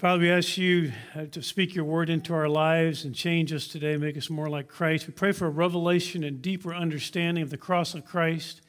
Father, 0.00 0.22
we 0.22 0.30
ask 0.30 0.56
you 0.56 0.92
uh, 1.14 1.26
to 1.26 1.42
speak 1.42 1.74
your 1.74 1.84
word 1.84 2.08
into 2.08 2.32
our 2.32 2.48
lives 2.48 3.04
and 3.04 3.14
change 3.14 3.52
us 3.52 3.68
today, 3.68 3.98
make 3.98 4.16
us 4.16 4.30
more 4.30 4.48
like 4.48 4.66
Christ. 4.66 5.06
We 5.06 5.12
pray 5.12 5.32
for 5.32 5.44
a 5.44 5.50
revelation 5.50 6.24
and 6.24 6.40
deeper 6.40 6.74
understanding 6.74 7.42
of 7.42 7.50
the 7.50 7.58
cross 7.58 7.94
of 7.94 8.06
Christ, 8.06 8.62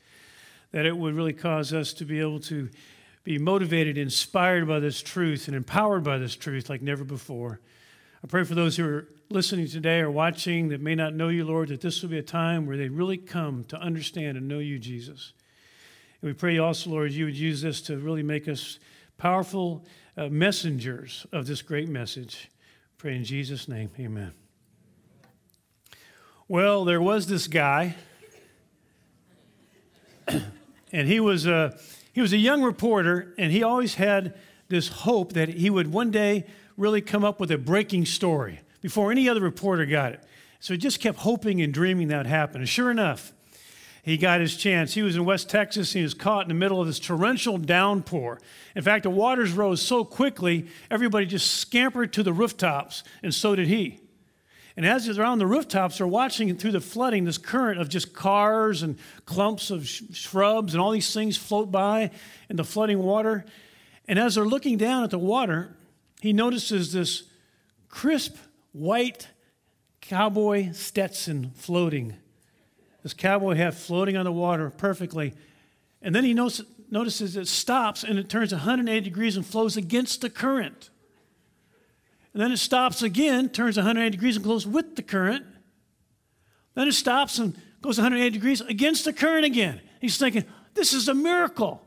that 0.74 0.86
it 0.86 0.98
would 0.98 1.16
really 1.16 1.32
cause 1.32 1.72
us 1.72 1.94
to 1.94 2.04
be 2.04 2.20
able 2.20 2.42
to 2.42 2.70
be 3.24 3.38
motivated, 3.38 3.98
inspired 3.98 4.68
by 4.68 4.82
this 4.82 5.02
truth, 5.02 5.48
and 5.48 5.56
empowered 5.56 6.04
by 6.04 6.18
this 6.18 6.36
truth 6.36 6.70
like 6.70 6.82
never 6.82 7.06
before. 7.06 7.62
I 8.22 8.28
pray 8.28 8.44
for 8.44 8.56
those 8.56 8.76
who 8.76 8.86
are 8.86 9.08
listening 9.30 9.70
today 9.70 10.02
or 10.02 10.12
watching 10.12 10.68
that 10.68 10.82
may 10.82 10.96
not 10.96 11.14
know 11.14 11.30
you, 11.30 11.46
Lord, 11.46 11.70
that 11.70 11.80
this 11.80 12.02
will 12.02 12.10
be 12.10 12.18
a 12.18 12.24
time 12.24 12.66
where 12.66 12.76
they 12.76 12.90
really 12.90 13.16
come 13.16 13.64
to 13.70 13.80
understand 13.80 14.38
and 14.38 14.50
know 14.50 14.60
you, 14.60 14.78
Jesus. 14.80 15.32
And 16.22 16.30
we 16.30 16.34
pray 16.34 16.58
also, 16.58 16.90
Lord, 16.90 17.14
you 17.14 17.24
would 17.24 17.38
use 17.38 17.62
this 17.62 17.80
to 17.84 17.96
really 17.96 18.22
make 18.22 18.50
us 18.50 18.80
powerful 19.18 19.86
uh, 20.18 20.28
messengers 20.28 21.26
of 21.32 21.48
this 21.48 21.62
great 21.62 21.90
message. 21.90 22.50
Pray 22.98 23.16
in 23.16 23.24
Jesus' 23.24 23.68
name, 23.68 23.90
amen. 24.00 24.34
Well, 26.48 26.84
there 26.86 27.02
was 27.02 27.28
this 27.28 27.48
guy, 27.48 27.96
and 30.28 31.08
he 31.08 31.20
was 31.20 31.46
a, 31.46 31.80
he 32.14 32.22
was 32.22 32.34
a 32.34 32.38
young 32.38 32.62
reporter, 32.62 33.34
and 33.38 33.52
he 33.52 33.64
always 33.64 33.96
had 33.96 34.38
this 34.68 34.90
hope 34.90 35.34
that 35.34 35.50
he 35.50 35.70
would 35.70 35.92
one 35.92 36.12
day 36.12 36.46
really 36.78 37.02
come 37.02 37.24
up 37.24 37.40
with 37.40 37.52
a 37.52 37.58
breaking 37.58 38.06
story 38.06 38.60
before 38.82 39.12
any 39.12 39.30
other 39.30 39.42
reporter 39.42 39.86
got 39.86 40.14
it. 40.14 40.24
So 40.60 40.74
he 40.74 40.78
just 40.78 41.00
kept 41.00 41.20
hoping 41.20 41.62
and 41.62 41.74
dreaming 41.74 42.10
that 42.10 42.18
would 42.18 42.28
happen. 42.28 42.62
And 42.62 42.70
sure 42.70 42.92
enough, 42.92 43.34
he 44.04 44.18
got 44.18 44.42
his 44.42 44.58
chance. 44.58 44.94
He 44.94 45.04
was 45.04 45.16
in 45.16 45.26
West 45.26 45.50
Texas. 45.50 45.94
He 45.94 46.02
was 46.02 46.14
caught 46.14 46.44
in 46.44 46.48
the 46.48 46.56
middle 46.56 46.82
of 46.82 46.88
this 46.88 47.00
torrential 47.00 47.58
downpour. 47.58 48.40
In 48.76 48.82
fact, 48.82 49.04
the 49.04 49.10
waters 49.10 49.52
rose 49.52 49.82
so 49.82 50.04
quickly, 50.04 50.68
everybody 50.90 51.26
just 51.26 51.52
scampered 51.52 52.12
to 52.14 52.24
the 52.24 52.34
rooftops, 52.34 53.04
and 53.22 53.34
so 53.34 53.56
did 53.56 53.68
he. 53.68 54.00
And 54.76 54.86
as 54.86 55.06
they're 55.06 55.26
on 55.26 55.38
the 55.38 55.46
rooftops, 55.46 55.98
they're 55.98 56.08
watching 56.08 56.56
through 56.58 56.72
the 56.72 56.82
flooding 56.82 57.26
this 57.26 57.38
current 57.38 57.80
of 57.80 57.90
just 57.90 58.14
cars 58.14 58.82
and 58.82 58.98
clumps 59.26 59.70
of 59.70 59.88
shrubs 59.88 60.74
and 60.74 60.82
all 60.82 60.92
these 60.92 61.14
things 61.14 61.38
float 61.38 61.72
by 61.72 62.10
in 62.50 62.56
the 62.56 62.64
flooding 62.64 63.00
water. 63.00 63.46
And 64.08 64.18
as 64.18 64.36
they're 64.36 64.46
looking 64.46 64.78
down 64.78 65.04
at 65.04 65.10
the 65.10 65.20
water, 65.20 65.76
he 66.22 66.34
notices 66.34 66.94
this 66.94 67.24
crisp 67.90 68.38
white 68.72 69.28
cowboy 70.00 70.72
Stetson 70.72 71.52
floating 71.56 72.16
this 73.04 73.14
cowboy 73.14 73.56
hat 73.56 73.74
floating 73.74 74.16
on 74.16 74.26
the 74.26 74.32
water 74.32 74.70
perfectly. 74.70 75.34
And 76.02 76.14
then 76.14 76.24
he 76.24 76.34
notices, 76.34 76.66
notices 76.90 77.36
it 77.36 77.48
stops 77.48 78.04
and 78.04 78.20
it 78.20 78.30
turns 78.30 78.52
180 78.52 79.02
degrees 79.02 79.38
and 79.38 79.46
flows 79.46 79.78
against 79.78 80.22
the 80.22 80.30
current. 80.30 80.90
And 82.34 82.42
then 82.42 82.52
it 82.52 82.58
stops 82.58 83.02
again, 83.02 83.50
turns 83.50 83.78
180 83.78 84.12
degrees 84.12 84.36
and 84.36 84.46
goes 84.46 84.68
with 84.68 84.96
the 84.96 85.02
current. 85.02 85.46
Then 86.76 86.88
it 86.88 86.94
stops 86.94 87.40
and 87.40 87.56
goes 87.82 87.98
180 87.98 88.32
degrees 88.32 88.62
against 88.62 89.06
the 89.06 89.14
current 89.14 89.46
again. 89.46 89.82
He's 90.00 90.18
thinking, 90.18 90.46
this 90.74 90.94
is 90.94 91.08
a 91.08 91.14
miracle. 91.14 91.82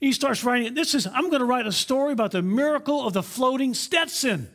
He 0.00 0.12
starts 0.12 0.44
writing, 0.44 0.68
it. 0.68 0.74
this 0.76 0.94
is, 0.94 1.08
I'm 1.08 1.28
going 1.28 1.40
to 1.40 1.44
write 1.44 1.66
a 1.66 1.72
story 1.72 2.12
about 2.12 2.30
the 2.30 2.42
miracle 2.42 3.04
of 3.04 3.14
the 3.14 3.22
floating 3.22 3.74
Stetson. 3.74 4.48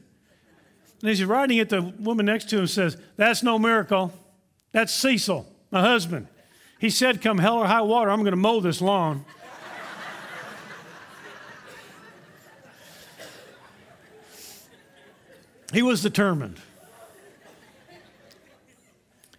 And 1.02 1.10
as 1.10 1.20
he's 1.20 1.28
writing 1.28 1.58
it, 1.58 1.68
the 1.68 1.82
woman 1.82 2.28
next 2.28 2.50
to 2.52 2.60
him 2.60 2.68
says, 2.68 2.96
That's 3.18 3.44
no 3.44 3.60
miracle. 3.60 4.14
That's 4.72 4.94
Cecil 4.94 5.53
my 5.74 5.82
husband. 5.82 6.28
He 6.80 6.92
said, 6.92 7.22
Come 7.22 7.40
hell 7.40 7.58
or 7.58 7.66
high 7.66 7.82
water, 7.82 8.12
I'm 8.12 8.20
going 8.20 8.32
to 8.32 8.38
mow 8.38 8.62
this 8.62 8.80
lawn. 8.80 9.26
he 15.74 15.82
was 15.82 16.04
determined. 16.04 16.58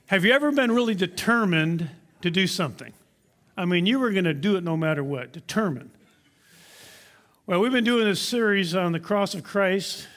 Have 0.07 0.25
you 0.25 0.33
ever 0.33 0.51
been 0.51 0.73
really 0.73 0.97
determined 0.97 1.89
to 2.23 2.31
do 2.31 2.49
something? 2.49 2.93
I 3.57 3.65
mean, 3.65 3.87
you 3.87 4.01
were 4.01 4.11
going 4.11 4.25
to 4.25 4.35
do 4.35 4.57
it 4.57 4.65
no 4.65 4.77
matter 4.77 5.05
what, 5.05 5.33
determined. 5.33 5.91
Well, 7.47 7.61
we've 7.61 7.71
been 7.71 7.85
doing 7.85 8.07
this 8.07 8.21
series 8.21 8.75
on 8.75 8.91
the 8.91 8.99
cross 8.99 9.35
of 9.35 9.45
Christ, 9.45 10.09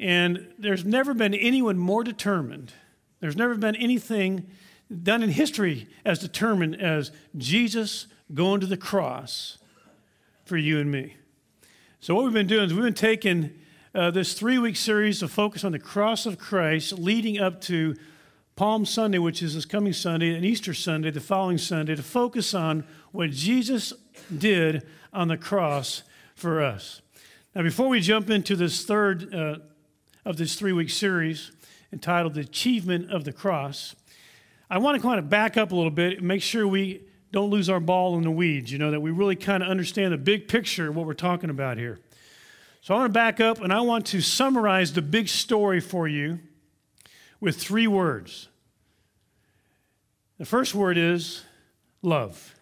and 0.00 0.52
there's 0.58 0.84
never 0.84 1.14
been 1.14 1.32
anyone 1.32 1.78
more 1.78 2.02
determined. 2.02 2.72
There's 3.20 3.36
never 3.36 3.54
been 3.54 3.76
anything 3.76 4.48
done 5.02 5.22
in 5.22 5.30
history 5.30 5.88
as 6.04 6.18
determined 6.18 6.80
as 6.80 7.10
Jesus 7.36 8.06
going 8.34 8.60
to 8.60 8.66
the 8.66 8.76
cross 8.76 9.58
for 10.44 10.56
you 10.56 10.78
and 10.80 10.90
me. 10.90 11.16
So, 12.00 12.14
what 12.14 12.24
we've 12.24 12.32
been 12.32 12.46
doing 12.46 12.64
is 12.64 12.74
we've 12.74 12.82
been 12.82 12.94
taking 12.94 13.52
uh, 13.94 14.10
this 14.10 14.34
three 14.34 14.58
week 14.58 14.76
series 14.76 15.20
to 15.20 15.28
focus 15.28 15.64
on 15.64 15.72
the 15.72 15.78
cross 15.78 16.26
of 16.26 16.38
Christ 16.38 16.92
leading 16.92 17.38
up 17.38 17.60
to 17.62 17.94
Palm 18.56 18.84
Sunday, 18.84 19.18
which 19.18 19.42
is 19.42 19.54
this 19.54 19.64
coming 19.64 19.92
Sunday, 19.92 20.34
and 20.34 20.44
Easter 20.44 20.74
Sunday, 20.74 21.10
the 21.10 21.20
following 21.20 21.58
Sunday, 21.58 21.94
to 21.94 22.02
focus 22.02 22.54
on 22.54 22.84
what 23.12 23.30
Jesus 23.30 23.92
did 24.36 24.86
on 25.12 25.28
the 25.28 25.36
cross 25.36 26.02
for 26.34 26.62
us. 26.62 27.02
Now, 27.54 27.62
before 27.62 27.88
we 27.88 28.00
jump 28.00 28.30
into 28.30 28.56
this 28.56 28.84
third 28.84 29.34
uh, 29.34 29.56
of 30.24 30.36
this 30.36 30.54
three 30.54 30.72
week 30.72 30.90
series 30.90 31.52
entitled 31.92 32.34
The 32.34 32.40
Achievement 32.40 33.10
of 33.10 33.24
the 33.24 33.32
Cross, 33.32 33.94
I 34.72 34.78
want 34.78 34.96
to 34.96 35.06
kind 35.06 35.18
of 35.18 35.28
back 35.28 35.58
up 35.58 35.72
a 35.72 35.76
little 35.76 35.90
bit 35.90 36.16
and 36.16 36.26
make 36.26 36.40
sure 36.40 36.66
we 36.66 37.02
don't 37.30 37.50
lose 37.50 37.68
our 37.68 37.78
ball 37.78 38.16
in 38.16 38.22
the 38.22 38.30
weeds, 38.30 38.72
you 38.72 38.78
know, 38.78 38.90
that 38.92 39.00
we 39.00 39.10
really 39.10 39.36
kind 39.36 39.62
of 39.62 39.68
understand 39.68 40.14
the 40.14 40.16
big 40.16 40.48
picture 40.48 40.88
of 40.88 40.96
what 40.96 41.04
we're 41.04 41.12
talking 41.12 41.50
about 41.50 41.76
here. 41.76 42.00
So 42.80 42.94
I 42.94 42.96
want 42.96 43.10
to 43.10 43.12
back 43.12 43.38
up 43.38 43.60
and 43.60 43.70
I 43.70 43.82
want 43.82 44.06
to 44.06 44.22
summarize 44.22 44.94
the 44.94 45.02
big 45.02 45.28
story 45.28 45.78
for 45.78 46.08
you 46.08 46.40
with 47.38 47.58
three 47.58 47.86
words. 47.86 48.48
The 50.38 50.46
first 50.46 50.74
word 50.74 50.96
is 50.96 51.42
love. 52.00 52.54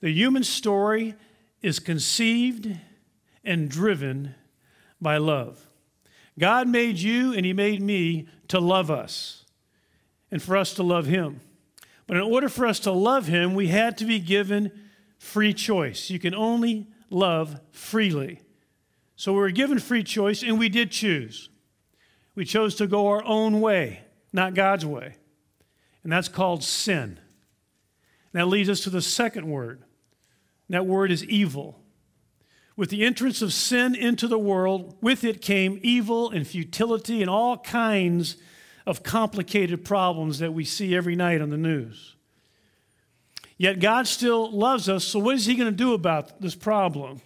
The 0.00 0.10
human 0.10 0.44
story 0.44 1.14
is 1.60 1.78
conceived 1.78 2.74
and 3.44 3.68
driven 3.68 4.34
by 4.98 5.18
love. 5.18 5.68
God 6.38 6.68
made 6.68 6.96
you 6.96 7.34
and 7.34 7.44
He 7.44 7.52
made 7.52 7.82
me 7.82 8.28
to 8.48 8.58
love 8.58 8.90
us 8.90 9.41
and 10.32 10.42
for 10.42 10.56
us 10.56 10.74
to 10.74 10.82
love 10.82 11.06
Him. 11.06 11.40
But 12.08 12.16
in 12.16 12.22
order 12.24 12.48
for 12.48 12.66
us 12.66 12.80
to 12.80 12.90
love 12.90 13.26
Him, 13.26 13.54
we 13.54 13.68
had 13.68 13.96
to 13.98 14.04
be 14.04 14.18
given 14.18 14.72
free 15.18 15.54
choice. 15.54 16.10
You 16.10 16.18
can 16.18 16.34
only 16.34 16.88
love 17.10 17.60
freely. 17.70 18.40
So 19.14 19.32
we 19.32 19.38
were 19.38 19.50
given 19.50 19.78
free 19.78 20.02
choice, 20.02 20.42
and 20.42 20.58
we 20.58 20.68
did 20.68 20.90
choose. 20.90 21.50
We 22.34 22.44
chose 22.44 22.74
to 22.76 22.86
go 22.88 23.08
our 23.08 23.22
own 23.24 23.60
way, 23.60 24.00
not 24.32 24.54
God's 24.54 24.86
way. 24.86 25.16
And 26.02 26.10
that's 26.10 26.28
called 26.28 26.64
sin. 26.64 27.20
That 28.32 28.48
leads 28.48 28.70
us 28.70 28.80
to 28.80 28.90
the 28.90 29.02
second 29.02 29.48
word. 29.48 29.78
And 30.68 30.74
That 30.74 30.86
word 30.86 31.12
is 31.12 31.24
evil. 31.26 31.78
With 32.74 32.88
the 32.88 33.04
entrance 33.04 33.42
of 33.42 33.52
sin 33.52 33.94
into 33.94 34.26
the 34.26 34.38
world, 34.38 34.96
with 35.02 35.24
it 35.24 35.42
came 35.42 35.78
evil 35.82 36.30
and 36.30 36.46
futility 36.46 37.20
and 37.20 37.30
all 37.30 37.58
kinds 37.58 38.36
of 38.86 39.02
complicated 39.02 39.84
problems 39.84 40.38
that 40.40 40.52
we 40.52 40.64
see 40.64 40.94
every 40.94 41.16
night 41.16 41.40
on 41.40 41.50
the 41.50 41.56
news. 41.56 42.16
Yet 43.56 43.80
God 43.80 44.08
still 44.08 44.50
loves 44.50 44.88
us, 44.88 45.04
so 45.04 45.18
what 45.18 45.36
is 45.36 45.46
He 45.46 45.54
going 45.54 45.70
to 45.70 45.76
do 45.76 45.94
about 45.94 46.40
this 46.40 46.54
problem? 46.54 47.20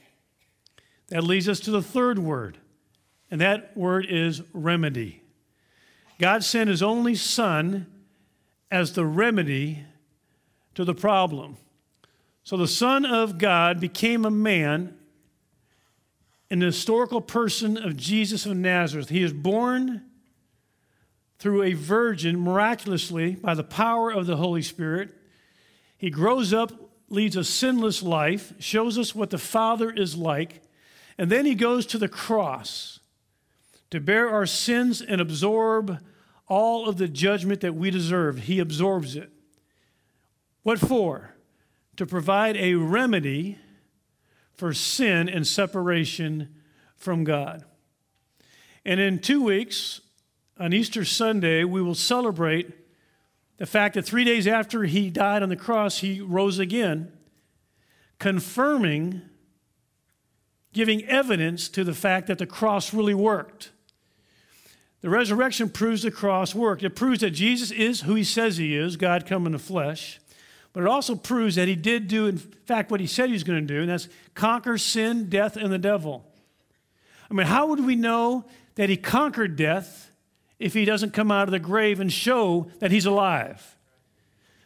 That 1.08 1.24
leads 1.24 1.48
us 1.48 1.60
to 1.60 1.70
the 1.70 1.82
third 1.82 2.18
word, 2.18 2.58
and 3.30 3.40
that 3.40 3.76
word 3.76 4.06
is 4.08 4.42
remedy. 4.52 5.22
God 6.18 6.44
sent 6.44 6.68
His 6.68 6.82
only 6.82 7.14
Son 7.14 7.86
as 8.70 8.92
the 8.92 9.06
remedy 9.06 9.84
to 10.74 10.84
the 10.84 10.94
problem. 10.94 11.56
So 12.44 12.56
the 12.56 12.68
Son 12.68 13.04
of 13.04 13.38
God 13.38 13.80
became 13.80 14.24
a 14.24 14.30
man 14.30 14.96
in 16.50 16.60
the 16.60 16.66
historical 16.66 17.20
person 17.20 17.76
of 17.76 17.96
Jesus 17.96 18.46
of 18.46 18.56
Nazareth. 18.56 19.08
He 19.08 19.22
is 19.22 19.32
born 19.32 20.02
through 21.38 21.62
a 21.62 21.74
virgin 21.74 22.38
miraculously 22.38 23.34
by 23.34 23.54
the 23.54 23.64
power 23.64 24.10
of 24.10 24.26
the 24.26 24.36
Holy 24.36 24.62
Spirit. 24.62 25.10
He 25.98 26.10
grows 26.10 26.52
up, 26.52 26.72
leads 27.08 27.36
a 27.36 27.44
sinless 27.44 28.02
life, 28.02 28.52
shows 28.58 28.98
us 28.98 29.14
what 29.14 29.30
the 29.30 29.38
Father 29.38 29.90
is 29.90 30.16
like, 30.16 30.62
and 31.18 31.30
then 31.30 31.46
he 31.46 31.54
goes 31.54 31.86
to 31.86 31.98
the 31.98 32.08
cross 32.08 33.00
to 33.90 34.00
bear 34.00 34.28
our 34.28 34.46
sins 34.46 35.00
and 35.00 35.20
absorb 35.20 35.98
all 36.48 36.88
of 36.88 36.96
the 36.98 37.08
judgment 37.08 37.60
that 37.60 37.74
we 37.74 37.90
deserve. 37.90 38.40
He 38.40 38.58
absorbs 38.58 39.16
it. 39.16 39.30
What 40.62 40.78
for? 40.78 41.34
To 41.96 42.06
provide 42.06 42.56
a 42.56 42.74
remedy 42.74 43.58
for 44.52 44.72
sin 44.74 45.28
and 45.28 45.46
separation 45.46 46.54
from 46.96 47.24
God. 47.24 47.64
And 48.84 49.00
in 49.00 49.18
two 49.18 49.42
weeks, 49.42 50.00
on 50.58 50.72
Easter 50.72 51.04
Sunday, 51.04 51.64
we 51.64 51.82
will 51.82 51.94
celebrate 51.94 52.72
the 53.58 53.66
fact 53.66 53.94
that 53.94 54.04
three 54.04 54.24
days 54.24 54.46
after 54.46 54.84
he 54.84 55.10
died 55.10 55.42
on 55.42 55.48
the 55.48 55.56
cross, 55.56 55.98
he 55.98 56.20
rose 56.20 56.58
again, 56.58 57.12
confirming, 58.18 59.22
giving 60.72 61.04
evidence 61.04 61.68
to 61.68 61.84
the 61.84 61.94
fact 61.94 62.26
that 62.26 62.38
the 62.38 62.46
cross 62.46 62.92
really 62.92 63.14
worked. 63.14 63.70
The 65.00 65.10
resurrection 65.10 65.70
proves 65.70 66.02
the 66.02 66.10
cross 66.10 66.54
worked. 66.54 66.82
It 66.82 66.96
proves 66.96 67.20
that 67.20 67.30
Jesus 67.30 67.70
is 67.70 68.02
who 68.02 68.14
he 68.14 68.24
says 68.24 68.56
he 68.56 68.76
is, 68.76 68.96
God 68.96 69.26
come 69.26 69.46
in 69.46 69.52
the 69.52 69.58
flesh. 69.58 70.20
But 70.72 70.82
it 70.82 70.88
also 70.88 71.14
proves 71.14 71.54
that 71.54 71.68
he 71.68 71.76
did 71.76 72.08
do, 72.08 72.26
in 72.26 72.36
fact, 72.38 72.90
what 72.90 73.00
he 73.00 73.06
said 73.06 73.26
he 73.26 73.32
was 73.32 73.44
going 73.44 73.66
to 73.66 73.74
do, 73.74 73.80
and 73.80 73.88
that's 73.88 74.08
conquer 74.34 74.76
sin, 74.76 75.30
death, 75.30 75.56
and 75.56 75.72
the 75.72 75.78
devil. 75.78 76.24
I 77.30 77.34
mean, 77.34 77.46
how 77.46 77.66
would 77.68 77.84
we 77.84 77.96
know 77.96 78.44
that 78.74 78.90
he 78.90 78.96
conquered 78.96 79.56
death 79.56 80.05
if 80.58 80.74
he 80.74 80.84
doesn't 80.84 81.12
come 81.12 81.30
out 81.30 81.48
of 81.48 81.52
the 81.52 81.58
grave 81.58 82.00
and 82.00 82.12
show 82.12 82.68
that 82.78 82.90
he's 82.90 83.06
alive? 83.06 83.76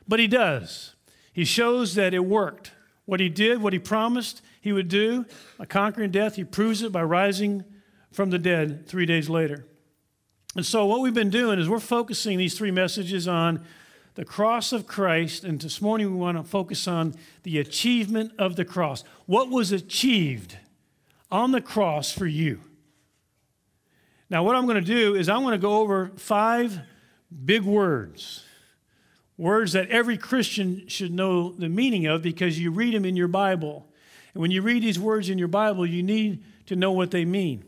But 0.06 0.20
he 0.20 0.26
does. 0.26 0.94
He 1.32 1.44
shows 1.44 1.94
that 1.94 2.14
it 2.14 2.24
worked. 2.24 2.72
What 3.06 3.20
he 3.20 3.28
did, 3.28 3.62
what 3.62 3.72
he 3.72 3.78
promised 3.78 4.42
he 4.60 4.72
would 4.72 4.88
do, 4.88 5.24
by 5.58 5.64
conquering 5.64 6.10
death, 6.10 6.36
he 6.36 6.44
proves 6.44 6.82
it 6.82 6.92
by 6.92 7.02
rising 7.02 7.64
from 8.12 8.30
the 8.30 8.38
dead 8.38 8.86
three 8.86 9.06
days 9.06 9.28
later. 9.28 9.66
And 10.56 10.66
so, 10.66 10.84
what 10.86 11.00
we've 11.00 11.14
been 11.14 11.30
doing 11.30 11.58
is 11.58 11.68
we're 11.68 11.78
focusing 11.78 12.38
these 12.38 12.58
three 12.58 12.70
messages 12.70 13.28
on 13.28 13.64
the 14.14 14.24
cross 14.24 14.72
of 14.72 14.86
Christ. 14.86 15.44
And 15.44 15.60
this 15.60 15.80
morning, 15.80 16.10
we 16.10 16.16
want 16.16 16.36
to 16.36 16.44
focus 16.44 16.88
on 16.88 17.14
the 17.44 17.58
achievement 17.58 18.32
of 18.38 18.56
the 18.56 18.64
cross. 18.64 19.04
What 19.26 19.48
was 19.48 19.70
achieved 19.70 20.56
on 21.30 21.52
the 21.52 21.60
cross 21.60 22.12
for 22.12 22.26
you? 22.26 22.60
Now, 24.30 24.44
what 24.44 24.54
I'm 24.54 24.64
going 24.64 24.76
to 24.76 24.80
do 24.80 25.16
is 25.16 25.28
I'm 25.28 25.42
going 25.42 25.52
to 25.52 25.58
go 25.58 25.78
over 25.78 26.12
five 26.16 26.78
big 27.44 27.62
words. 27.62 28.44
Words 29.36 29.72
that 29.72 29.88
every 29.88 30.16
Christian 30.16 30.86
should 30.86 31.12
know 31.12 31.50
the 31.52 31.68
meaning 31.68 32.06
of 32.06 32.22
because 32.22 32.58
you 32.58 32.70
read 32.70 32.94
them 32.94 33.04
in 33.04 33.16
your 33.16 33.28
Bible. 33.28 33.88
And 34.32 34.40
when 34.40 34.52
you 34.52 34.62
read 34.62 34.82
these 34.82 34.98
words 34.98 35.28
in 35.28 35.38
your 35.38 35.48
Bible, 35.48 35.84
you 35.84 36.02
need 36.02 36.44
to 36.66 36.76
know 36.76 36.92
what 36.92 37.10
they 37.10 37.24
mean. 37.24 37.64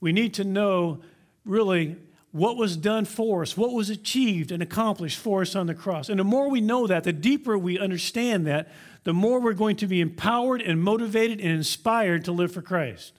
We 0.00 0.12
need 0.12 0.34
to 0.34 0.44
know 0.44 1.00
really 1.44 1.96
what 2.32 2.56
was 2.56 2.76
done 2.76 3.04
for 3.04 3.42
us, 3.42 3.56
what 3.56 3.72
was 3.72 3.90
achieved 3.90 4.50
and 4.50 4.62
accomplished 4.62 5.18
for 5.18 5.42
us 5.42 5.54
on 5.54 5.66
the 5.66 5.74
cross. 5.74 6.08
And 6.08 6.18
the 6.18 6.24
more 6.24 6.48
we 6.48 6.60
know 6.60 6.86
that, 6.86 7.04
the 7.04 7.12
deeper 7.12 7.56
we 7.56 7.78
understand 7.78 8.46
that, 8.46 8.72
the 9.04 9.12
more 9.12 9.38
we're 9.38 9.52
going 9.52 9.76
to 9.76 9.86
be 9.86 10.00
empowered 10.00 10.62
and 10.62 10.82
motivated 10.82 11.40
and 11.40 11.50
inspired 11.50 12.24
to 12.24 12.32
live 12.32 12.52
for 12.52 12.62
Christ. 12.62 13.12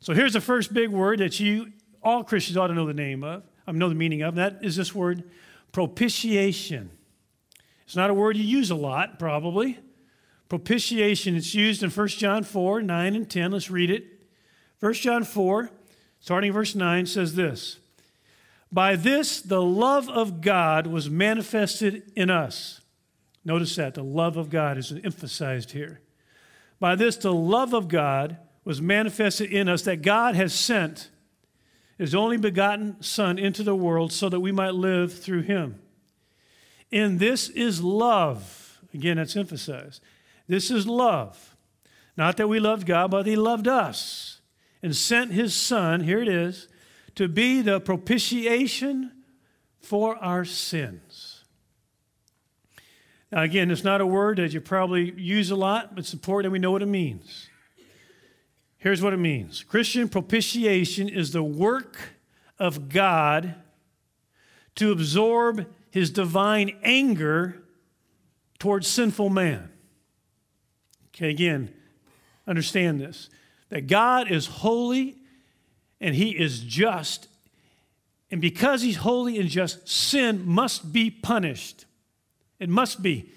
So 0.00 0.14
here's 0.14 0.32
the 0.32 0.40
first 0.40 0.72
big 0.72 0.90
word 0.90 1.18
that 1.18 1.40
you, 1.40 1.72
all 2.02 2.22
Christians, 2.22 2.56
ought 2.56 2.68
to 2.68 2.74
know 2.74 2.86
the 2.86 2.94
name 2.94 3.24
of, 3.24 3.42
I 3.66 3.72
know 3.72 3.88
the 3.88 3.94
meaning 3.94 4.22
of, 4.22 4.38
and 4.38 4.38
that 4.38 4.64
is 4.64 4.76
this 4.76 4.94
word 4.94 5.24
propitiation. 5.72 6.90
It's 7.84 7.96
not 7.96 8.10
a 8.10 8.14
word 8.14 8.36
you 8.36 8.44
use 8.44 8.70
a 8.70 8.74
lot, 8.74 9.18
probably. 9.18 9.78
Propitiation, 10.48 11.36
it's 11.36 11.54
used 11.54 11.82
in 11.82 11.90
1 11.90 12.08
John 12.08 12.42
4, 12.42 12.82
9 12.82 13.14
and 13.14 13.28
10. 13.28 13.52
Let's 13.52 13.70
read 13.70 13.90
it. 13.90 14.04
1 14.80 14.92
John 14.94 15.24
4, 15.24 15.70
starting 16.20 16.52
verse 16.52 16.74
9, 16.74 17.06
says 17.06 17.34
this 17.34 17.78
By 18.72 18.96
this 18.96 19.42
the 19.42 19.60
love 19.60 20.08
of 20.08 20.40
God 20.40 20.86
was 20.86 21.10
manifested 21.10 22.10
in 22.14 22.30
us. 22.30 22.80
Notice 23.44 23.76
that 23.76 23.94
the 23.94 24.04
love 24.04 24.36
of 24.36 24.50
God 24.50 24.78
is 24.78 24.92
emphasized 25.04 25.72
here. 25.72 26.00
By 26.80 26.94
this 26.94 27.16
the 27.16 27.32
love 27.32 27.74
of 27.74 27.88
God 27.88 28.38
was 28.68 28.82
manifested 28.82 29.50
in 29.50 29.66
us 29.66 29.80
that 29.80 30.02
God 30.02 30.34
has 30.34 30.52
sent 30.52 31.08
his 31.96 32.14
only 32.14 32.36
begotten 32.36 33.02
Son 33.02 33.38
into 33.38 33.62
the 33.62 33.74
world 33.74 34.12
so 34.12 34.28
that 34.28 34.40
we 34.40 34.52
might 34.52 34.74
live 34.74 35.18
through 35.18 35.40
him. 35.40 35.80
And 36.92 37.18
this 37.18 37.48
is 37.48 37.82
love. 37.82 38.78
Again, 38.92 39.16
that's 39.16 39.36
emphasized. 39.36 40.02
This 40.48 40.70
is 40.70 40.86
love. 40.86 41.56
Not 42.14 42.36
that 42.36 42.48
we 42.48 42.60
loved 42.60 42.86
God, 42.86 43.10
but 43.10 43.24
he 43.24 43.36
loved 43.36 43.66
us 43.66 44.42
and 44.82 44.94
sent 44.94 45.32
his 45.32 45.56
Son, 45.56 46.00
here 46.02 46.20
it 46.20 46.28
is, 46.28 46.68
to 47.14 47.26
be 47.26 47.62
the 47.62 47.80
propitiation 47.80 49.12
for 49.80 50.14
our 50.18 50.44
sins. 50.44 51.42
Now, 53.32 53.44
again, 53.44 53.70
it's 53.70 53.82
not 53.82 54.02
a 54.02 54.06
word 54.06 54.36
that 54.36 54.52
you 54.52 54.60
probably 54.60 55.10
use 55.12 55.50
a 55.50 55.56
lot, 55.56 55.94
but 55.94 56.00
it's 56.00 56.12
important 56.12 56.50
that 56.50 56.52
we 56.52 56.58
know 56.58 56.70
what 56.70 56.82
it 56.82 56.86
means. 56.86 57.47
Here's 58.88 59.02
what 59.02 59.12
it 59.12 59.18
means 59.18 59.64
Christian 59.64 60.08
propitiation 60.08 61.10
is 61.10 61.32
the 61.32 61.42
work 61.42 62.14
of 62.58 62.88
God 62.88 63.54
to 64.76 64.92
absorb 64.92 65.66
his 65.90 66.08
divine 66.08 66.74
anger 66.82 67.62
towards 68.58 68.88
sinful 68.88 69.28
man. 69.28 69.70
Okay, 71.08 71.28
again, 71.28 71.70
understand 72.46 72.98
this 72.98 73.28
that 73.68 73.88
God 73.88 74.30
is 74.30 74.46
holy 74.46 75.18
and 76.00 76.14
he 76.14 76.30
is 76.30 76.60
just. 76.60 77.28
And 78.30 78.40
because 78.40 78.80
he's 78.80 78.96
holy 78.96 79.38
and 79.38 79.50
just, 79.50 79.86
sin 79.86 80.46
must 80.46 80.94
be 80.94 81.10
punished. 81.10 81.84
It 82.58 82.70
must 82.70 83.02
be. 83.02 83.32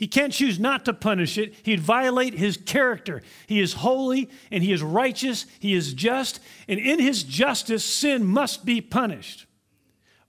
He 0.00 0.08
can't 0.08 0.32
choose 0.32 0.58
not 0.58 0.86
to 0.86 0.94
punish 0.94 1.36
it. 1.36 1.54
He'd 1.62 1.80
violate 1.80 2.32
his 2.32 2.56
character. 2.56 3.20
He 3.46 3.60
is 3.60 3.74
holy 3.74 4.30
and 4.50 4.64
he 4.64 4.72
is 4.72 4.82
righteous. 4.82 5.44
He 5.58 5.74
is 5.74 5.92
just. 5.92 6.40
And 6.66 6.80
in 6.80 6.98
his 6.98 7.22
justice, 7.22 7.84
sin 7.84 8.24
must 8.24 8.64
be 8.64 8.80
punished. 8.80 9.44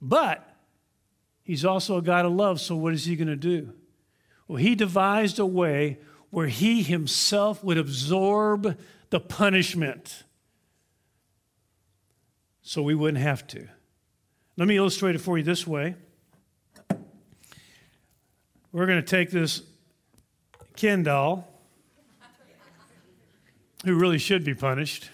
But 0.02 0.46
he's 1.42 1.64
also 1.64 1.96
a 1.96 2.02
God 2.02 2.26
of 2.26 2.34
love, 2.34 2.60
so 2.60 2.76
what 2.76 2.94
is 2.94 3.06
he 3.06 3.16
going 3.16 3.30
to 3.30 3.38
do? 3.38 3.72
Well, 4.46 4.58
he 4.58 4.76
devised 4.76 5.40
a 5.40 5.46
way 5.46 6.00
where 6.32 6.48
he 6.48 6.84
himself 6.84 7.64
would 7.64 7.78
absorb 7.78 8.78
the 9.10 9.22
punishment 9.22 10.26
so 12.62 12.84
we 12.84 12.94
wouldn't 12.94 13.24
have 13.24 13.48
to. 13.48 13.70
Let 14.58 14.68
me 14.68 14.76
illustrate 14.76 15.16
it 15.16 15.20
for 15.20 15.38
you 15.38 15.46
this 15.46 15.66
way. 15.66 15.96
We're 18.74 18.86
going 18.86 19.02
to 19.02 19.08
take 19.08 19.32
this 19.32 19.64
Ken 20.78 21.04
doll, 21.04 21.46
who 23.84 23.96
really 23.96 24.18
should 24.18 24.46
be 24.46 24.54
punished. 24.54 25.10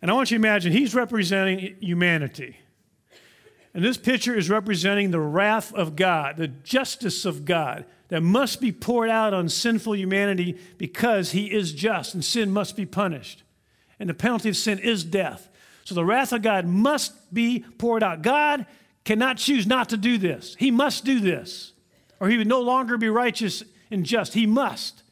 And 0.00 0.10
I 0.10 0.14
want 0.14 0.30
you 0.30 0.38
to 0.38 0.40
imagine 0.40 0.72
he's 0.72 0.94
representing 0.94 1.76
humanity. 1.80 2.56
And 3.74 3.84
this 3.84 3.96
picture 3.96 4.36
is 4.36 4.50
representing 4.50 5.10
the 5.10 5.20
wrath 5.20 5.72
of 5.74 5.96
God, 5.96 6.36
the 6.36 6.48
justice 6.48 7.24
of 7.24 7.44
God 7.44 7.84
that 8.08 8.20
must 8.20 8.60
be 8.60 8.70
poured 8.70 9.10
out 9.10 9.32
on 9.32 9.48
sinful 9.48 9.96
humanity 9.96 10.58
because 10.76 11.30
he 11.30 11.50
is 11.50 11.72
just 11.72 12.14
and 12.14 12.24
sin 12.24 12.50
must 12.50 12.76
be 12.76 12.84
punished. 12.84 13.42
And 13.98 14.08
the 14.08 14.14
penalty 14.14 14.48
of 14.48 14.56
sin 14.56 14.78
is 14.78 15.02
death. 15.04 15.48
So 15.84 15.94
the 15.94 16.04
wrath 16.04 16.32
of 16.32 16.42
God 16.42 16.66
must 16.66 17.32
be 17.32 17.64
poured 17.78 18.02
out. 18.02 18.22
God 18.22 18.66
cannot 19.04 19.36
choose 19.36 19.66
not 19.66 19.88
to 19.90 19.96
do 19.96 20.18
this. 20.18 20.56
He 20.58 20.70
must 20.70 21.04
do 21.04 21.20
this, 21.20 21.72
or 22.20 22.28
he 22.28 22.38
would 22.38 22.46
no 22.46 22.60
longer 22.60 22.96
be 22.96 23.08
righteous 23.08 23.62
and 23.90 24.04
just. 24.04 24.34
He 24.34 24.46
must. 24.46 25.02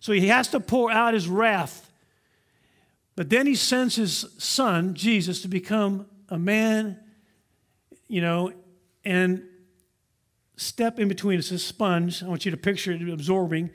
So 0.00 0.12
he 0.12 0.28
has 0.28 0.48
to 0.48 0.60
pour 0.60 0.90
out 0.90 1.14
his 1.14 1.28
wrath. 1.28 1.90
But 3.14 3.30
then 3.30 3.46
he 3.46 3.54
sends 3.54 3.96
his 3.96 4.26
son, 4.38 4.94
Jesus, 4.94 5.42
to 5.42 5.48
become 5.48 6.06
a 6.28 6.38
man 6.38 6.98
you 8.12 8.20
know, 8.20 8.52
and 9.06 9.42
step 10.58 10.98
in 10.98 11.08
between. 11.08 11.38
It's 11.38 11.50
a 11.50 11.58
sponge. 11.58 12.22
I 12.22 12.28
want 12.28 12.44
you 12.44 12.50
to 12.50 12.58
picture 12.58 12.92
it 12.92 13.08
absorbing. 13.08 13.70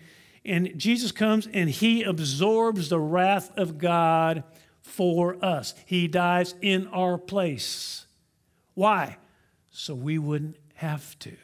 And 0.45 0.77
Jesus 0.77 1.11
comes 1.11 1.47
and 1.47 1.71
he 1.71 2.03
absorbs 2.03 2.89
the 2.89 2.99
wrath 2.99 3.51
of 3.57 3.79
God 3.79 4.43
for 4.83 5.43
us. 5.43 5.73
He 5.87 6.07
dies 6.07 6.53
in 6.61 6.85
our 6.89 7.17
place. 7.17 8.05
Why? 8.75 9.17
So 9.79 9.93
we 9.93 10.17
wouldn't 10.17 10.55
have 10.73 11.19
to. 11.19 11.37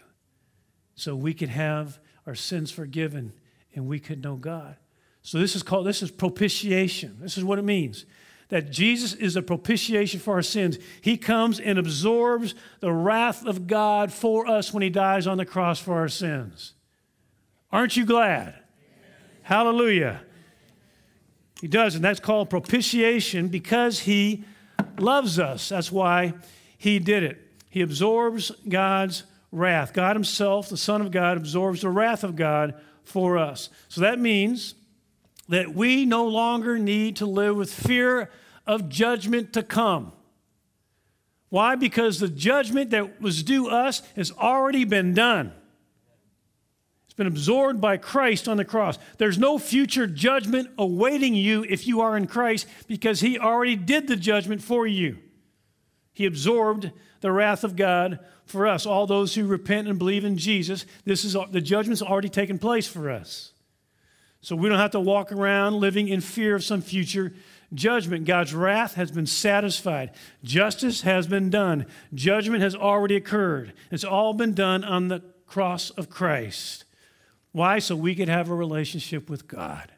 So 0.96 1.16
we 1.16 1.36
could 1.36 1.50
have 1.50 2.00
our 2.26 2.34
sins 2.34 2.72
forgiven 2.72 3.32
and 3.76 3.86
we 3.86 4.00
could 4.00 4.24
know 4.24 4.38
God. 4.38 4.76
So 5.22 5.38
this 5.38 5.56
is 5.56 5.62
called 5.62 5.86
this 5.86 6.02
is 6.02 6.10
propitiation. 6.10 7.18
This 7.22 7.38
is 7.38 7.44
what 7.44 7.60
it 7.60 7.64
means 7.64 8.08
that 8.50 8.72
Jesus 8.72 9.14
is 9.14 9.36
a 9.36 9.44
propitiation 9.44 10.20
for 10.20 10.34
our 10.34 10.42
sins. 10.42 10.80
He 11.00 11.16
comes 11.16 11.60
and 11.60 11.78
absorbs 11.78 12.56
the 12.80 12.92
wrath 12.92 13.46
of 13.46 13.68
God 13.68 14.12
for 14.12 14.48
us 14.48 14.74
when 14.74 14.82
he 14.82 14.90
dies 14.90 15.28
on 15.28 15.38
the 15.38 15.46
cross 15.46 15.80
for 15.80 15.94
our 15.94 16.10
sins. 16.10 16.74
Aren't 17.72 17.96
you 17.96 18.06
glad? 18.06 18.48
Amen. 18.48 18.64
Hallelujah. 19.44 20.22
He 21.62 21.68
does, 21.68 21.94
and 21.94 22.04
that's 22.04 22.20
called 22.20 22.50
propitiation 22.50 23.48
because 23.48 24.00
he 24.00 24.44
loves 24.98 25.38
us. 25.38 25.70
That's 25.70 25.92
why 25.92 26.34
he 26.78 26.98
did 26.98 27.24
it. 27.24 27.43
He 27.74 27.82
absorbs 27.82 28.52
God's 28.70 29.24
wrath. 29.52 29.94
God 29.94 30.16
Himself, 30.16 30.70
the 30.70 30.78
Son 30.78 31.02
of 31.02 31.10
God, 31.10 31.38
absorbs 31.38 31.82
the 31.82 31.90
wrath 31.90 32.24
of 32.24 32.36
God 32.36 32.76
for 33.04 33.40
us. 33.40 33.70
So 33.88 34.02
that 34.02 34.20
means 34.20 34.76
that 35.50 35.74
we 35.74 36.06
no 36.06 36.28
longer 36.28 36.78
need 36.78 37.16
to 37.16 37.26
live 37.26 37.56
with 37.56 37.74
fear 37.74 38.30
of 38.68 38.90
judgment 38.90 39.54
to 39.54 39.64
come. 39.64 40.12
Why? 41.50 41.74
Because 41.74 42.20
the 42.20 42.28
judgment 42.28 42.92
that 42.92 43.20
was 43.20 43.42
due 43.42 43.68
us 43.70 44.04
has 44.16 44.32
already 44.32 44.86
been 44.86 45.16
done. 45.16 45.52
It's 47.06 47.16
been 47.16 47.26
absorbed 47.26 47.82
by 47.82 47.98
Christ 47.98 48.48
on 48.48 48.58
the 48.58 48.66
cross. 48.66 49.00
There's 49.18 49.40
no 49.40 49.58
future 49.58 50.06
judgment 50.06 50.70
awaiting 50.78 51.34
you 51.34 51.66
if 51.68 51.88
you 51.88 52.02
are 52.02 52.16
in 52.18 52.28
Christ 52.28 52.68
because 52.88 53.22
He 53.22 53.40
already 53.40 53.76
did 53.76 54.08
the 54.08 54.16
judgment 54.16 54.62
for 54.62 54.86
you. 54.86 55.18
He 56.14 56.28
absorbed 56.28 56.92
the 57.24 57.32
wrath 57.32 57.64
of 57.64 57.78
God 57.78 58.20
for 58.46 58.68
us, 58.68 58.86
all 58.86 59.08
those 59.08 59.34
who 59.34 59.48
repent 59.48 59.88
and 59.88 59.98
believe 59.98 60.26
in 60.26 60.38
Jesus. 60.38 60.86
This 61.06 61.24
is 61.24 61.38
the 61.52 61.62
judgment's 61.62 62.02
already 62.02 62.28
taken 62.28 62.60
place 62.60 62.86
for 62.86 63.10
us. 63.10 63.54
So 64.42 64.58
we 64.58 64.68
don't 64.68 64.78
have 64.78 64.92
to 64.92 65.00
walk 65.00 65.32
around 65.32 65.76
living 65.76 66.10
in 66.10 66.20
fear 66.20 66.54
of 66.54 66.66
some 66.66 66.82
future 66.82 67.34
judgment. 67.74 68.26
God's 68.26 68.54
wrath 68.54 68.96
has 68.96 69.10
been 69.10 69.26
satisfied. 69.26 70.12
Justice 70.44 71.04
has 71.04 71.26
been 71.26 71.50
done. 71.50 71.86
Judgment 72.14 72.62
has 72.62 72.76
already 72.76 73.16
occurred. 73.16 73.72
It's 73.90 74.04
all 74.04 74.34
been 74.34 74.54
done 74.54 74.84
on 74.84 75.08
the 75.08 75.24
cross 75.48 75.92
of 75.92 76.10
Christ. 76.10 76.84
Why? 77.54 77.80
So 77.80 77.96
we 77.96 78.16
could 78.16 78.28
have 78.28 78.50
a 78.50 78.56
relationship 78.56 79.30
with 79.30 79.48
God. 79.48 79.94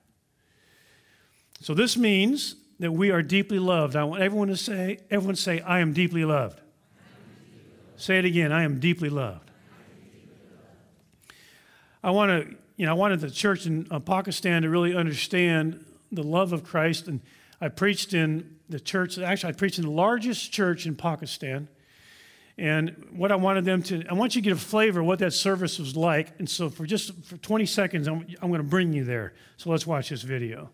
So 1.60 1.74
this 1.74 1.98
means 1.98 2.55
that 2.79 2.91
we 2.91 3.10
are 3.10 3.24
deeply 3.24 3.58
loved. 3.58 3.96
I 3.96 4.03
want 4.03 4.22
everyone 4.22 4.50
to 4.50 4.58
say, 4.58 5.00
everyone 5.10 5.38
say, 5.38 5.62
I 5.62 5.79
am 5.79 5.91
deeply 5.91 6.24
loved. 6.24 6.62
Say 7.98 8.20
it 8.20 8.25
again, 8.25 8.52
I 8.52 8.64
am 8.64 8.80
deeply 8.80 9.10
loved. 9.10 9.50
I 12.04 12.12
want 12.12 12.30
to, 12.30 12.56
you 12.75 12.86
know, 12.86 12.92
I 12.92 12.96
wanted 12.96 13.22
the 13.22 13.32
church 13.32 13.66
in 13.66 13.88
uh, 13.90 14.00
Pakistan 14.00 14.62
to 14.62 14.70
really 14.70 14.96
understand 14.96 15.84
the 16.12 16.24
love 16.24 16.54
of 16.54 16.64
Christ. 16.64 17.08
And 17.08 17.22
I 17.60 17.70
preached 17.70 18.14
in 18.14 18.58
the 18.70 18.80
church, 18.80 19.18
actually, 19.18 19.54
I 19.54 19.56
preached 19.56 19.80
in 19.80 19.86
the 19.86 19.92
largest 19.92 20.52
church 20.52 20.86
in 20.86 20.96
Pakistan. 20.96 21.68
And 22.58 23.08
what 23.12 23.32
I 23.32 23.36
wanted 23.36 23.66
them 23.66 23.82
to, 23.84 24.06
I 24.10 24.14
want 24.14 24.36
you 24.36 24.42
to 24.42 24.50
get 24.50 24.54
a 24.54 24.60
flavor 24.60 25.02
of 25.02 25.06
what 25.06 25.20
that 25.20 25.34
service 25.34 25.80
was 25.80 25.96
like. 25.96 26.38
And 26.40 26.50
so 26.50 26.70
for 26.70 26.86
just 26.86 27.14
for 27.25 27.38
20 27.38 27.66
seconds, 27.66 28.08
I'm, 28.08 28.25
I'm 28.42 28.50
going 28.50 28.62
to 28.62 28.68
bring 28.68 28.94
you 28.94 29.04
there. 29.04 29.34
So 29.58 29.70
let's 29.70 29.86
watch 29.88 30.10
this 30.10 30.22
video. 30.22 30.70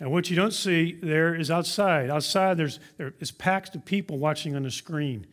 And 0.00 0.10
what 0.10 0.30
you 0.30 0.36
don't 0.36 0.54
see 0.54 0.98
there 1.02 1.34
is 1.34 1.50
outside. 1.50 2.08
Outside, 2.08 2.56
there's 2.56 2.80
there 2.96 3.12
is 3.20 3.30
packed 3.30 3.76
of 3.76 3.84
people 3.84 4.18
watching 4.18 4.56
on 4.56 4.62
the 4.62 4.70
screen, 4.70 5.26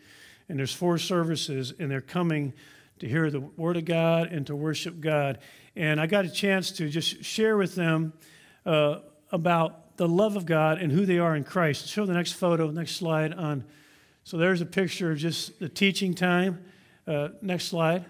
and 0.49 0.59
there's 0.59 0.73
four 0.73 0.97
services, 0.97 1.73
and 1.79 1.89
they're 1.89 2.01
coming 2.01 2.53
to 2.99 3.07
hear 3.07 3.31
the 3.31 3.39
Word 3.39 3.77
of 3.77 3.85
God 3.85 4.31
and 4.31 4.45
to 4.47 4.55
worship 4.55 4.99
God. 4.99 5.39
And 5.75 6.01
I 6.01 6.07
got 6.07 6.25
a 6.25 6.29
chance 6.29 6.71
to 6.71 6.89
just 6.89 7.23
share 7.23 7.55
with 7.55 7.75
them 7.75 8.13
uh, 8.65 8.99
about 9.31 9.97
the 9.97 10.07
love 10.07 10.35
of 10.35 10.45
God 10.45 10.79
and 10.79 10.91
who 10.91 11.05
they 11.05 11.19
are 11.19 11.35
in 11.35 11.43
Christ. 11.43 11.87
Show 11.87 12.05
the 12.05 12.13
next 12.13 12.33
photo, 12.33 12.69
next 12.69 12.97
slide 12.97 13.33
on. 13.33 13.63
So 14.23 14.37
there's 14.37 14.61
a 14.61 14.65
picture 14.65 15.11
of 15.11 15.17
just 15.17 15.59
the 15.59 15.69
teaching 15.69 16.13
time. 16.13 16.63
Uh, 17.07 17.29
next 17.41 17.65
slide. 17.65 18.05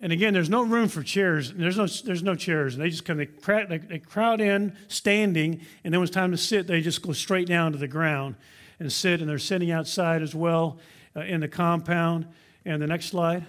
And 0.00 0.12
again, 0.12 0.32
there's 0.32 0.48
no 0.48 0.62
room 0.62 0.88
for 0.88 1.02
chairs. 1.02 1.52
There's 1.52 1.76
no, 1.76 1.86
there's 1.86 2.22
no 2.22 2.34
chairs. 2.34 2.76
They 2.76 2.88
just 2.88 3.04
come, 3.04 3.18
they, 3.18 3.26
they, 3.26 3.78
they 3.78 3.98
crowd 3.98 4.40
in 4.40 4.76
standing, 4.88 5.60
and 5.84 5.92
then 5.92 6.00
when 6.00 6.06
it's 6.06 6.14
time 6.14 6.30
to 6.30 6.38
sit, 6.38 6.66
they 6.66 6.80
just 6.80 7.02
go 7.02 7.12
straight 7.12 7.46
down 7.46 7.72
to 7.72 7.78
the 7.78 7.88
ground 7.88 8.36
and 8.78 8.90
sit. 8.90 9.20
And 9.20 9.28
they're 9.28 9.38
sitting 9.38 9.70
outside 9.70 10.22
as 10.22 10.34
well 10.34 10.78
uh, 11.14 11.20
in 11.20 11.40
the 11.40 11.48
compound. 11.48 12.26
And 12.64 12.80
the 12.80 12.86
next 12.86 13.06
slide. 13.06 13.46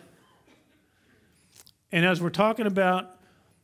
And 1.91 2.05
as 2.05 2.21
we're 2.21 2.29
talking 2.29 2.65
about 2.65 3.17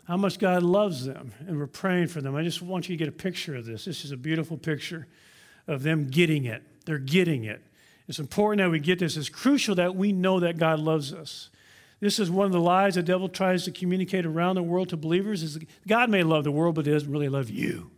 how 0.05 0.17
much 0.17 0.39
God 0.39 0.61
loves 0.61 1.05
them 1.05 1.31
and 1.47 1.57
we're 1.57 1.67
praying 1.67 2.07
for 2.07 2.19
them, 2.19 2.35
I 2.35 2.43
just 2.43 2.61
want 2.61 2.89
you 2.89 2.97
to 2.97 2.99
get 2.99 3.07
a 3.07 3.13
picture 3.13 3.55
of 3.55 3.65
this. 3.65 3.85
This 3.85 4.03
is 4.03 4.11
a 4.11 4.17
beautiful 4.17 4.57
picture 4.57 5.07
of 5.65 5.83
them 5.83 6.07
getting 6.07 6.45
it. 6.45 6.63
They're 6.85 6.97
getting 6.97 7.45
it. 7.45 7.61
It's 8.09 8.19
important 8.19 8.59
that 8.59 8.69
we 8.69 8.79
get 8.79 8.99
this. 8.99 9.15
It's 9.15 9.29
crucial 9.29 9.75
that 9.75 9.95
we 9.95 10.11
know 10.11 10.41
that 10.41 10.57
God 10.57 10.79
loves 10.79 11.13
us. 11.13 11.49
This 11.99 12.19
is 12.19 12.29
one 12.29 12.45
of 12.45 12.51
the 12.51 12.59
lies 12.59 12.95
the 12.95 13.01
devil 13.01 13.27
tries 13.27 13.65
to 13.65 13.71
communicate 13.71 14.25
around 14.25 14.55
the 14.55 14.63
world 14.63 14.89
to 14.89 14.97
believers 14.97 15.41
is 15.41 15.57
God 15.87 16.09
may 16.09 16.23
love 16.23 16.43
the 16.43 16.51
world, 16.51 16.75
but 16.75 16.85
he 16.85 16.91
doesn't 16.91 17.11
really 17.11 17.29
love 17.29 17.49
you. 17.49 17.89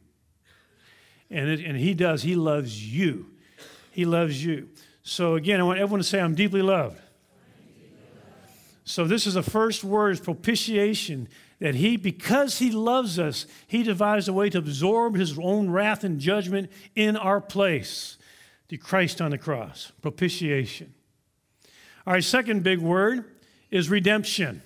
And, 1.29 1.49
it, 1.49 1.59
and 1.59 1.77
he 1.77 1.93
does. 1.93 2.23
He 2.23 2.35
loves 2.35 2.93
you. 2.93 3.27
He 3.91 4.05
loves 4.05 4.43
you. 4.43 4.69
So 5.03 5.35
again, 5.35 5.59
I 5.59 5.63
want 5.63 5.79
everyone 5.79 5.99
to 5.99 6.07
say, 6.07 6.19
I'm 6.19 6.35
deeply 6.35 6.61
loved. 6.61 6.99
So 8.85 9.05
this 9.05 9.27
is 9.27 9.35
the 9.35 9.43
first 9.43 9.83
word 9.83 10.11
is 10.11 10.19
propitiation. 10.19 11.27
That 11.59 11.75
he, 11.75 11.97
because 11.97 12.59
he 12.59 12.71
loves 12.71 13.19
us, 13.19 13.45
he 13.67 13.83
devised 13.83 14.29
a 14.29 14.33
way 14.33 14.49
to 14.49 14.57
absorb 14.57 15.15
his 15.15 15.37
own 15.37 15.69
wrath 15.69 16.05
and 16.05 16.19
judgment 16.19 16.71
in 16.95 17.17
our 17.17 17.41
place. 17.41 18.17
The 18.69 18.77
Christ 18.77 19.19
on 19.19 19.31
the 19.31 19.37
cross. 19.37 19.91
Propitiation. 20.01 20.93
All 22.07 22.13
right, 22.13 22.23
second 22.23 22.63
big 22.63 22.79
word 22.79 23.25
is 23.71 23.89
redemption. 23.89 24.61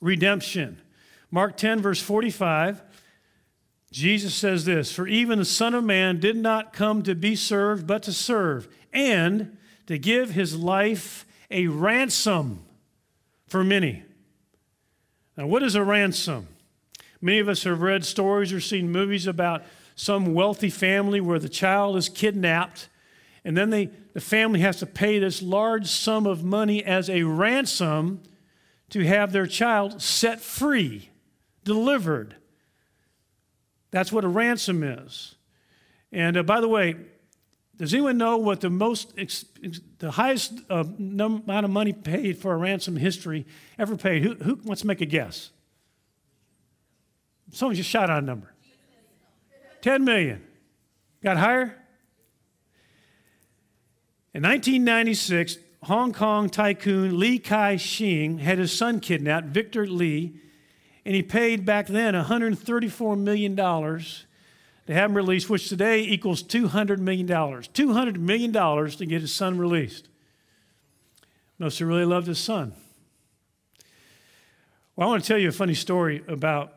Redemption. 0.00 0.80
Mark 1.30 1.56
10, 1.56 1.80
verse 1.80 2.00
45, 2.00 2.82
Jesus 3.90 4.34
says 4.34 4.64
this 4.64 4.92
For 4.92 5.06
even 5.06 5.38
the 5.38 5.44
Son 5.44 5.74
of 5.74 5.84
Man 5.84 6.20
did 6.20 6.36
not 6.36 6.72
come 6.72 7.02
to 7.02 7.14
be 7.14 7.36
served, 7.36 7.86
but 7.86 8.02
to 8.04 8.12
serve, 8.12 8.68
and 8.92 9.56
to 9.86 9.98
give 9.98 10.30
his 10.30 10.56
life 10.56 11.26
a 11.50 11.66
ransom 11.68 12.64
for 13.46 13.62
many. 13.62 14.02
Now, 15.36 15.46
what 15.46 15.62
is 15.62 15.74
a 15.74 15.84
ransom? 15.84 16.48
Many 17.20 17.38
of 17.38 17.48
us 17.48 17.62
have 17.64 17.82
read 17.82 18.04
stories 18.04 18.52
or 18.52 18.60
seen 18.60 18.90
movies 18.90 19.26
about 19.26 19.62
some 19.94 20.34
wealthy 20.34 20.70
family 20.70 21.20
where 21.20 21.38
the 21.38 21.48
child 21.48 21.96
is 21.96 22.08
kidnapped 22.08 22.88
and 23.44 23.56
then 23.56 23.70
they, 23.70 23.90
the 24.14 24.20
family 24.20 24.60
has 24.60 24.78
to 24.78 24.86
pay 24.86 25.18
this 25.18 25.42
large 25.42 25.86
sum 25.86 26.26
of 26.26 26.44
money 26.44 26.84
as 26.84 27.10
a 27.10 27.22
ransom 27.24 28.22
to 28.90 29.04
have 29.04 29.32
their 29.32 29.46
child 29.46 30.00
set 30.00 30.40
free, 30.40 31.10
delivered. 31.64 32.36
That's 33.90 34.12
what 34.12 34.24
a 34.24 34.28
ransom 34.28 34.82
is. 34.82 35.34
And 36.12 36.36
uh, 36.36 36.42
by 36.42 36.60
the 36.60 36.68
way, 36.68 36.96
does 37.76 37.92
anyone 37.92 38.18
know 38.18 38.36
what 38.36 38.60
the 38.60 38.70
most, 38.70 39.12
ex- 39.18 39.44
the 39.98 40.12
highest 40.12 40.52
uh, 40.70 40.84
num- 40.98 41.42
amount 41.44 41.64
of 41.64 41.70
money 41.70 41.92
paid 41.92 42.38
for 42.38 42.52
a 42.52 42.56
ransom 42.56 42.96
history 42.96 43.46
ever 43.78 43.96
paid? 43.96 44.22
Who, 44.22 44.34
who 44.34 44.60
wants 44.62 44.82
to 44.82 44.86
make 44.86 45.00
a 45.00 45.06
guess? 45.06 45.50
Someone 47.50 47.74
just 47.74 47.90
shout 47.90 48.08
out 48.08 48.22
a 48.22 48.26
number. 48.26 48.52
10 49.80 50.04
million. 50.04 50.42
Got 51.22 51.38
higher? 51.38 51.81
In 54.34 54.42
1996, 54.44 55.58
Hong 55.82 56.12
Kong 56.14 56.48
tycoon 56.48 57.18
Li 57.18 57.38
Ka-shing 57.38 58.38
had 58.38 58.58
his 58.58 58.76
son 58.76 58.98
kidnapped, 59.00 59.48
Victor 59.48 59.86
Li, 59.86 60.32
and 61.04 61.14
he 61.14 61.22
paid 61.22 61.66
back 61.66 61.86
then 61.86 62.14
$134 62.14 63.18
million 63.18 63.56
to 63.56 64.94
have 64.94 65.10
him 65.10 65.16
released, 65.16 65.50
which 65.50 65.68
today 65.68 66.00
equals 66.02 66.42
$200 66.42 66.98
million. 66.98 67.26
$200 67.26 68.16
million 68.16 68.52
to 68.52 69.06
get 69.06 69.20
his 69.20 69.34
son 69.34 69.58
released. 69.58 70.08
Must 71.58 71.78
have 71.78 71.88
really 71.88 72.06
loved 72.06 72.26
his 72.26 72.38
son. 72.38 72.72
Well, 74.96 75.08
I 75.08 75.10
want 75.10 75.22
to 75.22 75.28
tell 75.28 75.38
you 75.38 75.48
a 75.48 75.52
funny 75.52 75.74
story 75.74 76.24
about 76.26 76.74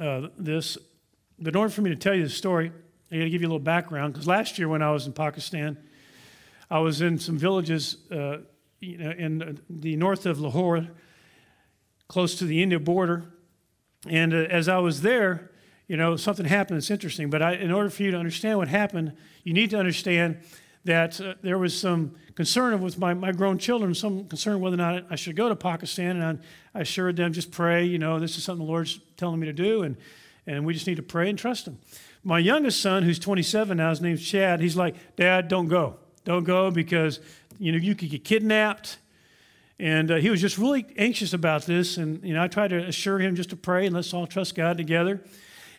uh, 0.00 0.28
this. 0.36 0.76
But 1.38 1.54
in 1.54 1.56
order 1.56 1.70
for 1.70 1.82
me 1.82 1.90
to 1.90 1.96
tell 1.96 2.14
you 2.14 2.24
the 2.24 2.30
story, 2.30 2.72
I 3.12 3.16
got 3.16 3.24
to 3.24 3.30
give 3.30 3.42
you 3.42 3.46
a 3.46 3.50
little 3.50 3.58
background 3.60 4.12
because 4.12 4.26
last 4.26 4.58
year 4.58 4.68
when 4.68 4.82
I 4.82 4.90
was 4.90 5.06
in 5.06 5.12
Pakistan, 5.12 5.76
I 6.70 6.80
was 6.80 7.00
in 7.00 7.18
some 7.18 7.38
villages 7.38 7.98
uh, 8.10 8.38
you 8.80 8.98
know, 8.98 9.10
in 9.10 9.60
the 9.70 9.96
north 9.96 10.26
of 10.26 10.40
Lahore, 10.40 10.88
close 12.08 12.36
to 12.36 12.44
the 12.44 12.62
India 12.62 12.78
border. 12.78 13.24
And 14.08 14.32
uh, 14.34 14.38
as 14.50 14.68
I 14.68 14.78
was 14.78 15.02
there, 15.02 15.50
you 15.88 15.96
know, 15.96 16.16
something 16.16 16.46
happened 16.46 16.78
that's 16.78 16.90
interesting. 16.90 17.30
But 17.30 17.42
I, 17.42 17.54
in 17.54 17.70
order 17.70 17.90
for 17.90 18.02
you 18.02 18.10
to 18.10 18.16
understand 18.16 18.58
what 18.58 18.68
happened, 18.68 19.12
you 19.44 19.52
need 19.52 19.70
to 19.70 19.78
understand 19.78 20.38
that 20.84 21.20
uh, 21.20 21.34
there 21.42 21.58
was 21.58 21.78
some 21.78 22.14
concern 22.34 22.80
with 22.80 22.98
my, 22.98 23.14
my 23.14 23.32
grown 23.32 23.58
children, 23.58 23.94
some 23.94 24.26
concern 24.26 24.60
whether 24.60 24.74
or 24.74 24.78
not 24.78 25.06
I 25.10 25.16
should 25.16 25.36
go 25.36 25.48
to 25.48 25.56
Pakistan. 25.56 26.20
And 26.20 26.40
I, 26.74 26.78
I 26.78 26.82
assured 26.82 27.16
them, 27.16 27.32
just 27.32 27.50
pray, 27.50 27.84
you 27.84 27.98
know, 27.98 28.20
this 28.20 28.36
is 28.36 28.44
something 28.44 28.64
the 28.64 28.70
Lord's 28.70 29.00
telling 29.16 29.40
me 29.40 29.46
to 29.46 29.52
do. 29.52 29.82
And, 29.82 29.96
and 30.46 30.64
we 30.64 30.74
just 30.74 30.86
need 30.86 30.96
to 30.96 31.02
pray 31.02 31.28
and 31.28 31.38
trust 31.38 31.66
Him. 31.66 31.78
My 32.22 32.38
youngest 32.38 32.80
son, 32.80 33.04
who's 33.04 33.18
27 33.18 33.76
now, 33.76 33.90
his 33.90 34.00
name's 34.00 34.24
Chad, 34.24 34.60
he's 34.60 34.76
like, 34.76 35.16
Dad, 35.16 35.48
don't 35.48 35.68
go. 35.68 35.98
Don't 36.26 36.42
go 36.42 36.72
because 36.72 37.20
you 37.58 37.70
know 37.70 37.78
you 37.78 37.94
could 37.94 38.10
get 38.10 38.24
kidnapped. 38.24 38.98
And 39.78 40.10
uh, 40.10 40.16
he 40.16 40.28
was 40.28 40.40
just 40.40 40.58
really 40.58 40.84
anxious 40.98 41.32
about 41.32 41.66
this. 41.66 41.98
And 41.98 42.22
you 42.24 42.34
know, 42.34 42.42
I 42.42 42.48
tried 42.48 42.68
to 42.68 42.78
assure 42.78 43.20
him 43.20 43.36
just 43.36 43.50
to 43.50 43.56
pray 43.56 43.86
and 43.86 43.94
let's 43.94 44.12
all 44.12 44.26
trust 44.26 44.56
God 44.56 44.76
together. 44.76 45.22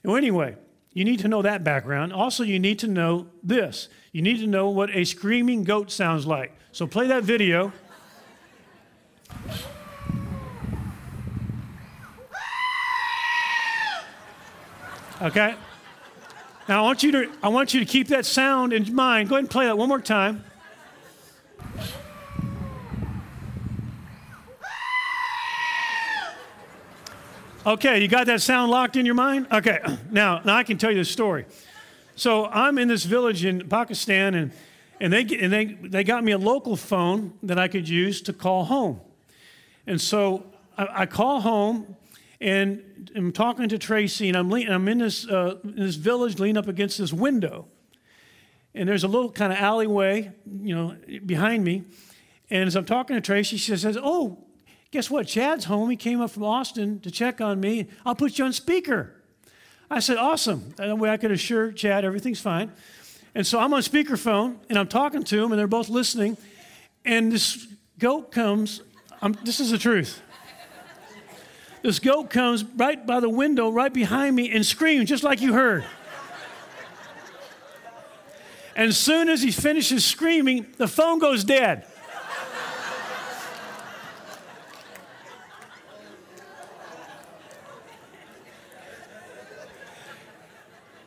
Well, 0.06 0.16
anyway, 0.16 0.56
you 0.94 1.04
need 1.04 1.20
to 1.20 1.28
know 1.28 1.42
that 1.42 1.66
background. 1.66 2.14
Also, 2.14 2.44
you 2.44 2.60
need 2.60 2.80
to 2.80 2.88
know 2.88 3.28
this. 3.44 3.90
You 4.14 4.22
need 4.22 4.40
to 4.40 4.48
know 4.48 4.70
what 4.70 4.90
a 4.96 5.04
screaming 5.04 5.66
goat 5.66 5.92
sounds 5.92 6.26
like. 6.26 6.54
So 6.72 6.88
play 6.88 7.08
that 7.08 7.24
video. 7.24 7.74
Okay? 15.22 15.56
Now 16.68 16.80
I 16.80 16.82
want 16.82 17.04
you 17.04 17.12
to 17.14 17.32
I 17.42 17.48
want 17.50 17.74
you 17.74 17.80
to 17.80 17.86
keep 17.86 18.10
that 18.10 18.26
sound 18.26 18.74
in 18.74 18.94
mind. 18.94 19.30
Go 19.30 19.36
ahead 19.36 19.44
and 19.44 19.50
play 19.50 19.66
that 19.66 19.78
one 19.78 19.88
more 19.88 20.02
time. 20.02 20.44
Okay, 27.68 28.02
you 28.02 28.08
got 28.08 28.28
that 28.28 28.42
sound 28.42 28.72
locked 28.72 28.96
in 28.96 29.06
your 29.06 29.14
mind? 29.14 29.48
Okay, 29.52 29.80
now, 30.10 30.40
now 30.46 30.56
I 30.56 30.64
can 30.64 30.78
tell 30.78 30.90
you 30.90 31.00
the 31.00 31.06
story. 31.06 31.46
So 32.16 32.46
I'm 32.46 32.78
in 32.78 32.88
this 32.88 33.04
village 33.04 33.44
in 33.44 33.68
Pakistan, 33.68 34.36
and, 34.36 34.52
and, 35.02 35.12
they, 35.12 35.24
and 35.38 35.52
they, 35.52 35.66
they 35.66 36.06
got 36.06 36.24
me 36.24 36.32
a 36.32 36.38
local 36.38 36.78
phone 36.78 37.34
that 37.44 37.60
I 37.60 37.68
could 37.68 37.90
use 37.90 38.22
to 38.22 38.32
call 38.32 38.64
home. 38.64 39.02
And 39.86 40.00
so 40.00 40.46
I, 40.78 41.02
I 41.02 41.06
call 41.08 41.42
home, 41.42 41.98
and 42.40 43.12
I'm 43.16 43.32
talking 43.32 43.68
to 43.70 43.78
Tracy, 43.78 44.28
and 44.28 44.38
I'm, 44.38 44.50
lean, 44.50 44.70
I'm 44.70 44.88
in, 44.88 45.00
this, 45.00 45.28
uh, 45.28 45.56
in 45.64 45.78
this 45.78 45.96
village 45.96 46.40
leaning 46.40 46.58
up 46.58 46.68
against 46.68 46.98
this 46.98 47.12
window. 47.12 47.68
And 48.76 48.88
there's 48.88 49.04
a 49.04 49.08
little 49.08 49.32
kind 49.32 49.52
of 49.52 49.60
alleyway, 49.60 50.32
you 50.62 50.76
know, 50.76 50.96
behind 51.26 51.64
me. 51.64 51.84
And 52.50 52.68
as 52.68 52.76
I'm 52.76 52.86
talking 52.86 53.16
to 53.16 53.22
Tracy, 53.22 53.58
she 53.58 53.76
says, 53.76 53.98
Oh, 54.02 54.44
Guess 54.92 55.10
what? 55.10 55.28
Chad's 55.28 55.66
home. 55.66 55.90
He 55.90 55.98
came 55.98 56.22
up 56.22 56.32
from 56.32 56.44
Austin 56.44 57.00
to 57.02 57.12
check 57.12 57.42
on 57.42 57.60
me. 57.60 57.88
I'll 58.06 58.16
put 58.16 58.38
you 58.38 58.46
on 58.46 58.54
speaker. 58.54 59.14
I 59.90 60.00
said, 60.00 60.18
Awesome. 60.18 60.74
That 60.78 60.98
way 60.98 61.10
I 61.10 61.18
could 61.18 61.32
assure 61.32 61.72
Chad 61.72 62.06
everything's 62.06 62.40
fine. 62.40 62.72
And 63.36 63.46
so 63.46 63.60
I'm 63.60 63.74
on 63.74 63.82
speakerphone 63.82 64.58
and 64.70 64.80
I'm 64.80 64.88
talking 64.88 65.24
to 65.24 65.44
him, 65.44 65.52
and 65.52 65.60
they're 65.60 65.68
both 65.68 65.90
listening. 65.90 66.38
And 67.04 67.32
this 67.32 67.68
goat 68.00 68.32
comes. 68.32 68.82
I'm, 69.22 69.34
this 69.44 69.60
is 69.60 69.72
the 69.72 69.78
truth. 69.78 70.22
This 71.88 72.00
goat 72.00 72.30
comes 72.30 72.66
right 72.66 73.08
by 73.08 73.22
the 73.22 73.30
window, 73.30 73.70
right 73.70 73.94
behind 73.94 74.36
me, 74.36 74.52
and 74.52 74.66
screams 74.66 75.08
just 75.08 75.24
like 75.24 75.40
you 75.40 75.54
heard. 75.54 75.86
And 78.76 78.90
as 78.90 78.98
soon 78.98 79.30
as 79.30 79.42
he 79.42 79.52
finishes 79.52 80.04
screaming, 80.04 80.66
the 80.76 80.90
phone 80.90 81.18
goes 81.18 81.46
dead. 81.46 81.88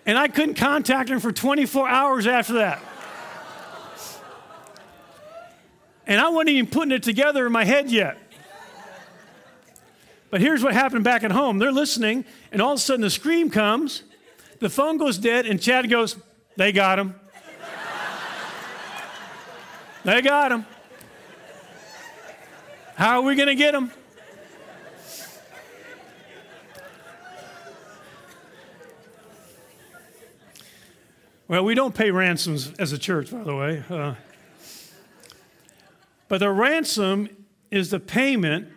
And 0.06 0.16
I 0.16 0.28
couldn't 0.28 0.54
contact 0.54 1.10
him 1.10 1.20
for 1.20 1.30
24 1.30 1.90
hours 1.90 2.26
after 2.26 2.54
that. 2.54 2.80
And 6.06 6.18
I 6.18 6.30
wasn't 6.30 6.48
even 6.48 6.70
putting 6.70 6.92
it 6.92 7.02
together 7.02 7.44
in 7.44 7.52
my 7.52 7.64
head 7.66 7.90
yet. 7.90 8.16
But 10.30 10.40
here's 10.40 10.62
what 10.62 10.72
happened 10.72 11.02
back 11.02 11.24
at 11.24 11.32
home. 11.32 11.58
They're 11.58 11.72
listening, 11.72 12.24
and 12.52 12.62
all 12.62 12.72
of 12.72 12.78
a 12.78 12.80
sudden 12.80 13.00
the 13.00 13.10
scream 13.10 13.50
comes, 13.50 14.04
the 14.60 14.70
phone 14.70 14.96
goes 14.96 15.18
dead, 15.18 15.46
and 15.46 15.60
Chad 15.60 15.90
goes, 15.90 16.16
They 16.56 16.70
got 16.70 16.98
him. 16.98 17.14
they 20.04 20.22
got 20.22 20.52
him. 20.52 20.66
How 22.94 23.20
are 23.20 23.22
we 23.22 23.34
going 23.34 23.48
to 23.48 23.54
get 23.54 23.74
him? 23.74 23.90
Well, 31.48 31.64
we 31.64 31.74
don't 31.74 31.94
pay 31.94 32.12
ransoms 32.12 32.72
as 32.78 32.92
a 32.92 32.98
church, 32.98 33.32
by 33.32 33.42
the 33.42 33.56
way. 33.56 33.82
Uh, 33.90 34.14
but 36.28 36.38
the 36.38 36.50
ransom 36.50 37.28
is 37.72 37.90
the 37.90 37.98
payment 37.98 38.68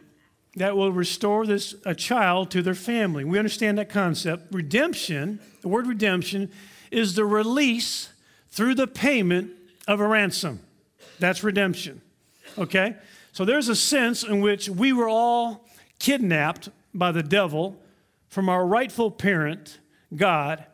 that 0.56 0.78
will 0.78 0.92
restore 0.92 1.46
this 1.46 1.76
a 1.86 1.96
child 1.96 2.52
to 2.52 2.62
their 2.62 2.76
family. 2.76 3.24
We 3.24 3.40
understand 3.40 3.78
that 3.78 3.90
concept. 3.90 4.54
Redemption, 4.54 5.40
the 5.62 5.68
word 5.68 5.88
redemption, 5.88 6.52
is 6.92 7.16
the 7.16 7.26
release 7.26 8.10
through 8.50 8.76
the 8.76 8.88
payment 8.88 9.52
of 9.88 10.00
a 10.00 10.08
ransom. 10.08 10.60
That's 11.20 11.44
redemption. 11.44 12.02
Okay? 12.58 12.96
So 13.32 13.46
there's 13.46 13.68
a 13.68 13.76
sense 13.76 14.24
in 14.24 14.42
which 14.42 14.70
we 14.70 14.94
were 14.94 15.10
all 15.10 15.68
kidnapped 15.98 16.70
by 16.94 17.12
the 17.12 17.24
devil 17.24 17.76
from 18.28 18.48
our 18.48 18.66
rightful 18.66 19.10
parent, 19.10 19.80
God, 20.16 20.66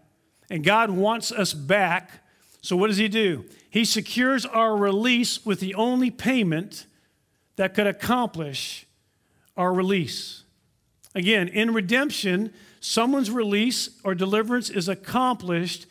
and 0.49 0.63
God 0.63 0.89
wants 0.89 1.31
us 1.31 1.53
back. 1.53 2.23
So, 2.61 2.75
what 2.75 2.87
does 2.87 2.97
He 2.97 3.07
do? 3.07 3.45
He 3.69 3.85
secures 3.85 4.45
our 4.45 4.75
release 4.75 5.45
with 5.45 5.59
the 5.59 5.75
only 5.75 6.09
payment 6.09 6.85
that 7.55 7.73
could 7.73 7.87
accomplish 7.87 8.85
our 9.59 9.73
release. 9.73 10.45
Again, 11.13 11.49
in 11.49 11.73
redemption, 11.73 12.53
someone's 12.79 13.29
release 13.29 13.89
or 14.05 14.15
deliverance 14.15 14.69
is 14.69 14.87
accomplished 14.87 15.85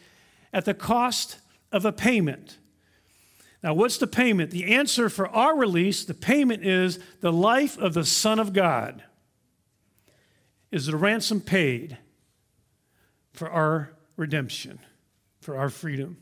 at 0.55 0.65
the 0.65 0.73
cost 0.73 1.39
of 1.71 1.85
a 1.85 1.93
payment. 1.93 2.57
Now, 3.63 3.75
what's 3.75 3.99
the 3.99 4.07
payment? 4.07 4.53
The 4.53 4.75
answer 4.75 5.11
for 5.11 5.29
our 5.29 5.55
release, 5.55 6.05
the 6.05 6.15
payment 6.15 6.65
is 6.65 6.99
the 7.21 7.33
life 7.33 7.77
of 7.77 7.93
the 7.93 8.07
Son 8.07 8.39
of 8.39 8.55
God. 8.55 9.03
Is 10.71 10.87
the 10.87 10.97
ransom 10.97 11.41
paid 11.41 11.99
for 13.33 13.51
our 13.51 13.91
redemption, 14.17 14.79
for 15.41 15.57
our 15.57 15.69
freedom. 15.69 16.19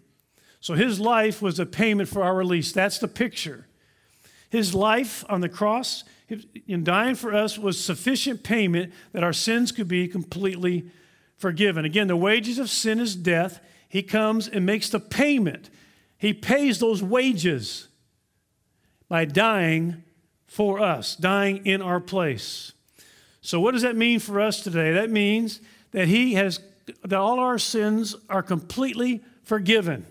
So 0.61 0.75
his 0.75 0.99
life 0.99 1.41
was 1.41 1.61
a 1.61 1.67
payment 1.67 2.09
for 2.09 2.25
our 2.25 2.35
release. 2.35 2.73
That's 2.73 2.99
the 2.99 3.09
picture. 3.09 3.66
His 4.51 4.75
life 4.75 5.25
on 5.29 5.41
the 5.41 5.49
cross, 5.49 6.05
in 6.67 6.85
dying 6.85 7.15
for 7.15 7.35
us, 7.35 7.59
was 7.59 7.83
sufficient 7.83 8.43
payment 8.43 8.93
that 9.13 9.25
our 9.25 9.33
sins 9.33 9.73
could 9.73 9.89
be 9.89 10.09
completely 10.09 10.91
forgiven. 11.37 11.85
Again, 11.85 12.09
the 12.09 12.17
wages 12.17 12.59
of 12.59 12.71
sin 12.71 13.01
is 13.01 13.15
death. 13.17 13.61
He 13.89 14.03
comes 14.03 14.49
and 14.49 14.65
makes 14.65 14.89
the 14.89 15.01
payment. 15.01 15.71
He 16.19 16.33
pays 16.33 16.79
those 16.79 17.03
wages 17.03 17.89
by 19.09 19.25
dying 19.25 20.03
for 20.47 20.81
us, 20.81 21.15
dying 21.17 21.65
in 21.67 21.83
our 21.83 22.01
place. 22.01 22.73
So, 23.41 23.61
what 23.61 23.73
does 23.73 23.83
that 23.83 23.97
mean 23.97 24.19
for 24.19 24.41
us 24.41 24.63
today? 24.63 24.93
That 24.93 25.11
means 25.11 25.61
that 25.93 26.09
He 26.09 26.35
has 26.35 26.61
that 27.03 27.19
all 27.19 27.39
our 27.39 27.59
sins 27.59 28.17
are 28.29 28.43
completely 28.43 29.23
forgiven, 29.43 30.07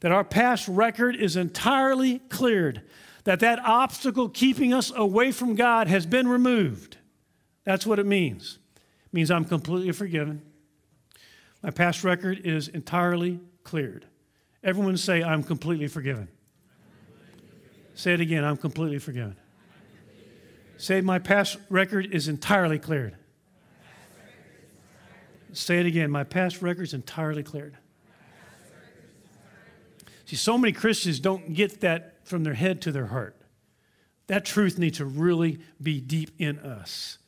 that 0.00 0.12
our 0.12 0.24
past 0.24 0.68
record 0.68 1.16
is 1.16 1.36
entirely 1.36 2.20
cleared, 2.28 2.82
that 3.26 3.40
that 3.40 3.58
obstacle 3.64 4.28
keeping 4.28 4.72
us 4.72 4.92
away 4.94 5.32
from 5.32 5.56
God 5.56 5.88
has 5.88 6.06
been 6.06 6.28
removed. 6.28 6.96
That's 7.64 7.84
what 7.84 7.98
it 7.98 8.06
means. 8.06 8.60
It 8.76 9.12
means 9.12 9.32
I'm 9.32 9.44
completely 9.44 9.90
forgiven. 9.90 10.42
My 11.60 11.70
past 11.70 12.04
record 12.04 12.46
is 12.46 12.68
entirely 12.68 13.40
cleared. 13.64 14.06
Everyone 14.62 14.96
say, 14.96 15.24
I'm 15.24 15.42
completely 15.42 15.88
forgiven. 15.88 16.28
Say 17.96 18.14
it 18.14 18.20
again, 18.20 18.44
I'm 18.44 18.56
completely 18.56 19.00
forgiven. 19.00 19.34
Say, 20.76 21.00
my 21.00 21.18
past 21.18 21.56
record 21.68 22.14
is 22.14 22.28
entirely 22.28 22.78
cleared. 22.78 23.16
Say 25.52 25.80
it 25.80 25.86
again. 25.86 26.12
My 26.12 26.22
past 26.22 26.62
record 26.62 26.82
is 26.84 26.94
entirely 26.94 27.42
cleared. 27.42 27.76
See, 30.26 30.36
so 30.36 30.56
many 30.56 30.72
Christians 30.72 31.18
don't 31.18 31.54
get 31.54 31.80
that 31.80 32.15
from 32.26 32.44
their 32.44 32.54
head 32.54 32.80
to 32.82 32.92
their 32.92 33.06
heart. 33.06 33.36
That 34.26 34.44
truth 34.44 34.78
needs 34.78 34.98
to 34.98 35.04
really 35.04 35.60
be 35.80 36.00
deep 36.00 36.30
in 36.38 36.58
us. 36.58 37.18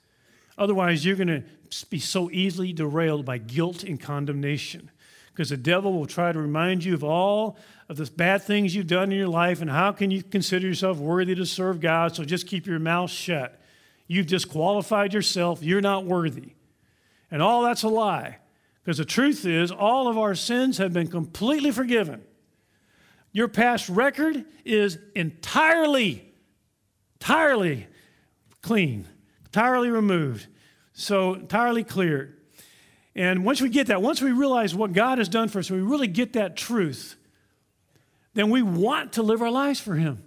Otherwise, 0.57 1.05
you're 1.05 1.17
going 1.17 1.29
to 1.29 1.45
be 1.89 2.01
so 2.01 2.31
easily 2.31 2.73
derailed 2.73 3.25
by 3.25 3.39
guilt 3.39 3.85
and 3.85 4.01
condemnation 4.01 4.91
because 5.39 5.51
the 5.51 5.57
devil 5.57 5.93
will 5.93 6.07
try 6.07 6.33
to 6.33 6.41
remind 6.41 6.83
you 6.83 6.95
of 6.95 7.05
all 7.05 7.57
of 7.89 7.97
the 7.97 8.11
bad 8.17 8.43
things 8.43 8.75
you've 8.75 8.89
done 8.89 9.13
in 9.13 9.19
your 9.19 9.29
life 9.29 9.61
and 9.61 9.71
how 9.71 9.93
can 9.93 10.11
you 10.11 10.23
consider 10.23 10.67
yourself 10.67 10.99
worthy 10.99 11.35
to 11.37 11.47
serve 11.47 11.81
God, 11.81 12.17
so 12.17 12.25
just 12.25 12.49
keep 12.49 12.67
your 12.67 12.81
mouth 12.81 13.11
shut. 13.11 13.61
You've 14.09 14.27
disqualified 14.27 15.15
yourself. 15.15 15.63
You're 15.63 15.81
not 15.81 16.05
worthy. 16.05 16.55
And 17.31 17.41
all 17.41 17.63
that's 17.63 17.85
a 17.85 17.89
lie. 17.89 18.39
Because 18.83 18.99
the 18.99 19.05
truth 19.05 19.45
is, 19.45 19.71
all 19.71 20.09
of 20.09 20.19
our 20.19 20.35
sins 20.35 20.79
have 20.79 20.93
been 20.93 21.09
completely 21.09 21.71
forgiven. 21.71 22.23
Your 23.39 23.47
past 23.47 23.89
record 23.89 24.47
is 24.65 24.99
entirely, 25.15 26.29
entirely 27.21 27.87
clean, 28.63 29.07
entirely 29.45 29.91
removed, 29.91 30.49
so 30.93 31.35
entirely 31.35 31.85
cleared. 31.85 32.37
And 33.15 33.45
once 33.45 33.61
we 33.61 33.69
get 33.69 33.87
that, 33.87 34.03
once 34.03 34.21
we 34.21 34.33
realize 34.33 34.75
what 34.75 34.93
God 34.93 35.19
has 35.19 35.29
done 35.29 35.47
for 35.47 35.61
us, 35.61 35.71
we 35.71 35.79
really 35.79 36.09
get 36.09 36.33
that 36.33 36.57
truth, 36.57 37.15
then 38.35 38.51
we 38.51 38.61
want 38.61 39.13
to 39.13 39.23
live 39.23 39.41
our 39.41 39.53
lives 39.53 39.79
for 39.79 39.95
Him. 39.95 40.21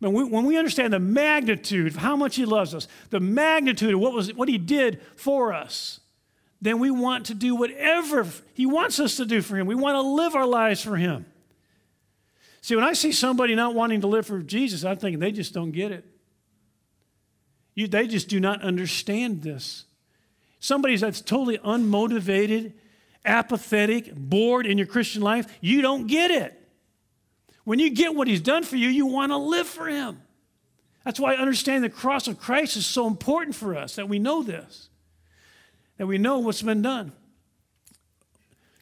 When 0.00 0.12
we, 0.12 0.22
when 0.22 0.44
we 0.44 0.58
understand 0.58 0.92
the 0.92 1.00
magnitude 1.00 1.86
of 1.86 1.96
how 1.96 2.14
much 2.14 2.36
He 2.36 2.44
loves 2.44 2.74
us, 2.74 2.88
the 3.08 3.20
magnitude 3.20 3.94
of 3.94 4.00
what, 4.00 4.12
was, 4.12 4.34
what 4.34 4.50
He 4.50 4.58
did 4.58 5.00
for 5.16 5.54
us, 5.54 6.00
then 6.60 6.78
we 6.78 6.90
want 6.90 7.24
to 7.24 7.34
do 7.34 7.54
whatever 7.54 8.26
He 8.52 8.66
wants 8.66 9.00
us 9.00 9.16
to 9.16 9.24
do 9.24 9.40
for 9.40 9.56
Him. 9.56 9.66
We 9.66 9.74
want 9.74 9.94
to 9.94 10.02
live 10.02 10.34
our 10.34 10.46
lives 10.46 10.82
for 10.82 10.96
Him. 10.96 11.24
See, 12.62 12.74
when 12.74 12.84
I 12.84 12.94
see 12.94 13.12
somebody 13.12 13.54
not 13.54 13.74
wanting 13.74 14.00
to 14.00 14.06
live 14.06 14.26
for 14.26 14.40
Jesus, 14.40 14.84
I'm 14.84 14.96
thinking 14.96 15.18
they 15.20 15.32
just 15.32 15.52
don't 15.52 15.72
get 15.72 15.92
it. 15.92 16.06
You, 17.74 17.88
they 17.88 18.06
just 18.06 18.28
do 18.28 18.40
not 18.40 18.62
understand 18.62 19.42
this. 19.42 19.84
Somebody 20.60 20.96
that's 20.96 21.20
totally 21.20 21.58
unmotivated 21.58 22.72
apathetic, 23.24 24.14
bored 24.14 24.66
in 24.66 24.78
your 24.78 24.86
Christian 24.86 25.22
life, 25.22 25.46
you 25.60 25.82
don't 25.82 26.06
get 26.06 26.30
it. 26.30 26.58
When 27.64 27.78
you 27.78 27.90
get 27.90 28.14
what 28.14 28.26
he's 28.26 28.40
done 28.40 28.64
for 28.64 28.76
you, 28.76 28.88
you 28.88 29.06
want 29.06 29.30
to 29.30 29.36
live 29.36 29.66
for 29.66 29.86
him. 29.86 30.20
That's 31.04 31.20
why 31.20 31.34
understanding 31.34 31.82
the 31.82 31.90
cross 31.90 32.28
of 32.28 32.38
Christ 32.38 32.76
is 32.76 32.86
so 32.86 33.06
important 33.06 33.54
for 33.54 33.76
us, 33.76 33.96
that 33.96 34.08
we 34.08 34.18
know 34.18 34.42
this, 34.42 34.88
that 35.98 36.06
we 36.06 36.18
know 36.18 36.38
what's 36.40 36.62
been 36.62 36.82
done. 36.82 37.12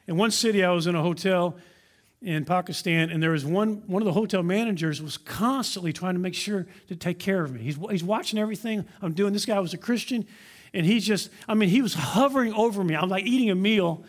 In 0.07 0.17
one 0.17 0.31
city, 0.31 0.65
I 0.65 0.71
was 0.71 0.87
in 0.87 0.95
a 0.95 1.03
hotel 1.03 1.57
in 2.23 2.45
Pakistan, 2.45 3.09
and 3.09 3.23
there 3.23 3.31
was 3.31 3.47
one, 3.47 3.83
one 3.87 4.03
of 4.03 4.07
the 4.07 4.13
hotel 4.13 4.43
managers 4.43 5.01
was 5.01 5.17
constantly 5.17 5.93
trying 5.93 6.15
to 6.15 6.21
make 6.21 6.35
sure 6.35 6.67
to 6.89 6.95
take 6.95 7.19
care 7.19 7.43
of 7.43 7.53
me. 7.53 7.61
He's, 7.61 7.79
he's 7.91 8.05
watching 8.05 8.39
everything 8.39 8.85
I'm 9.01 9.15
doing. 9.15 9.33
This 9.33 9.47
guy 9.47 9.59
was 9.59 9.73
a 9.73 9.79
Christian, 9.79 10.27
and 10.75 10.85
he's 10.85 11.07
just, 11.07 11.31
I 11.49 11.55
mean, 11.55 11.71
he 11.71 11.81
was 11.81 11.95
hovering 11.95 12.53
over 12.53 12.85
me. 12.85 12.95
I'm 12.95 13.09
like 13.09 13.25
eating 13.25 13.49
a 13.49 13.55
meal, 13.55 14.05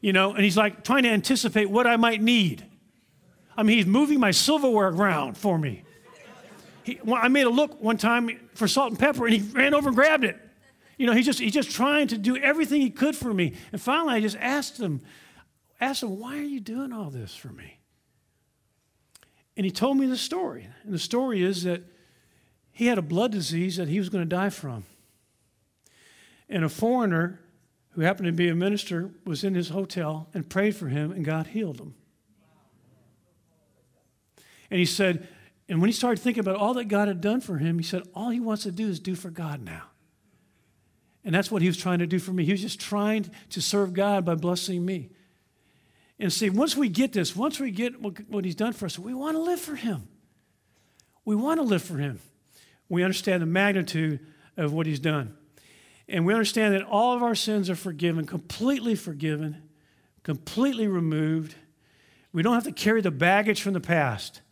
you 0.00 0.12
know, 0.12 0.32
and 0.32 0.42
he's 0.42 0.56
like 0.56 0.82
trying 0.82 1.04
to 1.04 1.10
anticipate 1.10 1.70
what 1.70 1.86
I 1.86 1.96
might 1.96 2.20
need. 2.20 2.64
I 3.56 3.62
mean, 3.62 3.76
he's 3.76 3.86
moving 3.86 4.18
my 4.18 4.32
silverware 4.32 4.88
around 4.88 5.38
for 5.38 5.56
me. 5.56 5.84
He, 6.82 6.98
I 7.14 7.28
made 7.28 7.46
a 7.46 7.50
look 7.50 7.80
one 7.80 7.98
time 7.98 8.30
for 8.54 8.66
salt 8.66 8.90
and 8.90 8.98
pepper, 8.98 9.26
and 9.26 9.34
he 9.34 9.40
ran 9.52 9.74
over 9.74 9.90
and 9.90 9.96
grabbed 9.96 10.24
it. 10.24 10.36
You 10.98 11.06
know, 11.06 11.12
he's 11.12 11.26
just, 11.26 11.38
he's 11.38 11.54
just 11.54 11.70
trying 11.70 12.08
to 12.08 12.18
do 12.18 12.36
everything 12.36 12.80
he 12.80 12.90
could 12.90 13.16
for 13.16 13.32
me. 13.32 13.54
And 13.70 13.80
finally, 13.80 14.14
I 14.14 14.20
just 14.20 14.36
asked 14.38 14.78
him, 14.78 15.00
asked 15.84 16.02
him, 16.02 16.18
Why 16.18 16.36
are 16.38 16.42
you 16.42 16.60
doing 16.60 16.92
all 16.92 17.10
this 17.10 17.34
for 17.34 17.48
me? 17.48 17.78
And 19.56 19.64
he 19.64 19.70
told 19.70 19.96
me 19.96 20.06
the 20.06 20.16
story. 20.16 20.68
And 20.82 20.92
the 20.92 20.98
story 20.98 21.42
is 21.42 21.62
that 21.62 21.82
he 22.72 22.86
had 22.86 22.98
a 22.98 23.02
blood 23.02 23.32
disease 23.32 23.76
that 23.76 23.88
he 23.88 23.98
was 23.98 24.08
going 24.08 24.22
to 24.22 24.28
die 24.28 24.50
from. 24.50 24.84
And 26.48 26.64
a 26.64 26.68
foreigner 26.68 27.40
who 27.90 28.00
happened 28.00 28.26
to 28.26 28.32
be 28.32 28.48
a 28.48 28.54
minister 28.54 29.10
was 29.24 29.44
in 29.44 29.54
his 29.54 29.68
hotel 29.68 30.28
and 30.34 30.48
prayed 30.48 30.74
for 30.74 30.88
him, 30.88 31.12
and 31.12 31.24
God 31.24 31.48
healed 31.48 31.80
him. 31.80 31.94
And 34.70 34.80
he 34.80 34.86
said, 34.86 35.28
and 35.68 35.80
when 35.80 35.88
he 35.88 35.92
started 35.92 36.20
thinking 36.20 36.40
about 36.40 36.56
all 36.56 36.74
that 36.74 36.86
God 36.86 37.08
had 37.08 37.20
done 37.20 37.40
for 37.40 37.58
him, 37.58 37.78
he 37.78 37.84
said, 37.84 38.02
all 38.14 38.30
he 38.30 38.40
wants 38.40 38.64
to 38.64 38.72
do 38.72 38.88
is 38.88 38.98
do 38.98 39.14
for 39.14 39.30
God 39.30 39.62
now. 39.62 39.84
And 41.24 41.34
that's 41.34 41.50
what 41.50 41.62
he 41.62 41.68
was 41.68 41.76
trying 41.76 42.00
to 42.00 42.06
do 42.06 42.18
for 42.18 42.32
me. 42.32 42.44
He 42.44 42.52
was 42.52 42.60
just 42.60 42.80
trying 42.80 43.30
to 43.50 43.62
serve 43.62 43.94
God 43.94 44.24
by 44.24 44.34
blessing 44.34 44.84
me. 44.84 45.10
And 46.18 46.32
see, 46.32 46.48
once 46.48 46.76
we 46.76 46.88
get 46.88 47.12
this, 47.12 47.34
once 47.34 47.58
we 47.58 47.70
get 47.70 48.00
what, 48.00 48.44
he's 48.44 48.54
done 48.54 48.72
for 48.72 48.86
us, 48.86 48.98
we 48.98 49.14
want 49.14 49.36
to 49.36 49.40
live 49.40 49.60
for 49.60 49.74
him. 49.74 50.08
We 51.24 51.34
want 51.34 51.58
to 51.58 51.64
live 51.64 51.82
for 51.82 51.98
him. 51.98 52.20
We 52.88 53.02
understand 53.02 53.42
the 53.42 53.46
magnitude 53.46 54.20
of 54.56 54.72
what 54.72 54.86
he's 54.86 55.00
done. 55.00 55.36
And 56.08 56.24
we 56.24 56.32
understand 56.32 56.74
that 56.74 56.82
all 56.82 57.16
of 57.16 57.22
our 57.22 57.34
sins 57.34 57.68
are 57.70 57.74
forgiven, 57.74 58.26
completely 58.26 58.94
forgiven, 58.94 59.62
completely 60.22 60.86
removed. 60.86 61.56
We 62.32 62.42
don't 62.42 62.54
have 62.54 62.64
to 62.64 62.72
carry 62.72 63.00
the 63.00 63.10
baggage 63.10 63.62
from 63.62 63.72
the 63.72 63.80
past. 63.80 64.42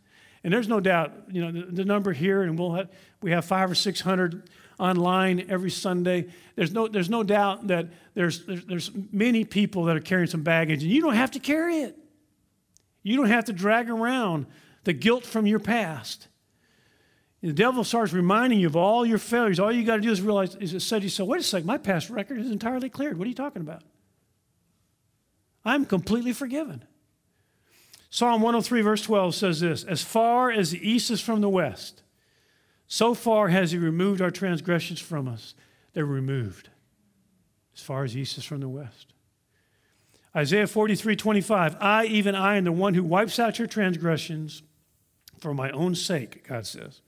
And 0.43 0.51
there's 0.51 0.67
no 0.67 0.81
doubt, 0.81 1.13
you 1.31 1.41
know, 1.41 1.51
the, 1.51 1.71
the 1.71 1.85
number 1.85 2.11
here, 2.11 2.41
and 2.41 2.59
we'll 2.59 2.73
have, 2.73 2.89
we 3.21 3.31
have 3.31 3.45
five 3.45 3.71
or 3.71 3.75
six 3.75 4.01
hundred 4.01 4.49
online 4.79 5.45
every 5.49 5.71
Sunday. 5.71 6.27
There's 6.55 6.71
no, 6.71 6.87
there's 6.87 7.09
no 7.09 7.23
doubt 7.23 7.67
that 7.67 7.87
there's, 8.13 8.45
there's, 8.45 8.65
there's 8.65 8.91
many 9.11 9.43
people 9.43 9.85
that 9.85 9.95
are 9.95 10.01
carrying 10.01 10.27
some 10.27 10.43
baggage, 10.43 10.83
and 10.83 10.91
you 10.91 11.01
don't 11.01 11.15
have 11.15 11.31
to 11.31 11.39
carry 11.39 11.81
it. 11.81 11.97
You 13.01 13.17
don't 13.17 13.27
have 13.27 13.45
to 13.45 13.53
drag 13.53 13.89
around 13.89 14.45
the 14.83 14.93
guilt 14.93 15.25
from 15.25 15.45
your 15.45 15.59
past. 15.59 16.27
The 17.41 17.51
devil 17.51 17.83
starts 17.83 18.13
reminding 18.13 18.59
you 18.59 18.67
of 18.67 18.77
all 18.77 19.05
your 19.05 19.17
failures. 19.17 19.59
All 19.59 19.71
you 19.71 19.83
got 19.83 19.97
to 19.97 20.01
do 20.01 20.11
is 20.11 20.21
realize, 20.21 20.55
is 20.55 20.81
said 20.85 20.99
to 20.99 21.03
yourself, 21.03 21.27
wait 21.27 21.41
a 21.41 21.43
second, 21.43 21.67
my 21.67 21.77
past 21.77 22.09
record 22.09 22.39
is 22.39 22.49
entirely 22.49 22.89
cleared. 22.89 23.17
What 23.17 23.25
are 23.25 23.29
you 23.29 23.35
talking 23.35 23.61
about? 23.61 23.83
I'm 25.65 25.85
completely 25.85 26.31
forgiven. 26.31 26.85
Psalm 28.09 28.41
103, 28.41 28.81
verse 28.81 29.01
12 29.01 29.35
says 29.35 29.59
this 29.59 29.83
As 29.83 30.01
far 30.01 30.51
as 30.51 30.71
the 30.71 30.89
east 30.89 31.11
is 31.11 31.19
from 31.19 31.41
the 31.41 31.49
west, 31.49 32.03
so 32.93 33.15
far 33.15 33.47
has 33.47 33.71
he 33.71 33.79
removed 33.79 34.21
our 34.21 34.29
transgressions 34.29 34.99
from 34.99 35.27
us. 35.27 35.55
They're 35.93 36.05
removed 36.05 36.69
as 37.73 37.81
far 37.81 38.03
as 38.03 38.15
east 38.15 38.37
is 38.37 38.43
from 38.43 38.59
the 38.59 38.69
west. 38.69 39.13
Isaiah 40.35 40.67
43, 40.67 41.15
25. 41.15 41.77
I, 41.79 42.05
even 42.05 42.35
I, 42.35 42.57
am 42.57 42.65
the 42.65 42.71
one 42.71 42.93
who 42.93 43.01
wipes 43.01 43.39
out 43.39 43.57
your 43.57 43.67
transgressions 43.67 44.61
for 45.39 45.55
my 45.55 45.71
own 45.71 45.95
sake, 45.95 46.47
God 46.47 46.67
says. 46.67 47.01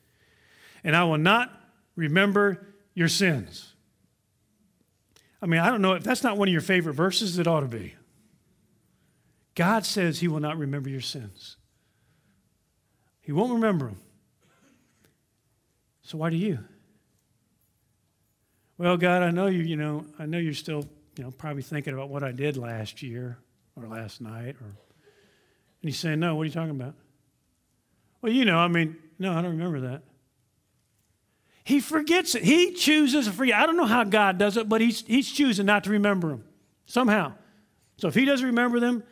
And 0.83 0.95
I 0.95 1.03
will 1.03 1.19
not 1.19 1.51
remember 1.95 2.65
your 2.95 3.07
sins. 3.07 3.73
I 5.39 5.45
mean, 5.45 5.59
I 5.59 5.69
don't 5.69 5.83
know 5.83 5.93
if 5.93 6.03
that's 6.03 6.23
not 6.23 6.35
one 6.35 6.47
of 6.47 6.51
your 6.51 6.61
favorite 6.61 6.93
verses, 6.93 7.37
it 7.37 7.45
ought 7.45 7.59
to 7.59 7.67
be. 7.67 7.93
God 9.53 9.85
says 9.85 10.17
he 10.17 10.27
will 10.27 10.39
not 10.39 10.57
remember 10.57 10.89
your 10.89 11.01
sins. 11.01 11.57
He 13.21 13.31
won't 13.31 13.53
remember 13.53 13.85
them. 13.85 13.99
So 16.05 16.17
why 16.17 16.29
do 16.29 16.37
you? 16.37 16.59
Well, 18.77 18.95
God, 18.95 19.23
I 19.23 19.31
know 19.31 19.47
you, 19.47 19.63
you 19.63 19.75
know, 19.75 20.05
I 20.19 20.25
know 20.25 20.37
you're 20.37 20.53
still, 20.53 20.85
you 21.17 21.23
know, 21.23 21.31
probably 21.31 21.63
thinking 21.63 21.93
about 21.93 22.09
what 22.09 22.23
I 22.23 22.31
did 22.31 22.57
last 22.57 23.01
year 23.01 23.37
or 23.75 23.87
last 23.87 24.21
night 24.21 24.55
or 24.61 24.75
and 25.85 25.91
he's 25.91 25.99
saying, 25.99 26.19
No, 26.19 26.35
what 26.35 26.41
are 26.41 26.45
you 26.45 26.51
talking 26.51 26.71
about? 26.71 26.95
Well, 28.19 28.31
you 28.31 28.43
know, 28.43 28.57
I 28.57 28.67
mean, 28.67 28.97
no, 29.19 29.33
I 29.33 29.41
don't 29.43 29.51
remember 29.51 29.81
that. 29.81 30.01
He 31.63 31.79
forgets 31.79 32.33
it. 32.33 32.43
He 32.43 32.73
chooses 32.73 33.27
to 33.27 33.31
forget. 33.31 33.55
I 33.55 33.67
don't 33.67 33.77
know 33.77 33.85
how 33.85 34.03
God 34.03 34.39
does 34.39 34.57
it, 34.57 34.67
but 34.67 34.81
he's, 34.81 35.05
he's 35.05 35.31
choosing 35.31 35.67
not 35.67 35.83
to 35.83 35.91
remember 35.91 36.29
them 36.29 36.43
somehow. 36.87 37.33
So 37.97 38.07
if 38.07 38.15
he 38.15 38.25
doesn't 38.25 38.47
remember 38.47 38.79
them, 38.79 39.03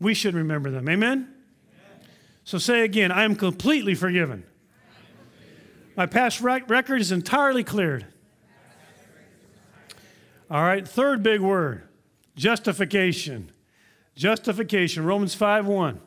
we 0.00 0.12
should 0.12 0.34
remember 0.34 0.70
them. 0.70 0.86
Amen? 0.86 1.10
Amen. 1.18 2.08
So 2.44 2.58
say 2.58 2.82
again, 2.82 3.10
I 3.10 3.24
am 3.24 3.34
completely 3.34 3.94
forgiven. 3.94 4.44
My 5.96 6.06
past 6.06 6.40
rec- 6.40 6.68
record 6.70 7.00
is 7.00 7.12
entirely 7.12 7.64
cleared. 7.64 8.06
All 10.50 10.62
right, 10.62 10.86
third 10.86 11.22
big 11.22 11.40
word 11.40 11.82
justification. 12.34 13.50
Justification, 14.14 15.04
Romans 15.04 15.34
5 15.34 15.66
1. 15.66 16.00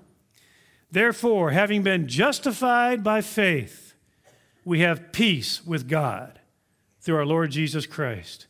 Therefore, 0.91 1.51
having 1.51 1.81
been 1.81 2.07
justified 2.07 3.03
by 3.03 3.21
faith, 3.21 3.95
we 4.63 4.79
have 4.81 5.11
peace 5.11 5.65
with 5.65 5.87
God 5.87 6.39
through 6.99 7.17
our 7.17 7.25
Lord 7.25 7.51
Jesus 7.51 7.85
Christ. 7.85 8.47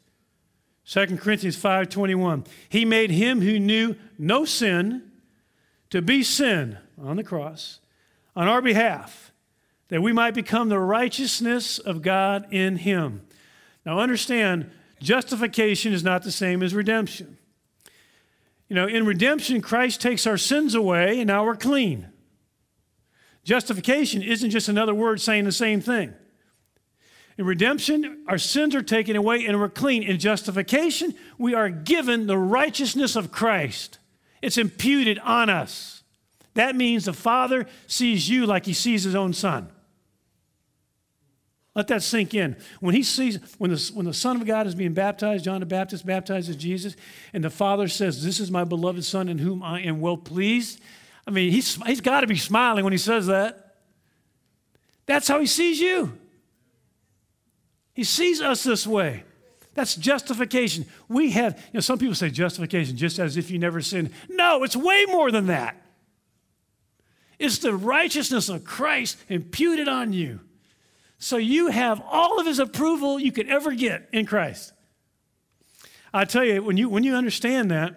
2 0.86 1.18
Corinthians 1.18 1.58
5:21 1.58 2.46
He 2.70 2.86
made 2.86 3.12
him 3.12 3.42
who 3.42 3.60
knew 3.60 3.96
no 4.18 4.46
sin 4.46 5.12
to 5.90 6.02
be 6.02 6.24
sin 6.24 6.78
on 6.98 7.18
the 7.18 7.24
cross 7.24 7.80
on 8.36 8.48
our 8.48 8.62
behalf 8.62 9.32
that 9.90 10.02
we 10.02 10.12
might 10.14 10.34
become 10.34 10.70
the 10.70 10.80
righteousness 10.80 11.80
of 11.80 12.02
God 12.02 12.52
in 12.52 12.78
him. 12.78 13.26
Now 13.86 14.00
understand, 14.00 14.72
justification 15.00 15.94
is 15.94 16.04
not 16.04 16.24
the 16.24 16.32
same 16.32 16.64
as 16.64 16.74
redemption. 16.74 17.38
You 18.68 18.76
know, 18.76 18.88
in 18.88 19.06
redemption, 19.06 19.62
Christ 19.62 20.02
takes 20.02 20.26
our 20.26 20.38
sins 20.38 20.74
away 20.74 21.20
and 21.20 21.28
now 21.28 21.46
we're 21.46 21.56
clean. 21.56 22.08
Justification 23.44 24.24
isn't 24.24 24.50
just 24.50 24.70
another 24.70 24.96
word 24.96 25.22
saying 25.22 25.46
the 25.46 25.52
same 25.52 25.82
thing. 25.82 26.14
In 27.38 27.46
redemption, 27.46 28.24
our 28.28 28.40
sins 28.40 28.74
are 28.74 28.82
taken 28.82 29.16
away 29.16 29.46
and 29.46 29.60
we're 29.60 29.70
clean. 29.70 30.02
In 30.02 30.18
justification, 30.18 31.14
we 31.38 31.54
are 31.54 31.70
given 31.70 32.26
the 32.26 32.38
righteousness 32.38 33.16
of 33.16 33.32
Christ, 33.32 34.00
it's 34.42 34.58
imputed 34.58 35.20
on 35.20 35.50
us. 35.50 36.04
That 36.56 36.76
means 36.76 37.06
the 37.06 37.14
Father 37.14 37.68
sees 37.86 38.30
you 38.30 38.46
like 38.46 38.66
he 38.66 38.74
sees 38.74 39.04
his 39.04 39.14
own 39.14 39.34
son. 39.34 39.70
Let 41.76 41.88
that 41.90 42.04
sink 42.04 42.34
in. 42.34 42.56
When 42.80 42.96
he 42.96 43.04
sees, 43.04 43.38
when 43.58 43.70
the, 43.70 43.92
when 43.94 44.06
the 44.06 44.14
Son 44.14 44.38
of 44.38 44.48
God 44.48 44.66
is 44.66 44.74
being 44.74 44.94
baptized, 44.94 45.44
John 45.44 45.60
the 45.60 45.66
Baptist 45.66 46.06
baptizes 46.06 46.56
Jesus, 46.56 46.96
and 47.34 47.44
the 47.44 47.50
Father 47.50 47.90
says, 47.90 48.24
This 48.24 48.40
is 48.40 48.50
my 48.50 48.64
beloved 48.64 49.04
Son 49.04 49.28
in 49.28 49.38
whom 49.38 49.62
I 49.62 49.82
am 49.82 50.00
well 50.00 50.16
pleased. 50.16 50.80
I 51.28 51.32
mean, 51.32 51.52
he's, 51.52 51.76
he's 51.84 52.02
got 52.02 52.22
to 52.22 52.28
be 52.28 52.38
smiling 52.38 52.86
when 52.86 52.94
he 52.94 52.98
says 52.98 53.28
that. 53.28 53.76
That's 55.06 55.28
how 55.28 55.40
he 55.40 55.48
sees 55.48 55.80
you. 55.80 56.18
He 57.94 58.06
sees 58.06 58.42
us 58.42 58.64
this 58.64 58.88
way. 58.88 59.24
That's 59.74 59.96
justification. 59.96 60.86
We 61.10 61.32
have, 61.32 61.58
you 61.58 61.76
know, 61.76 61.80
some 61.82 62.00
people 62.00 62.16
say 62.16 62.30
justification 62.30 62.96
just 62.96 63.20
as 63.20 63.36
if 63.36 63.52
you 63.52 63.60
never 63.60 63.82
sinned. 63.82 64.12
No, 64.30 64.64
it's 64.64 64.76
way 64.76 65.06
more 65.10 65.30
than 65.30 65.48
that. 65.48 65.82
It's 67.38 67.58
the 67.58 67.76
righteousness 67.76 68.48
of 68.48 68.64
Christ 68.64 69.18
imputed 69.28 69.90
on 69.90 70.14
you. 70.14 70.40
So 71.26 71.38
you 71.38 71.70
have 71.70 72.04
all 72.06 72.40
of 72.40 72.46
his 72.46 72.60
approval 72.60 73.20
you 73.20 73.32
could 73.32 73.50
ever 73.50 73.74
get 73.74 74.08
in 74.14 74.28
Christ. 74.28 74.74
I 76.14 76.24
tell 76.24 76.46
you, 76.46 76.62
when 76.62 76.78
you, 76.78 76.88
when 76.88 77.04
you 77.04 77.16
understand 77.16 77.72
that, 77.72 77.96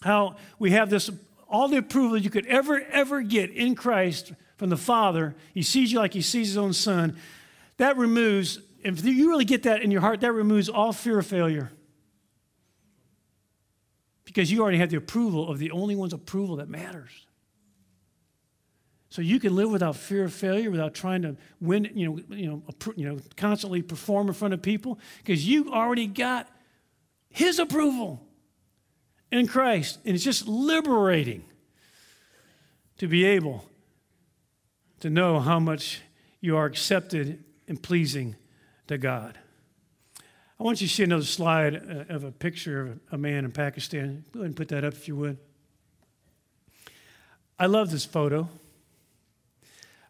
how 0.00 0.36
we 0.60 0.70
have 0.70 0.88
this, 0.88 1.10
all 1.48 1.66
the 1.66 1.78
approval 1.78 2.16
you 2.16 2.30
could 2.30 2.46
ever, 2.46 2.80
ever 2.80 3.20
get 3.20 3.50
in 3.50 3.74
Christ 3.74 4.32
from 4.58 4.70
the 4.70 4.76
Father, 4.76 5.34
he 5.52 5.62
sees 5.62 5.90
you 5.90 5.98
like 5.98 6.12
he 6.14 6.22
sees 6.22 6.46
his 6.46 6.56
own 6.56 6.72
son, 6.72 7.16
that 7.78 7.96
removes, 7.96 8.60
if 8.84 9.04
you 9.04 9.28
really 9.28 9.44
get 9.44 9.64
that 9.64 9.82
in 9.82 9.90
your 9.90 10.00
heart, 10.00 10.20
that 10.20 10.30
removes 10.30 10.68
all 10.68 10.92
fear 10.92 11.18
of 11.18 11.26
failure. 11.26 11.72
because 14.24 14.52
you 14.52 14.62
already 14.62 14.78
have 14.78 14.90
the 14.90 14.96
approval 14.96 15.50
of 15.50 15.58
the 15.58 15.72
only 15.72 15.96
one's 15.96 16.12
approval 16.12 16.54
that 16.56 16.68
matters. 16.68 17.26
So 19.12 19.20
you 19.20 19.38
can 19.38 19.54
live 19.54 19.70
without 19.70 19.96
fear 19.96 20.24
of 20.24 20.32
failure, 20.32 20.70
without 20.70 20.94
trying 20.94 21.20
to 21.20 21.36
win, 21.60 21.90
you 21.94 22.08
know, 22.08 22.34
you 22.34 22.46
know, 22.46 22.62
you 22.96 23.06
know 23.06 23.18
constantly 23.36 23.82
perform 23.82 24.28
in 24.28 24.32
front 24.32 24.54
of 24.54 24.62
people, 24.62 24.98
because 25.18 25.46
you 25.46 25.70
already 25.70 26.06
got 26.06 26.48
his 27.28 27.58
approval 27.58 28.26
in 29.30 29.46
Christ. 29.46 29.98
And 30.06 30.14
it's 30.14 30.24
just 30.24 30.48
liberating 30.48 31.44
to 32.96 33.06
be 33.06 33.26
able 33.26 33.66
to 35.00 35.10
know 35.10 35.40
how 35.40 35.58
much 35.60 36.00
you 36.40 36.56
are 36.56 36.64
accepted 36.64 37.44
and 37.68 37.82
pleasing 37.82 38.34
to 38.86 38.96
God. 38.96 39.38
I 40.58 40.62
want 40.62 40.80
you 40.80 40.88
to 40.88 40.94
see 40.94 41.02
another 41.02 41.24
slide 41.24 41.76
uh, 41.76 42.14
of 42.14 42.24
a 42.24 42.32
picture 42.32 42.86
of 42.86 43.00
a 43.10 43.18
man 43.18 43.44
in 43.44 43.52
Pakistan. 43.52 44.24
Go 44.32 44.40
ahead 44.40 44.46
and 44.46 44.56
put 44.56 44.68
that 44.68 44.84
up 44.84 44.94
if 44.94 45.06
you 45.06 45.16
would. 45.16 45.36
I 47.58 47.66
love 47.66 47.90
this 47.90 48.06
photo. 48.06 48.48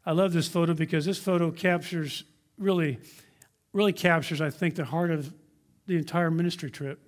I 0.04 0.12
love 0.12 0.32
this 0.32 0.48
photo 0.48 0.74
because 0.74 1.04
this 1.04 1.18
photo 1.18 1.50
captures 1.50 2.24
really, 2.58 2.98
really 3.72 3.92
captures, 3.92 4.40
I 4.40 4.50
think, 4.50 4.74
the 4.74 4.84
heart 4.84 5.10
of 5.10 5.32
the 5.86 5.96
entire 5.96 6.30
ministry 6.30 6.70
trip. 6.70 7.00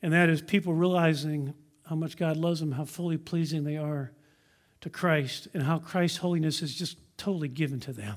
And 0.00 0.12
that 0.12 0.28
is 0.28 0.42
people 0.42 0.74
realizing 0.74 1.54
how 1.84 1.94
much 1.96 2.16
God 2.16 2.36
loves 2.36 2.60
them, 2.60 2.72
how 2.72 2.84
fully 2.84 3.18
pleasing 3.18 3.64
they 3.64 3.76
are 3.76 4.12
to 4.80 4.90
Christ, 4.90 5.48
and 5.54 5.62
how 5.62 5.78
Christ's 5.78 6.18
holiness 6.18 6.62
is 6.62 6.74
just 6.74 6.98
totally 7.16 7.48
given 7.48 7.80
to 7.80 7.92
them. 7.92 8.16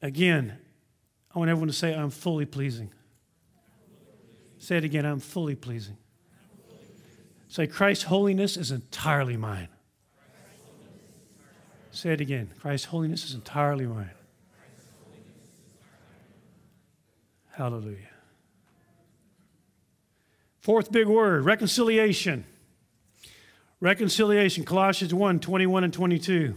Again, 0.00 0.58
I 1.34 1.38
want 1.38 1.50
everyone 1.50 1.68
to 1.68 1.74
say, 1.74 1.94
I'm 1.94 2.10
fully 2.10 2.46
pleasing. 2.46 2.90
Say 4.58 4.78
it 4.78 4.84
again, 4.84 5.04
I'm 5.04 5.20
fully 5.20 5.54
pleasing. 5.54 5.96
Say, 7.48 7.66
Christ's 7.66 8.04
holiness 8.04 8.56
is 8.56 8.70
entirely 8.70 9.36
mine. 9.36 9.68
Say 11.98 12.12
it 12.12 12.20
again. 12.20 12.48
Christ's 12.60 12.86
holiness 12.86 13.24
is 13.24 13.34
entirely 13.34 13.84
mine. 13.84 14.12
Hallelujah. 17.50 17.96
Fourth 20.60 20.92
big 20.92 21.08
word 21.08 21.44
reconciliation. 21.44 22.44
Reconciliation, 23.80 24.64
Colossians 24.64 25.12
1 25.12 25.40
21 25.40 25.82
and 25.82 25.92
22. 25.92 26.54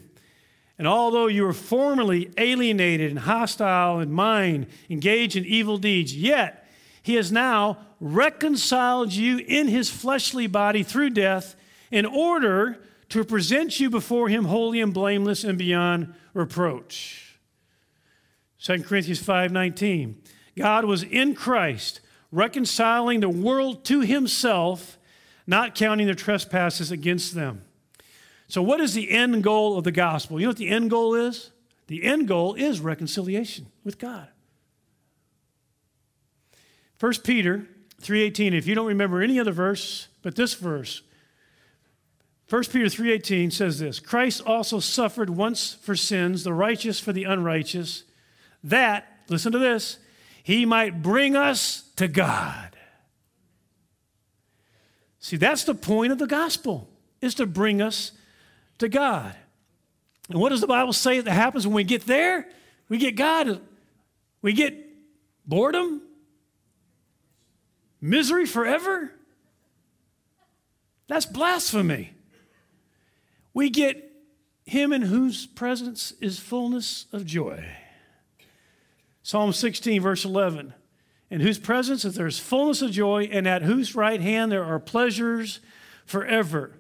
And 0.78 0.88
although 0.88 1.26
you 1.26 1.42
were 1.42 1.54
formerly 1.54 2.32
alienated 2.38 3.10
and 3.10 3.22
hostile 3.22 4.00
in 4.00 4.12
mind, 4.12 4.68
engaged 4.92 5.36
in 5.36 5.44
evil 5.46 5.80
deeds, 5.80 6.16
yet 6.16 6.70
he 7.02 7.16
has 7.16 7.32
now 7.32 7.80
reconciled 8.00 9.12
you 9.12 9.40
in 9.40 9.70
his 9.70 9.90
fleshly 9.90 10.46
body 10.46 10.84
through 10.84 11.10
death 11.10 11.56
in 11.90 12.06
order 12.06 12.78
to 13.12 13.24
present 13.24 13.80
you 13.80 13.90
before 13.90 14.28
him 14.28 14.46
holy 14.46 14.82
and 14.82 14.94
blameless 14.94 15.44
and 15.44 15.58
beyond 15.58 16.14
reproach. 16.34 17.38
2 18.60 18.84
Corinthians 18.84 19.22
5:19 19.22 20.16
God 20.58 20.86
was 20.86 21.04
in 21.04 21.34
Christ 21.34 22.02
reconciling 22.32 23.20
the 23.20 23.30
world 23.30 23.86
to 23.86 24.02
himself 24.02 24.98
not 25.48 25.76
counting 25.76 26.06
their 26.06 26.16
trespasses 26.16 26.92
against 26.92 27.34
them 27.34 27.64
so, 28.52 28.62
what 28.62 28.82
is 28.82 28.94
the 28.94 29.10
end 29.10 29.44
goal 29.44 29.78
of 29.78 29.86
the 29.86 29.94
gospel? 29.94 30.38
You 30.38 30.48
know 30.48 30.50
what 30.50 30.58
the 30.58 30.68
end 30.68 30.90
goal 30.90 31.16
is? 31.16 31.52
The 31.88 32.04
end 32.04 32.28
goal 32.28 32.54
is 32.56 32.82
reconciliation 32.82 33.68
with 33.86 33.98
God. 33.98 34.28
1 37.00 37.24
Peter 37.24 37.66
3:18 38.02 38.54
if 38.54 38.68
you 38.68 38.76
don't 38.76 38.88
remember 38.88 39.22
any 39.22 39.40
other 39.40 39.54
verse 39.54 40.10
but 40.22 40.36
this 40.36 40.54
verse 40.54 41.02
1 42.52 42.64
Peter 42.72 42.90
3:18 42.90 43.52
says 43.52 43.80
this 43.80 44.00
Christ 44.00 44.42
also 44.46 44.80
suffered 44.80 45.30
once 45.30 45.74
for 45.74 45.96
sins 45.96 46.44
the 46.44 46.54
righteous 46.54 47.00
for 47.00 47.14
the 47.14 47.24
unrighteous 47.24 48.04
that 48.64 49.08
listen 49.30 49.52
to 49.52 49.60
this 49.60 49.98
he 50.44 50.66
might 50.66 51.02
bring 51.02 51.36
us 51.36 51.90
to 51.96 52.08
God 52.08 52.72
See 55.22 55.38
that's 55.38 55.64
the 55.64 55.76
point 55.76 56.12
of 56.12 56.18
the 56.18 56.28
gospel 56.28 56.90
is 57.22 57.36
to 57.36 57.46
bring 57.46 57.80
us 57.80 58.12
to 58.80 58.90
God. 58.90 59.36
And 60.30 60.42
what 60.42 60.50
does 60.50 60.62
the 60.62 60.68
Bible 60.68 60.94
say 60.94 61.22
that 61.22 61.32
happens 61.32 61.66
when 61.68 61.76
we 61.76 61.84
get 61.84 62.08
there? 62.08 62.50
We 62.90 62.98
get 62.98 63.16
God, 63.16 63.62
we 64.42 64.54
get 64.54 64.76
boredom, 65.46 66.02
misery 68.02 68.48
forever. 68.48 69.12
That's 71.08 71.26
blasphemy. 71.26 72.14
We 73.54 73.70
get 73.70 74.12
him 74.66 74.94
in 74.94 75.02
whose 75.02 75.46
presence 75.46 76.14
is 76.22 76.40
fullness 76.40 77.06
of 77.12 77.26
joy. 77.26 77.66
Psalm 79.24 79.54
16, 79.54 80.02
verse 80.02 80.26
11. 80.26 80.74
In 81.30 81.42
whose 81.42 81.60
presence 81.60 82.04
is 82.04 82.16
there's 82.16 82.40
fullness 82.40 82.82
of 82.82 82.92
joy, 82.92 83.30
and 83.32 83.48
at 83.48 83.62
whose 83.62 83.96
right 83.96 84.20
hand 84.20 84.52
there 84.52 84.64
are 84.64 84.80
pleasures 84.80 85.60
forever. 86.06 86.74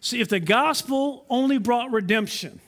See, 0.00 0.20
if 0.20 0.28
the 0.28 0.40
gospel 0.40 1.24
only 1.28 1.58
brought 1.58 1.90
redemption, 1.90 2.60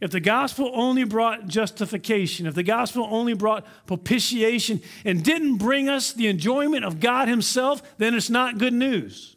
if 0.00 0.10
the 0.10 0.20
gospel 0.20 0.70
only 0.74 1.04
brought 1.04 1.46
justification, 1.46 2.46
if 2.46 2.54
the 2.54 2.62
gospel 2.62 3.06
only 3.10 3.34
brought 3.34 3.66
propitiation 3.86 4.80
and 5.04 5.22
didn't 5.22 5.58
bring 5.58 5.88
us 5.88 6.12
the 6.12 6.26
enjoyment 6.26 6.84
of 6.84 7.00
God 7.00 7.28
Himself, 7.28 7.82
then 7.98 8.14
it's 8.14 8.30
not 8.30 8.58
good 8.58 8.72
news. 8.72 9.36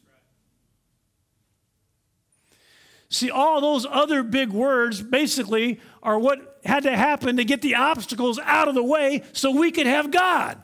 See, 3.13 3.29
all 3.29 3.61
those 3.61 3.85
other 3.87 4.23
big 4.23 4.49
words 4.49 4.99
basically 5.03 5.79
are 6.01 6.17
what 6.17 6.59
had 6.65 6.81
to 6.81 6.97
happen 6.97 7.37
to 7.37 7.45
get 7.45 7.61
the 7.61 7.75
obstacles 7.75 8.39
out 8.39 8.67
of 8.67 8.73
the 8.73 8.83
way 8.83 9.21
so 9.33 9.51
we 9.51 9.69
could 9.69 9.85
have 9.85 10.09
God. 10.09 10.59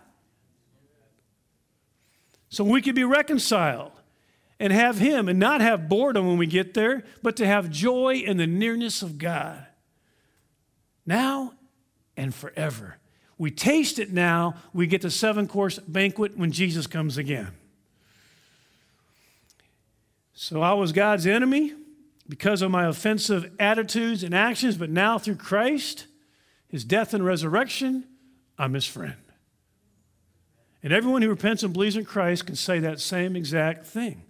So 2.50 2.64
we 2.64 2.82
could 2.82 2.96
be 2.96 3.04
reconciled 3.04 3.92
and 4.60 4.74
have 4.74 4.98
Him 4.98 5.30
and 5.30 5.38
not 5.38 5.62
have 5.62 5.88
boredom 5.88 6.28
when 6.28 6.40
we 6.40 6.48
get 6.48 6.74
there, 6.74 7.04
but 7.22 7.36
to 7.36 7.46
have 7.46 7.70
joy 7.70 8.16
in 8.16 8.38
the 8.38 8.48
nearness 8.48 9.04
of 9.04 9.20
God 9.20 9.68
now 11.06 11.54
and 12.18 12.34
forever. 12.34 12.98
We 13.38 13.52
taste 13.52 14.00
it 14.00 14.12
now, 14.12 14.56
we 14.74 14.88
get 14.88 15.04
the 15.04 15.12
seven 15.12 15.48
course 15.48 15.78
banquet 15.78 16.36
when 16.36 16.52
Jesus 16.52 16.88
comes 16.88 17.16
again. 17.20 17.52
So 20.34 20.64
I 20.64 20.74
was 20.74 20.92
God's 20.92 21.28
enemy 21.28 21.76
because 22.30 22.62
of 22.62 22.70
my 22.70 22.86
offensive 22.86 23.52
attitudes 23.60 24.24
and 24.24 24.36
actions, 24.36 24.78
but 24.78 24.90
now 24.90 25.18
through 25.18 25.36
Christ, 25.36 26.06
his 26.70 26.86
death 26.86 27.16
and 27.16 27.26
resurrection, 27.26 28.06
I'm 28.58 28.76
his 28.76 28.86
friend. 28.86 29.16
And 30.84 30.94
everyone 30.94 31.24
who 31.24 31.30
repents 31.30 31.64
and 31.64 31.74
believes 31.74 31.98
in 31.98 32.06
Christ 32.06 32.46
can 32.46 32.56
say 32.56 32.80
that 32.80 33.00
same 33.02 33.36
exact 33.36 33.86
thing. 33.88 34.24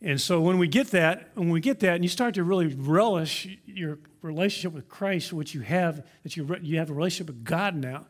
And 0.00 0.20
so 0.20 0.40
when 0.40 0.58
we 0.58 0.68
get 0.68 0.92
that, 0.92 1.30
when 1.34 1.50
we 1.50 1.60
get 1.60 1.80
that, 1.80 1.96
and 1.96 2.04
you 2.04 2.08
start 2.08 2.34
to 2.34 2.44
really 2.44 2.68
relish 2.68 3.48
your 3.66 3.98
relationship 4.22 4.72
with 4.72 4.88
Christ, 4.88 5.32
which 5.32 5.52
you 5.52 5.62
have, 5.62 6.06
that 6.22 6.36
you, 6.36 6.56
you 6.62 6.78
have 6.78 6.90
a 6.90 6.94
relationship 6.94 7.34
with 7.34 7.42
God 7.42 7.74
now, 7.74 8.06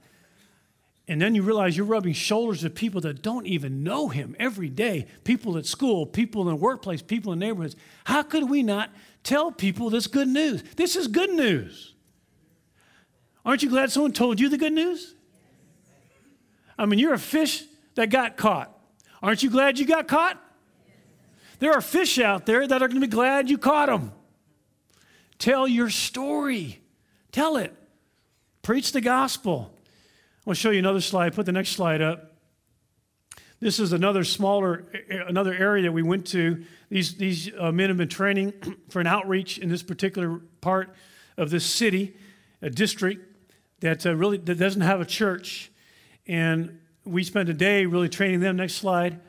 and 1.08 1.20
then 1.22 1.34
you 1.34 1.42
realize 1.42 1.74
you're 1.74 1.86
rubbing 1.86 2.12
shoulders 2.12 2.62
with 2.62 2.74
people 2.74 3.00
that 3.00 3.22
don't 3.22 3.46
even 3.46 3.82
know 3.82 4.08
Him 4.08 4.36
every 4.38 4.68
day 4.68 5.06
people 5.24 5.56
at 5.56 5.64
school, 5.64 6.04
people 6.04 6.42
in 6.42 6.48
the 6.48 6.54
workplace, 6.54 7.00
people 7.00 7.32
in 7.32 7.38
neighborhoods. 7.38 7.76
How 8.04 8.22
could 8.22 8.48
we 8.48 8.62
not 8.62 8.90
tell 9.24 9.50
people 9.50 9.88
this 9.88 10.06
good 10.06 10.28
news? 10.28 10.62
This 10.76 10.94
is 10.94 11.08
good 11.08 11.30
news. 11.30 11.94
Aren't 13.44 13.62
you 13.62 13.70
glad 13.70 13.90
someone 13.90 14.12
told 14.12 14.38
you 14.38 14.50
the 14.50 14.58
good 14.58 14.74
news? 14.74 15.14
I 16.78 16.84
mean, 16.84 16.98
you're 16.98 17.14
a 17.14 17.18
fish 17.18 17.64
that 17.94 18.10
got 18.10 18.36
caught. 18.36 18.70
Aren't 19.22 19.42
you 19.42 19.50
glad 19.50 19.78
you 19.78 19.86
got 19.86 20.06
caught? 20.06 20.40
There 21.58 21.72
are 21.72 21.80
fish 21.80 22.18
out 22.18 22.44
there 22.44 22.68
that 22.68 22.82
are 22.82 22.88
going 22.88 23.00
to 23.00 23.06
be 23.06 23.10
glad 23.10 23.48
you 23.48 23.58
caught 23.58 23.88
them. 23.88 24.12
Tell 25.38 25.66
your 25.66 25.88
story. 25.88 26.80
Tell 27.32 27.56
it. 27.56 27.74
Preach 28.62 28.92
the 28.92 29.00
gospel. 29.00 29.72
I'll 30.48 30.54
show 30.54 30.70
you 30.70 30.78
another 30.78 31.02
slide. 31.02 31.34
Put 31.34 31.46
the 31.46 31.52
next 31.52 31.70
slide 31.70 32.00
up. 32.00 32.32
This 33.60 33.78
is 33.78 33.92
another 33.92 34.24
smaller, 34.24 34.86
another 35.10 35.52
area 35.52 35.82
that 35.82 35.92
we 35.92 36.02
went 36.02 36.26
to. 36.28 36.64
These, 36.88 37.16
these 37.16 37.50
uh, 37.58 37.70
men 37.70 37.88
have 37.88 37.98
been 37.98 38.08
training 38.08 38.54
for 38.88 39.00
an 39.00 39.06
outreach 39.06 39.58
in 39.58 39.68
this 39.68 39.82
particular 39.82 40.40
part 40.60 40.94
of 41.36 41.50
this 41.50 41.66
city, 41.66 42.16
a 42.62 42.70
district 42.70 43.24
that 43.80 44.06
uh, 44.06 44.14
really 44.14 44.38
that 44.38 44.58
doesn't 44.58 44.80
have 44.80 45.00
a 45.00 45.04
church. 45.04 45.70
And 46.26 46.80
we 47.04 47.24
spent 47.24 47.48
a 47.48 47.54
day 47.54 47.84
really 47.84 48.08
training 48.08 48.40
them. 48.40 48.56
Next 48.56 48.74
slide 48.74 49.20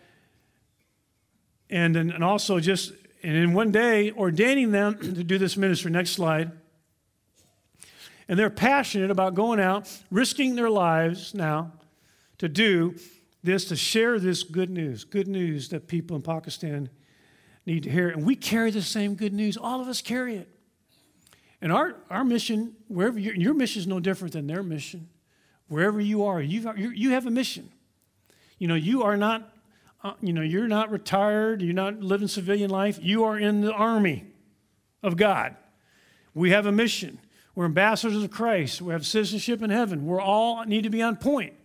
and, 1.69 1.95
and 1.95 2.23
also 2.23 2.59
just 2.59 2.93
and 3.21 3.35
in 3.35 3.53
one 3.53 3.71
day 3.71 4.11
ordaining 4.11 4.71
them 4.71 4.97
to 5.01 5.23
do 5.23 5.37
this 5.37 5.57
ministry. 5.57 5.91
Next 5.91 6.11
slide. 6.11 6.51
And 8.29 8.37
they're 8.37 8.51
passionate 8.51 9.09
about 9.09 9.33
going 9.33 9.59
out, 9.59 9.91
risking 10.11 10.55
their 10.55 10.69
lives 10.69 11.33
now 11.33 11.73
to 12.37 12.47
do 12.47 12.95
this, 13.43 13.65
to 13.65 13.75
share 13.75 14.19
this 14.19 14.43
good 14.43 14.69
news, 14.69 15.03
good 15.03 15.27
news 15.27 15.69
that 15.69 15.87
people 15.87 16.15
in 16.15 16.21
Pakistan 16.21 16.89
need 17.65 17.83
to 17.83 17.89
hear. 17.89 18.09
And 18.09 18.23
we 18.25 18.35
carry 18.35 18.69
the 18.69 18.83
same 18.83 19.15
good 19.15 19.33
news. 19.33 19.57
All 19.57 19.81
of 19.81 19.87
us 19.87 20.01
carry 20.01 20.35
it. 20.35 20.47
And 21.59 21.71
our, 21.71 21.95
our 22.11 22.23
mission, 22.23 22.75
wherever 22.87 23.19
your 23.19 23.55
mission 23.55 23.79
is 23.79 23.87
no 23.87 23.99
different 23.99 24.33
than 24.33 24.45
their 24.45 24.61
mission. 24.61 25.09
Wherever 25.67 25.99
you 25.99 26.23
are, 26.25 26.39
you've, 26.39 26.67
you 26.77 27.11
have 27.11 27.25
a 27.25 27.31
mission. 27.31 27.71
You 28.59 28.67
know, 28.67 28.75
you 28.75 29.01
are 29.03 29.17
not, 29.17 29.53
uh, 30.03 30.13
you 30.21 30.33
know, 30.33 30.41
you're 30.41 30.67
not 30.67 30.91
retired. 30.91 31.63
You're 31.63 31.73
not 31.73 31.99
living 31.99 32.27
civilian 32.27 32.69
life. 32.69 32.99
You 33.01 33.23
are 33.23 33.39
in 33.39 33.61
the 33.61 33.73
army 33.73 34.25
of 35.01 35.17
God. 35.17 35.55
We 36.35 36.51
have 36.51 36.67
a 36.67 36.71
mission. 36.71 37.19
We're 37.59 37.65
ambassadors 37.65 38.23
of 38.23 38.31
Christ. 38.31 38.81
We 38.81 38.93
have 38.93 39.05
citizenship 39.05 39.61
in 39.61 39.69
heaven. 39.69 40.07
We 40.07 40.17
all 40.17 40.63
need 40.63 40.83
to 40.83 40.89
be 40.89 41.01
on 41.01 41.17
point 41.17 41.55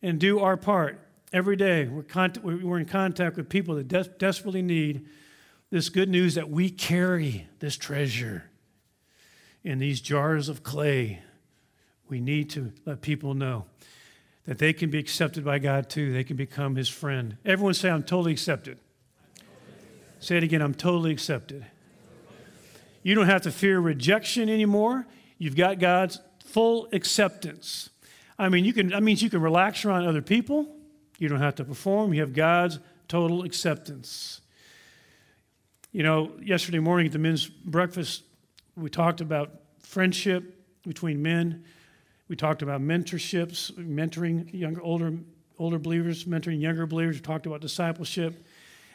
and 0.00 0.18
do 0.18 0.40
our 0.40 0.56
part. 0.56 0.98
Every 1.30 1.56
day, 1.56 1.86
we're, 1.86 2.04
con- 2.04 2.32
we're 2.42 2.78
in 2.78 2.86
contact 2.86 3.36
with 3.36 3.50
people 3.50 3.74
that 3.74 3.86
de- 3.86 4.04
desperately 4.04 4.62
need 4.62 5.04
this 5.68 5.90
good 5.90 6.08
news 6.08 6.36
that 6.36 6.48
we 6.48 6.70
carry 6.70 7.46
this 7.58 7.76
treasure 7.76 8.44
in 9.62 9.78
these 9.78 10.00
jars 10.00 10.48
of 10.48 10.62
clay. 10.62 11.20
We 12.08 12.18
need 12.18 12.48
to 12.52 12.72
let 12.86 13.02
people 13.02 13.34
know 13.34 13.66
that 14.46 14.56
they 14.56 14.72
can 14.72 14.88
be 14.88 14.98
accepted 14.98 15.44
by 15.44 15.58
God 15.58 15.90
too. 15.90 16.14
They 16.14 16.24
can 16.24 16.38
become 16.38 16.76
His 16.76 16.88
friend. 16.88 17.36
Everyone 17.44 17.74
say, 17.74 17.90
I'm 17.90 18.04
totally 18.04 18.32
accepted. 18.32 18.78
Say 20.18 20.38
it 20.38 20.44
again, 20.44 20.62
I'm 20.62 20.72
totally 20.72 21.12
accepted. 21.12 21.66
You 23.04 23.14
don't 23.14 23.26
have 23.26 23.42
to 23.42 23.52
fear 23.52 23.78
rejection 23.78 24.48
anymore. 24.48 25.06
You've 25.38 25.54
got 25.54 25.78
God's 25.78 26.18
full 26.44 26.88
acceptance. 26.92 27.90
I 28.38 28.48
mean, 28.48 28.64
you 28.64 28.72
can, 28.72 28.88
that 28.88 29.02
means 29.02 29.22
you 29.22 29.30
can 29.30 29.42
relax 29.42 29.84
around 29.84 30.06
other 30.06 30.22
people. 30.22 30.74
You 31.18 31.28
don't 31.28 31.40
have 31.40 31.54
to 31.56 31.64
perform. 31.64 32.14
You 32.14 32.22
have 32.22 32.32
God's 32.32 32.80
total 33.06 33.44
acceptance. 33.44 34.40
You 35.92 36.02
know, 36.02 36.32
yesterday 36.42 36.78
morning 36.80 37.06
at 37.06 37.12
the 37.12 37.18
men's 37.18 37.46
breakfast, 37.46 38.22
we 38.74 38.88
talked 38.88 39.20
about 39.20 39.52
friendship 39.80 40.58
between 40.86 41.22
men. 41.22 41.62
We 42.28 42.36
talked 42.36 42.62
about 42.62 42.80
mentorships, 42.80 43.70
mentoring 43.72 44.52
younger, 44.52 44.80
older, 44.80 45.12
older 45.58 45.78
believers, 45.78 46.24
mentoring 46.24 46.60
younger 46.60 46.86
believers. 46.86 47.16
We 47.16 47.20
talked 47.20 47.44
about 47.44 47.60
discipleship. 47.60 48.44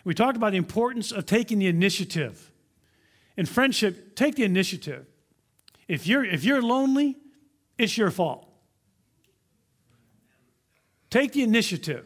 We 0.03 0.15
talked 0.15 0.35
about 0.35 0.51
the 0.51 0.57
importance 0.57 1.11
of 1.11 1.27
taking 1.27 1.59
the 1.59 1.67
initiative 1.67 2.51
in 3.39 3.45
friendship, 3.45 4.17
take 4.17 4.35
the 4.35 4.43
initiative. 4.43 5.05
If 5.87 6.05
you're, 6.05 6.25
if 6.25 6.43
you're 6.43 6.61
lonely, 6.61 7.15
it's 7.77 7.97
your 7.97 8.11
fault. 8.11 8.45
Take 11.09 11.31
the 11.31 11.43
initiative. 11.43 12.05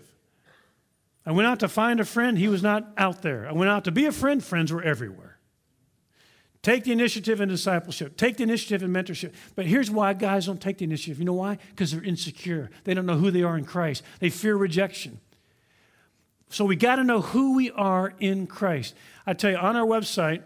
I 1.25 1.31
went 1.31 1.47
out 1.47 1.59
to 1.61 1.67
find 1.67 1.99
a 1.99 2.05
friend, 2.05 2.37
he 2.37 2.47
was 2.47 2.61
not 2.61 2.87
out 2.99 3.23
there. 3.23 3.49
I 3.49 3.51
went 3.51 3.71
out 3.71 3.85
to 3.85 3.91
be 3.91 4.05
a 4.05 4.11
friend, 4.11 4.43
friends 4.43 4.71
were 4.71 4.83
everywhere. 4.83 5.39
Take 6.61 6.83
the 6.83 6.91
initiative 6.91 7.41
in 7.41 7.49
discipleship. 7.49 8.15
Take 8.15 8.37
the 8.37 8.43
initiative 8.43 8.83
in 8.83 8.93
mentorship. 8.93 9.33
But 9.55 9.65
here's 9.65 9.89
why 9.89 10.13
guys 10.13 10.45
don't 10.45 10.61
take 10.61 10.77
the 10.77 10.85
initiative. 10.85 11.17
You 11.17 11.25
know 11.25 11.33
why? 11.33 11.57
Because 11.71 11.91
they're 11.91 12.03
insecure. 12.03 12.69
They 12.83 12.93
don't 12.93 13.07
know 13.07 13.17
who 13.17 13.31
they 13.31 13.41
are 13.41 13.57
in 13.57 13.65
Christ. 13.65 14.03
They 14.19 14.29
fear 14.29 14.55
rejection. 14.55 15.19
So 16.49 16.63
we 16.63 16.75
got 16.75 16.97
to 16.97 17.03
know 17.03 17.21
who 17.21 17.55
we 17.55 17.71
are 17.71 18.13
in 18.19 18.45
Christ. 18.45 18.93
I 19.25 19.33
tell 19.33 19.49
you, 19.49 19.57
on 19.57 19.75
our 19.75 19.87
website, 19.87 20.43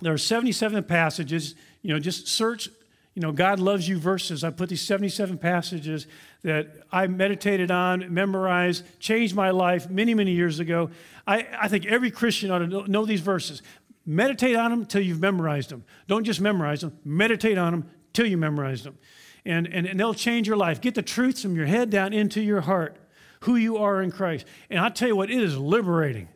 there 0.00 0.12
are 0.12 0.18
77 0.18 0.84
passages. 0.84 1.54
You 1.82 1.92
know, 1.92 2.00
just 2.00 2.28
search, 2.28 2.68
you 3.14 3.22
know, 3.22 3.32
God 3.32 3.58
loves 3.58 3.88
you 3.88 3.98
verses. 3.98 4.44
I 4.44 4.50
put 4.50 4.68
these 4.68 4.82
77 4.82 5.38
passages 5.38 6.06
that 6.42 6.68
I 6.92 7.06
meditated 7.08 7.70
on, 7.70 8.12
memorized, 8.12 8.84
changed 9.00 9.34
my 9.34 9.50
life 9.50 9.90
many, 9.90 10.14
many 10.14 10.32
years 10.32 10.60
ago. 10.60 10.90
I, 11.26 11.46
I 11.60 11.68
think 11.68 11.86
every 11.86 12.10
Christian 12.10 12.50
ought 12.50 12.58
to 12.58 12.88
know, 12.88 13.04
these 13.04 13.20
verses. 13.20 13.62
Meditate 14.06 14.56
on 14.56 14.70
them 14.70 14.86
till 14.86 15.02
you've 15.02 15.20
memorized 15.20 15.70
them. 15.70 15.84
Don't 16.06 16.24
just 16.24 16.40
memorize 16.40 16.80
them, 16.80 16.96
meditate 17.04 17.58
on 17.58 17.72
them 17.72 17.90
till 18.12 18.26
you 18.26 18.36
memorize 18.36 18.82
them. 18.84 18.96
And, 19.44 19.66
and, 19.66 19.86
and 19.86 19.98
they'll 19.98 20.14
change 20.14 20.46
your 20.46 20.56
life. 20.56 20.80
Get 20.80 20.94
the 20.94 21.02
truths 21.02 21.42
from 21.42 21.56
your 21.56 21.66
head 21.66 21.90
down 21.90 22.12
into 22.12 22.40
your 22.40 22.60
heart, 22.62 22.96
who 23.40 23.56
you 23.56 23.78
are 23.78 24.00
in 24.00 24.10
Christ. 24.10 24.46
And 24.70 24.78
I'll 24.80 24.90
tell 24.90 25.08
you 25.08 25.16
what, 25.16 25.30
it 25.30 25.42
is 25.42 25.56
liberating. 25.56 26.28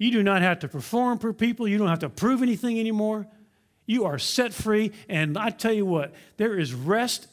You 0.00 0.10
do 0.10 0.22
not 0.22 0.40
have 0.40 0.60
to 0.60 0.68
perform 0.68 1.18
for 1.18 1.34
people. 1.34 1.68
You 1.68 1.76
don't 1.76 1.88
have 1.88 1.98
to 1.98 2.08
prove 2.08 2.40
anything 2.40 2.80
anymore. 2.80 3.26
You 3.84 4.06
are 4.06 4.18
set 4.18 4.54
free. 4.54 4.92
And 5.10 5.36
I 5.36 5.50
tell 5.50 5.74
you 5.74 5.84
what, 5.84 6.14
there 6.38 6.58
is 6.58 6.72
rest 6.72 7.26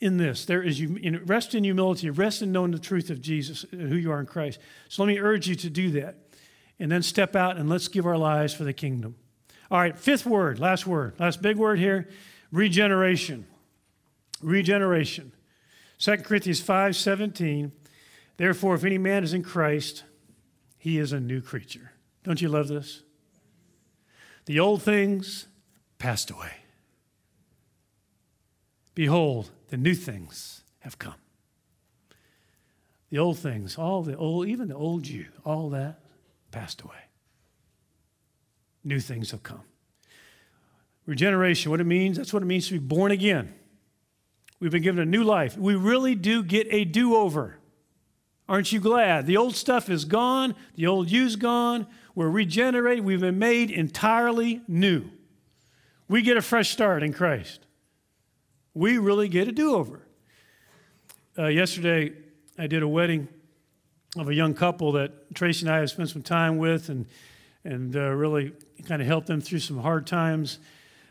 in 0.00 0.16
this. 0.16 0.46
There 0.46 0.62
is 0.62 0.82
rest 0.86 1.54
in 1.54 1.64
humility, 1.64 2.08
rest 2.08 2.40
in 2.40 2.50
knowing 2.50 2.70
the 2.70 2.78
truth 2.78 3.10
of 3.10 3.20
Jesus, 3.20 3.64
uh, 3.64 3.76
who 3.76 3.96
you 3.96 4.10
are 4.10 4.20
in 4.20 4.24
Christ. 4.26 4.58
So 4.88 5.02
let 5.02 5.08
me 5.08 5.18
urge 5.18 5.46
you 5.48 5.54
to 5.54 5.68
do 5.68 5.90
that. 5.90 6.16
And 6.78 6.90
then 6.90 7.02
step 7.02 7.36
out 7.36 7.58
and 7.58 7.68
let's 7.68 7.88
give 7.88 8.06
our 8.06 8.16
lives 8.16 8.54
for 8.54 8.64
the 8.64 8.72
kingdom. 8.72 9.16
All 9.70 9.78
right, 9.78 9.98
fifth 9.98 10.24
word, 10.24 10.58
last 10.58 10.86
word, 10.86 11.20
last 11.20 11.42
big 11.42 11.58
word 11.58 11.78
here 11.78 12.08
regeneration. 12.50 13.46
Regeneration. 14.40 15.32
2 15.98 16.16
Corinthians 16.18 16.60
5 16.62 16.96
17. 16.96 17.70
Therefore, 18.38 18.76
if 18.76 18.84
any 18.84 18.96
man 18.96 19.24
is 19.24 19.34
in 19.34 19.42
Christ, 19.42 20.04
he 20.78 20.98
is 20.98 21.12
a 21.12 21.20
new 21.20 21.42
creature. 21.42 21.90
Don't 22.24 22.40
you 22.40 22.48
love 22.48 22.68
this? 22.68 23.02
The 24.46 24.58
old 24.58 24.82
things 24.82 25.46
passed 25.98 26.30
away. 26.30 26.52
Behold, 28.94 29.50
the 29.68 29.76
new 29.76 29.94
things 29.94 30.62
have 30.80 30.98
come. 30.98 31.14
The 33.10 33.18
old 33.18 33.38
things, 33.38 33.78
all 33.78 34.02
the 34.02 34.16
old, 34.16 34.48
even 34.48 34.68
the 34.68 34.74
old 34.74 35.06
you, 35.06 35.26
all 35.44 35.70
that 35.70 36.00
passed 36.50 36.82
away. 36.82 36.94
New 38.82 39.00
things 39.00 39.30
have 39.30 39.42
come. 39.42 39.62
Regeneration, 41.06 41.70
what 41.70 41.80
it 41.80 41.84
means, 41.84 42.16
that's 42.16 42.32
what 42.32 42.42
it 42.42 42.46
means 42.46 42.66
to 42.68 42.72
be 42.72 42.78
born 42.78 43.12
again. 43.12 43.54
We've 44.60 44.70
been 44.70 44.82
given 44.82 45.02
a 45.02 45.06
new 45.06 45.24
life. 45.24 45.56
We 45.56 45.74
really 45.74 46.14
do 46.14 46.42
get 46.42 46.66
a 46.70 46.84
do 46.84 47.16
over. 47.16 47.58
Aren't 48.48 48.72
you 48.72 48.80
glad? 48.80 49.26
The 49.26 49.36
old 49.36 49.54
stuff 49.54 49.88
is 49.88 50.04
gone, 50.04 50.54
the 50.74 50.86
old 50.86 51.10
you's 51.10 51.36
gone. 51.36 51.86
We're 52.14 52.28
regenerated, 52.28 53.04
we've 53.04 53.20
been 53.20 53.40
made 53.40 53.70
entirely 53.70 54.60
new. 54.68 55.10
We 56.08 56.22
get 56.22 56.36
a 56.36 56.42
fresh 56.42 56.70
start 56.70 57.02
in 57.02 57.12
Christ. 57.12 57.60
We 58.72 58.98
really 58.98 59.28
get 59.28 59.48
a 59.48 59.52
do 59.52 59.74
over. 59.74 60.00
Uh, 61.36 61.46
yesterday, 61.46 62.12
I 62.56 62.68
did 62.68 62.84
a 62.84 62.88
wedding 62.88 63.26
of 64.16 64.28
a 64.28 64.34
young 64.34 64.54
couple 64.54 64.92
that 64.92 65.34
Tracy 65.34 65.66
and 65.66 65.74
I 65.74 65.78
have 65.78 65.90
spent 65.90 66.08
some 66.08 66.22
time 66.22 66.58
with 66.58 66.88
and, 66.88 67.06
and 67.64 67.96
uh, 67.96 68.10
really 68.10 68.52
kind 68.86 69.02
of 69.02 69.08
helped 69.08 69.26
them 69.26 69.40
through 69.40 69.58
some 69.58 69.78
hard 69.78 70.06
times 70.06 70.60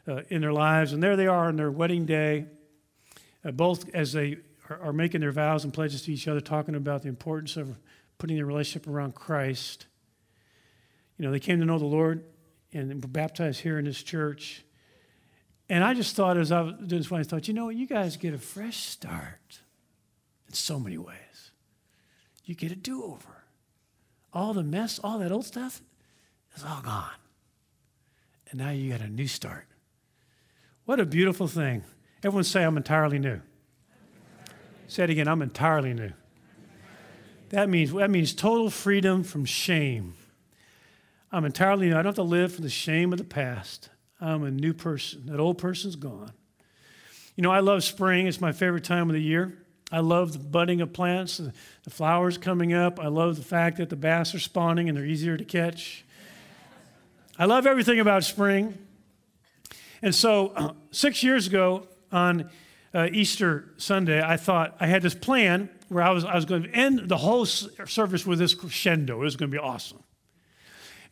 uh, 0.08 0.22
in 0.30 0.40
their 0.40 0.54
lives. 0.54 0.94
And 0.94 1.04
there 1.04 1.18
they 1.18 1.28
are 1.28 1.48
on 1.48 1.58
their 1.58 1.72
wedding 1.72 2.06
day, 2.06 2.46
uh, 3.44 3.52
both 3.52 3.94
as 3.94 4.14
they 4.14 4.38
are, 4.70 4.80
are 4.82 4.94
making 4.94 5.20
their 5.20 5.34
vows 5.34 5.66
and 5.66 5.74
pledges 5.74 6.04
to 6.04 6.14
each 6.14 6.30
other, 6.30 6.40
talking 6.40 6.76
about 6.76 7.02
the 7.02 7.10
importance 7.10 7.58
of 7.58 7.78
putting 8.18 8.38
their 8.38 8.46
relationship 8.46 8.88
around 8.88 9.16
Christ 9.16 9.88
you 11.18 11.26
know, 11.26 11.32
they 11.32 11.40
came 11.40 11.60
to 11.60 11.66
know 11.66 11.80
the 11.80 11.86
Lord 11.86 12.24
and 12.72 13.04
were 13.04 13.10
baptized 13.10 13.62
here 13.62 13.78
in 13.78 13.86
this 13.86 14.02
church. 14.02 14.64
And 15.70 15.84
I 15.84 15.94
just 15.94 16.16
thought, 16.16 16.38
as 16.38 16.52
I 16.52 16.62
was 16.62 16.74
doing 16.86 17.02
this, 17.02 17.12
I 17.12 17.24
thought, 17.24 17.48
you 17.48 17.54
know, 17.54 17.70
you 17.70 17.88
guys 17.88 18.18
get 18.18 18.34
a 18.34 18.38
fresh 18.38 18.78
start 18.78 19.60
in 20.48 20.54
so 20.54 20.80
many 20.80 20.98
ways. 20.98 21.52
You 22.46 22.56
get 22.56 22.72
a 22.72 22.76
do 22.76 23.04
over. 23.04 23.44
All 24.34 24.54
the 24.54 24.64
mess, 24.64 25.00
all 25.00 25.20
that 25.20 25.32
old 25.32 25.46
stuff 25.46 25.82
is 26.56 26.64
all 26.64 26.82
gone. 26.82 27.10
And 28.50 28.60
now 28.60 28.72
you 28.72 28.92
got 28.92 29.02
a 29.02 29.08
new 29.08 29.28
start. 29.28 29.68
What 30.86 31.00
a 31.00 31.06
beautiful 31.06 31.48
thing. 31.48 31.84
Everyone 32.24 32.44
say, 32.44 32.64
I'm 32.64 32.78
entirely 32.78 33.20
new. 33.20 33.40
Say 34.88 35.06
it 35.06 35.10
again, 35.10 35.28
I'm 35.28 35.42
entirely 35.42 35.94
new. 35.94 36.12
That 37.50 37.70
means, 37.70 37.94
that 37.94 38.10
means 38.10 38.34
total 38.34 38.70
freedom 38.70 39.24
from 39.24 39.46
shame 39.46 40.16
I'm 41.34 41.46
entirely 41.46 41.90
new. 41.90 41.94
I 41.94 42.04
don't 42.04 42.06
have 42.06 42.16
to 42.16 42.24
live 42.24 42.54
for 42.54 42.62
the 42.62 42.70
shame 42.70 43.12
of 43.12 43.18
the 43.18 43.26
past. 43.26 43.90
I'm 44.22 44.44
a 44.44 44.52
new 44.52 44.72
person. 44.72 45.26
That 45.26 45.40
old 45.40 45.58
person's 45.58 45.96
gone. 45.96 46.32
You 47.36 47.42
know, 47.42 47.50
I 47.50 47.62
love 47.62 47.84
spring. 47.84 48.28
It's 48.28 48.40
my 48.40 48.52
favorite 48.52 48.84
time 48.84 49.10
of 49.10 49.16
the 49.16 49.22
year. 49.22 49.58
I 49.92 50.02
love 50.02 50.34
the 50.34 50.40
budding 50.40 50.80
of 50.82 50.94
plants, 50.94 51.38
the, 51.38 51.52
flowers 51.90 52.38
coming 52.38 52.74
up. 52.74 53.00
I 53.00 53.08
love 53.08 53.36
the 53.36 53.44
fact 53.44 53.78
that 53.78 53.90
the 53.90 53.96
bass 53.96 54.36
are 54.36 54.40
spawning 54.40 54.90
and 54.90 54.98
they're 54.98 55.06
easier 55.06 55.36
to 55.36 55.44
catch. 55.44 56.06
I 57.38 57.46
love 57.46 57.66
everything 57.66 58.00
about 58.00 58.24
spring. 58.24 58.78
And 60.04 60.14
so, 60.14 60.76
six 60.92 61.24
years 61.24 61.48
ago 61.48 61.88
on 62.12 62.48
uh, 62.94 63.08
Easter 63.12 63.74
Sunday, 63.78 64.22
I 64.22 64.38
thought 64.38 64.78
I 64.80 64.86
had 64.86 65.02
this 65.02 65.16
plan 65.16 65.70
where 65.90 66.04
I 66.04 66.12
was, 66.12 66.26
I 66.26 66.36
was 66.36 66.46
going 66.46 66.64
to 66.64 66.70
end 66.70 67.10
the 67.10 67.18
whole 67.18 67.48
service 67.48 68.24
with 68.24 68.38
this 68.38 68.54
crescendo. 68.54 69.16
It 69.16 69.26
was 69.26 69.36
going 69.36 69.50
to 69.50 69.56
be 69.56 69.62
awesome. 69.62 70.03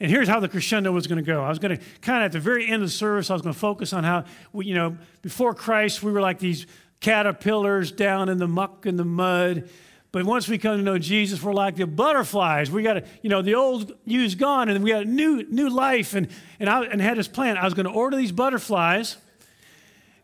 And 0.02 0.10
here's 0.10 0.28
how 0.28 0.40
the 0.40 0.50
crescendo 0.50 0.92
was 0.92 1.06
going 1.06 1.24
to 1.24 1.32
go. 1.32 1.44
I 1.44 1.50
was 1.50 1.60
going 1.60 1.78
to 1.78 1.84
kind 2.02 2.24
of 2.24 2.26
at 2.26 2.32
the 2.32 2.40
very 2.40 2.66
end 2.66 2.82
of 2.82 2.90
the 2.90 2.90
service, 2.90 3.30
I 3.30 3.34
was 3.34 3.44
going 3.44 3.54
to 3.54 3.60
focus 3.60 3.94
on 3.94 4.04
how, 4.04 4.26
we, 4.52 4.66
you 4.66 4.74
know, 4.74 4.98
before 5.22 5.54
Christ, 5.54 6.02
we 6.02 6.12
were 6.12 6.22
like 6.22 6.40
these 6.40 6.66
caterpillars 7.02 7.92
down 7.92 8.28
in 8.28 8.40
the 8.40 8.48
muck 8.48 8.88
and 8.88 8.98
the 8.98 9.06
mud. 9.06 9.70
But 10.12 10.26
once 10.26 10.48
we 10.48 10.58
come 10.58 10.78
to 10.78 10.84
know 10.84 10.98
Jesus, 10.98 11.44
we're 11.44 11.54
like 11.54 11.76
the 11.76 11.86
butterflies. 11.86 12.72
We 12.72 12.82
got 12.82 12.94
to, 12.94 13.04
you 13.22 13.30
know, 13.30 13.44
the 13.44 13.54
old 13.54 13.94
you's 14.04 14.34
gone, 14.34 14.70
and 14.70 14.84
we 14.84 14.90
got 14.90 15.04
a 15.04 15.06
new 15.06 15.44
new 15.44 15.70
life. 15.70 16.16
And 16.16 16.30
and 16.60 16.68
I 16.68 16.84
and 16.86 17.00
had 17.00 17.18
this 17.18 17.28
plan. 17.28 17.58
I 17.58 17.64
was 17.64 17.76
going 17.76 17.86
to 17.86 17.92
order 17.92 18.18
these 18.18 18.32
butterflies, 18.32 19.18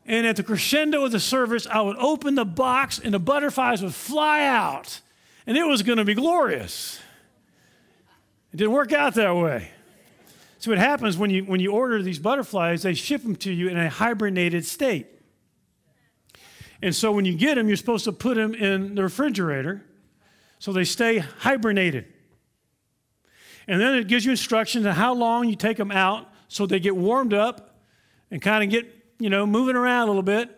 and 0.07 0.25
at 0.25 0.37
the 0.37 0.43
crescendo 0.43 1.05
of 1.05 1.11
the 1.11 1.19
service, 1.19 1.67
I 1.67 1.81
would 1.81 1.97
open 1.97 2.33
the 2.33 2.45
box, 2.45 2.97
and 2.97 3.13
the 3.13 3.19
butterflies 3.19 3.83
would 3.83 3.93
fly 3.93 4.43
out, 4.43 5.01
and 5.45 5.55
it 5.55 5.67
was 5.67 5.83
going 5.83 5.99
to 5.99 6.03
be 6.03 6.15
glorious. 6.15 6.99
It 8.53 8.57
didn't 8.57 8.73
work 8.73 8.93
out 8.93 9.15
that 9.15 9.35
way. 9.35 9.71
So 10.59 10.71
what 10.71 10.79
happens 10.79 11.17
when 11.17 11.29
you 11.29 11.43
when 11.43 11.59
you 11.59 11.71
order 11.71 12.01
these 12.01 12.19
butterflies, 12.19 12.81
they 12.81 12.93
ship 12.93 13.21
them 13.21 13.35
to 13.37 13.51
you 13.51 13.69
in 13.69 13.77
a 13.77 13.89
hibernated 13.89 14.65
state. 14.65 15.07
And 16.81 16.95
so 16.95 17.11
when 17.11 17.25
you 17.25 17.35
get 17.35 17.55
them, 17.55 17.67
you're 17.67 17.77
supposed 17.77 18.05
to 18.05 18.11
put 18.11 18.35
them 18.35 18.53
in 18.53 18.95
the 18.95 19.03
refrigerator 19.03 19.83
so 20.59 20.71
they 20.71 20.83
stay 20.83 21.19
hibernated. 21.19 22.05
And 23.67 23.81
then 23.81 23.95
it 23.95 24.07
gives 24.07 24.25
you 24.25 24.31
instructions 24.31 24.85
on 24.85 24.93
how 24.93 25.13
long 25.13 25.49
you 25.49 25.55
take 25.55 25.77
them 25.77 25.91
out 25.91 26.27
so 26.47 26.65
they 26.65 26.79
get 26.79 26.95
warmed 26.95 27.33
up 27.33 27.79
and 28.31 28.41
kind 28.41 28.63
of 28.63 28.69
get, 28.69 28.85
you 29.19 29.29
know, 29.29 29.45
moving 29.45 29.75
around 29.75 30.03
a 30.03 30.07
little 30.07 30.23
bit. 30.23 30.57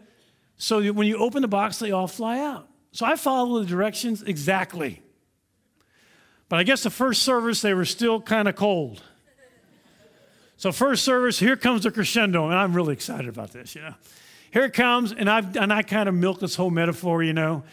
So 0.57 0.91
when 0.91 1.07
you 1.07 1.17
open 1.17 1.41
the 1.41 1.47
box, 1.47 1.79
they 1.79 1.91
all 1.91 2.07
fly 2.07 2.39
out. 2.39 2.67
So 2.91 3.05
I 3.05 3.15
follow 3.15 3.59
the 3.59 3.65
directions 3.65 4.21
exactly. 4.23 5.01
But 6.49 6.57
I 6.57 6.63
guess 6.63 6.81
the 6.81 6.89
first 6.89 7.21
service, 7.21 7.61
they 7.61 7.75
were 7.75 7.85
still 7.85 8.19
kind 8.19 8.47
of 8.47 8.55
cold. 8.55 9.03
So, 10.57 10.71
first 10.71 11.05
service, 11.05 11.39
here 11.39 11.55
comes 11.55 11.83
the 11.83 11.91
crescendo, 11.91 12.47
and 12.47 12.55
I'm 12.55 12.73
really 12.73 12.93
excited 12.93 13.29
about 13.29 13.53
this, 13.53 13.75
you 13.75 13.81
know. 13.81 13.93
Here 14.51 14.65
it 14.65 14.73
comes, 14.73 15.13
and, 15.13 15.29
I've, 15.29 15.55
and 15.55 15.71
I 15.71 15.83
kind 15.83 16.09
of 16.09 16.15
milk 16.15 16.39
this 16.39 16.55
whole 16.55 16.71
metaphor, 16.71 17.23
you 17.23 17.33
know. 17.33 17.63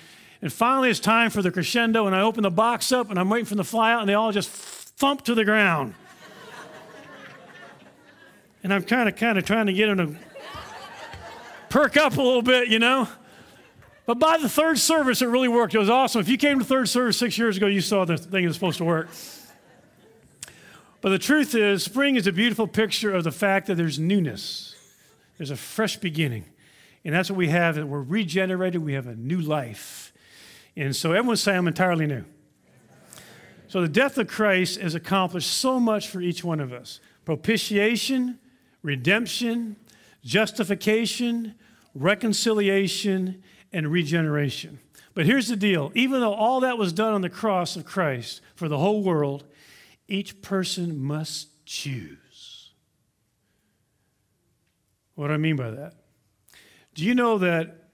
And 0.42 0.52
finally, 0.52 0.90
it's 0.90 1.00
time 1.00 1.30
for 1.30 1.40
the 1.42 1.50
crescendo, 1.50 2.06
and 2.06 2.14
I 2.14 2.20
open 2.20 2.42
the 2.42 2.50
box 2.50 2.92
up, 2.92 3.10
and 3.10 3.18
I'm 3.18 3.30
waiting 3.30 3.46
for 3.46 3.56
them 3.56 3.64
to 3.64 3.68
fly 3.68 3.92
out, 3.92 4.00
and 4.00 4.08
they 4.08 4.14
all 4.14 4.30
just 4.30 4.50
thump 4.50 5.24
to 5.24 5.34
the 5.34 5.44
ground. 5.44 5.94
and 8.62 8.72
I'm 8.72 8.82
kind 8.82 9.08
of, 9.08 9.16
kind 9.16 9.38
of 9.38 9.46
trying 9.46 9.66
to 9.66 9.72
get 9.72 9.86
them 9.86 10.14
to 10.14 10.16
perk 11.70 11.96
up 11.96 12.16
a 12.18 12.22
little 12.22 12.42
bit, 12.42 12.68
you 12.68 12.78
know. 12.78 13.08
But 14.06 14.20
by 14.20 14.38
the 14.38 14.48
third 14.48 14.78
service, 14.78 15.20
it 15.20 15.26
really 15.26 15.48
worked. 15.48 15.74
It 15.74 15.78
was 15.78 15.90
awesome. 15.90 16.20
If 16.20 16.28
you 16.28 16.38
came 16.38 16.60
to 16.60 16.64
third 16.64 16.88
service 16.88 17.18
six 17.18 17.36
years 17.36 17.56
ago, 17.56 17.66
you 17.66 17.80
saw 17.80 18.04
the 18.04 18.16
thing 18.16 18.46
was 18.46 18.54
supposed 18.54 18.78
to 18.78 18.84
work. 18.84 19.08
But 21.00 21.10
the 21.10 21.18
truth 21.18 21.54
is, 21.54 21.82
spring 21.82 22.16
is 22.16 22.26
a 22.26 22.32
beautiful 22.32 22.66
picture 22.66 23.12
of 23.12 23.24
the 23.24 23.32
fact 23.32 23.66
that 23.66 23.74
there's 23.74 23.98
newness, 23.98 24.74
there's 25.36 25.50
a 25.50 25.56
fresh 25.56 25.96
beginning. 25.96 26.44
And 27.04 27.14
that's 27.14 27.30
what 27.30 27.36
we 27.36 27.48
have. 27.48 27.76
That 27.76 27.86
We're 27.86 28.02
regenerated. 28.02 28.82
We 28.82 28.94
have 28.94 29.06
a 29.06 29.14
new 29.14 29.40
life. 29.40 30.12
And 30.76 30.94
so 30.94 31.12
everyone 31.12 31.36
say, 31.36 31.54
I'm 31.54 31.68
entirely 31.68 32.06
new. 32.06 32.24
So 33.68 33.80
the 33.80 33.88
death 33.88 34.18
of 34.18 34.26
Christ 34.26 34.80
has 34.80 34.94
accomplished 34.94 35.50
so 35.50 35.78
much 35.78 36.08
for 36.08 36.20
each 36.20 36.42
one 36.44 36.60
of 36.60 36.72
us 36.72 37.00
propitiation, 37.24 38.38
redemption, 38.82 39.76
justification, 40.24 41.54
reconciliation, 41.94 43.42
and 43.72 43.90
regeneration. 43.90 44.78
But 45.14 45.26
here's 45.26 45.48
the 45.48 45.56
deal 45.56 45.92
even 45.94 46.20
though 46.20 46.34
all 46.34 46.60
that 46.60 46.78
was 46.78 46.92
done 46.92 47.14
on 47.14 47.22
the 47.22 47.30
cross 47.30 47.76
of 47.76 47.84
Christ 47.84 48.40
for 48.54 48.68
the 48.68 48.78
whole 48.78 49.02
world, 49.02 49.44
each 50.08 50.42
person 50.42 50.98
must 51.02 51.64
choose. 51.64 52.70
What 55.14 55.28
do 55.28 55.32
I 55.32 55.38
mean 55.38 55.56
by 55.56 55.70
that? 55.70 55.94
Do 56.94 57.04
you 57.04 57.14
know 57.14 57.38
that 57.38 57.88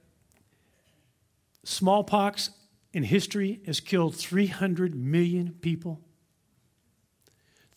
smallpox 1.64 2.50
in 2.92 3.04
history 3.04 3.60
has 3.66 3.80
killed 3.80 4.16
300 4.16 4.94
million 4.94 5.56
people? 5.60 6.00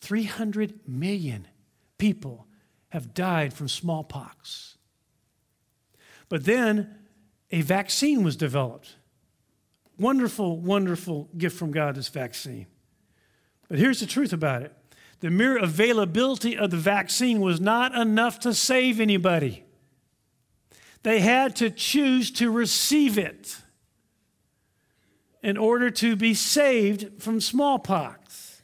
300 0.00 0.80
million 0.86 1.46
people 1.98 2.46
have 2.90 3.14
died 3.14 3.52
from 3.52 3.68
smallpox. 3.68 4.76
But 6.28 6.44
then 6.44 6.94
a 7.50 7.62
vaccine 7.62 8.24
was 8.24 8.36
developed. 8.36 8.96
Wonderful, 9.98 10.58
wonderful 10.58 11.28
gift 11.36 11.56
from 11.58 11.70
God, 11.70 11.94
this 11.94 12.08
vaccine. 12.08 12.66
But 13.68 13.78
here's 13.78 14.00
the 14.00 14.06
truth 14.06 14.32
about 14.32 14.62
it 14.62 14.74
the 15.20 15.30
mere 15.30 15.56
availability 15.56 16.56
of 16.56 16.70
the 16.70 16.76
vaccine 16.76 17.40
was 17.40 17.60
not 17.60 17.94
enough 17.94 18.38
to 18.40 18.52
save 18.52 19.00
anybody. 19.00 19.64
They 21.02 21.20
had 21.20 21.56
to 21.56 21.70
choose 21.70 22.30
to 22.32 22.50
receive 22.50 23.16
it 23.16 23.56
in 25.42 25.56
order 25.56 25.90
to 25.90 26.16
be 26.16 26.34
saved 26.34 27.22
from 27.22 27.40
smallpox. 27.40 28.60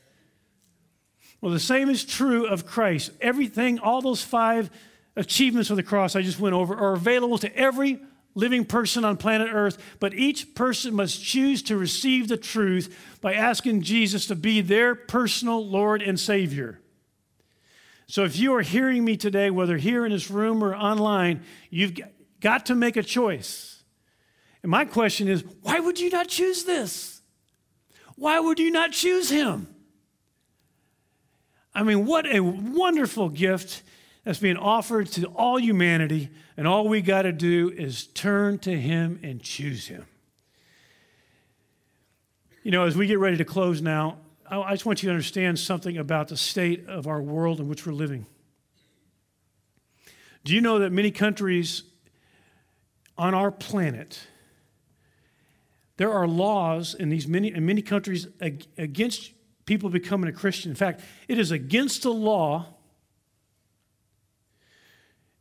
Well, 1.41 1.53
the 1.53 1.61
same 1.61 1.89
is 1.89 2.05
true 2.05 2.47
of 2.47 2.67
Christ. 2.67 3.13
Everything, 3.21 3.79
all 3.79 4.03
those 4.03 4.23
five 4.23 4.71
achievements 5.17 5.71
of 5.71 5.77
the 5.77 5.83
cross 5.83 6.17
I 6.17 6.23
just 6.23 6.41
went 6.41 6.55
over, 6.55 6.75
are 6.75 6.93
available 6.93 7.39
to 7.39 7.57
every 7.57 8.01
living 8.35 8.65
person 8.65 9.05
on 9.05 9.17
planet 9.17 9.49
Earth, 9.53 9.79
but 10.01 10.15
each 10.15 10.55
person 10.55 10.95
must 10.95 11.23
choose 11.23 11.63
to 11.65 11.77
receive 11.77 12.29
the 12.29 12.37
truth 12.37 13.19
by 13.21 13.35
asking 13.35 13.83
Jesus 13.83 14.27
to 14.27 14.35
be 14.35 14.61
their 14.61 14.95
personal 14.95 15.67
Lord 15.67 16.03
and 16.03 16.19
Savior. 16.19 16.81
So 18.07 18.25
if 18.25 18.37
you 18.39 18.55
are 18.55 18.63
hearing 18.63 19.05
me 19.05 19.17
today, 19.17 19.51
whether 19.51 19.77
here 19.77 20.05
in 20.05 20.13
this 20.13 20.31
room 20.31 20.63
or 20.63 20.75
online, 20.75 21.43
you've 21.71 21.99
got 22.41 22.67
to 22.67 22.75
make 22.75 22.97
a 22.97 23.03
choice. 23.03 23.83
And 24.63 24.71
my 24.71 24.85
question 24.85 25.29
is 25.29 25.45
why 25.63 25.81
would 25.81 25.99
you 25.99 26.11
not 26.11 26.29
choose 26.29 26.65
this? 26.65 27.23
Why 28.17 28.39
would 28.39 28.59
you 28.59 28.71
not 28.71 28.93
choose 28.93 29.31
him? 29.31 29.75
I 31.75 31.83
mean, 31.83 32.05
what 32.05 32.27
a 32.27 32.41
wonderful 32.41 33.31
gift 33.31 33.83
that's 34.25 34.39
being 34.39 34.57
offered 34.57 35.09
to 35.09 35.27
all 35.27 35.59
humanity, 35.59 36.31
and 36.57 36.67
all 36.69 36.89
we 36.89 37.01
got 37.01 37.23
to 37.23 37.33
do 37.33 37.71
is 37.71 38.07
turn 38.07 38.59
to 38.61 38.79
him 38.79 39.19
and 39.23 39.43
choose 39.43 39.89
him. 39.89 40.07
You 42.63 42.71
know, 42.71 42.85
as 42.85 42.97
we 42.97 43.07
get 43.07 43.19
ready 43.19 43.37
to 43.39 43.45
close 43.45 43.83
now, 43.83 44.19
I 44.49 44.73
just 44.73 44.87
want 44.87 45.03
you 45.03 45.09
to 45.09 45.15
understand 45.15 45.59
something 45.59 45.97
about 45.97 46.29
the 46.29 46.37
state 46.37 46.87
of 46.87 47.07
our 47.07 47.21
world 47.21 47.59
in 47.59 47.69
which 47.69 47.87
we're 47.87 47.93
living. 47.93 48.27
Do 50.45 50.55
you 50.55 50.61
know 50.61 50.79
that 50.81 50.93
many 50.93 51.11
countries 51.11 51.85
on 53.17 53.35
our 53.35 53.51
planet, 53.51 54.27
there 55.97 56.13
are 56.13 56.27
laws 56.27 56.95
in 56.95 57.09
these 57.09 57.27
many 57.27 57.53
in 57.53 57.65
many 57.65 57.83
countries 57.83 58.27
against 58.41 59.33
people 59.65 59.91
becoming 59.91 60.29
a 60.29 60.33
Christian. 60.33 60.71
In 60.71 60.77
fact, 60.77 61.03
it 61.29 61.39
is 61.39 61.51
against 61.51 62.03
the 62.03 62.13
law 62.13 62.75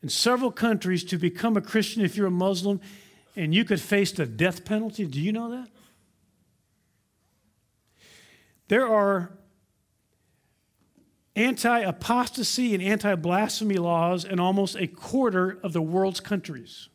in 0.01 0.09
several 0.09 0.51
countries 0.51 1.03
to 1.05 1.17
become 1.17 1.57
a 1.57 1.61
Christian 1.61 2.03
if 2.03 2.15
you're 2.15 2.27
a 2.27 2.31
Muslim, 2.31 2.81
and 3.35 3.53
you 3.53 3.63
could 3.63 3.79
face 3.79 4.11
the 4.11 4.25
death 4.25 4.65
penalty. 4.65 5.05
Do 5.05 5.19
you 5.19 5.31
know 5.31 5.51
that? 5.51 5.69
There 8.67 8.87
are 8.87 9.31
anti 11.35 11.79
apostasy 11.79 12.73
and 12.73 12.83
anti 12.83 13.15
blasphemy 13.15 13.75
laws 13.75 14.25
in 14.25 14.39
almost 14.39 14.75
a 14.75 14.87
quarter 14.87 15.59
of 15.63 15.73
the 15.73 15.81
world's 15.81 16.19
countries. 16.19 16.89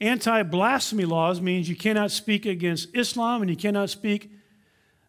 Anti 0.00 0.42
blasphemy 0.44 1.04
laws 1.04 1.40
means 1.40 1.68
you 1.68 1.76
cannot 1.76 2.10
speak 2.10 2.46
against 2.46 2.94
Islam 2.94 3.42
and 3.42 3.50
you 3.50 3.56
cannot 3.56 3.90
speak 3.90 4.30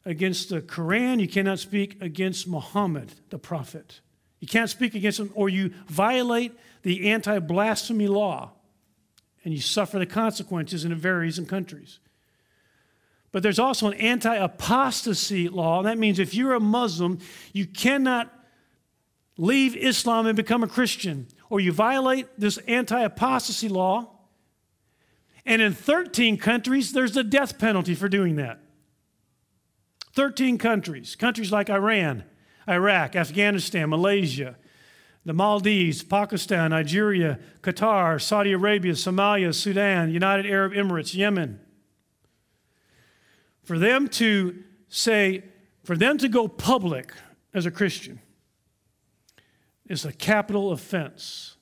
against 0.05 0.49
the 0.49 0.61
Quran, 0.61 1.19
you 1.19 1.27
cannot 1.27 1.59
speak 1.59 2.01
against 2.01 2.47
Muhammad, 2.47 3.13
the 3.29 3.37
prophet. 3.37 4.01
You 4.41 4.47
can't 4.47 4.69
speak 4.69 4.95
against 4.95 5.19
them, 5.19 5.31
or 5.33 5.47
you 5.47 5.71
violate 5.87 6.51
the 6.81 7.09
anti 7.09 7.39
blasphemy 7.39 8.07
law 8.07 8.51
and 9.43 9.53
you 9.53 9.61
suffer 9.61 9.97
the 9.97 10.05
consequences, 10.05 10.83
and 10.83 10.93
it 10.93 10.97
varies 10.97 11.39
in 11.39 11.45
countries. 11.45 11.99
But 13.31 13.43
there's 13.43 13.59
also 13.59 13.87
an 13.87 13.93
anti 13.93 14.35
apostasy 14.35 15.47
law. 15.47 15.79
and 15.79 15.87
That 15.87 15.97
means 15.97 16.19
if 16.19 16.33
you're 16.33 16.53
a 16.53 16.59
Muslim, 16.59 17.19
you 17.53 17.65
cannot 17.65 18.31
leave 19.37 19.75
Islam 19.75 20.27
and 20.27 20.35
become 20.35 20.63
a 20.63 20.67
Christian, 20.67 21.27
or 21.49 21.59
you 21.59 21.71
violate 21.71 22.27
this 22.37 22.57
anti 22.59 22.99
apostasy 23.01 23.69
law, 23.69 24.09
and 25.45 25.61
in 25.61 25.73
13 25.73 26.37
countries, 26.37 26.93
there's 26.93 27.13
the 27.13 27.23
death 27.23 27.57
penalty 27.57 27.95
for 27.95 28.09
doing 28.09 28.35
that. 28.35 28.59
13 30.13 30.57
countries, 30.57 31.15
countries 31.15 31.51
like 31.51 31.69
Iran, 31.69 32.23
Iraq, 32.72 33.15
Afghanistan, 33.15 33.89
Malaysia, 33.89 34.55
the 35.26 35.34
Maldives, 35.34 36.03
Pakistan, 36.03 36.72
Nigeria, 36.72 37.39
Qatar, 37.61 38.19
Saudi 38.22 38.53
Arabia, 38.53 38.93
Somalia, 38.93 39.53
Sudan, 39.53 40.11
United 40.11 40.45
Arab 40.45 40.74
Emirates, 40.74 41.13
Yemen. 41.13 41.59
For 43.63 43.78
them 43.78 44.07
to 44.09 44.63
say, 44.88 45.43
for 45.84 45.95
them 45.95 46.17
to 46.17 46.28
go 46.28 46.47
public 46.47 47.13
as 47.53 47.65
a 47.65 47.72
Christian 47.72 48.19
is 49.88 50.05
a 50.05 50.11
capital 50.11 50.72
offense. 50.72 51.57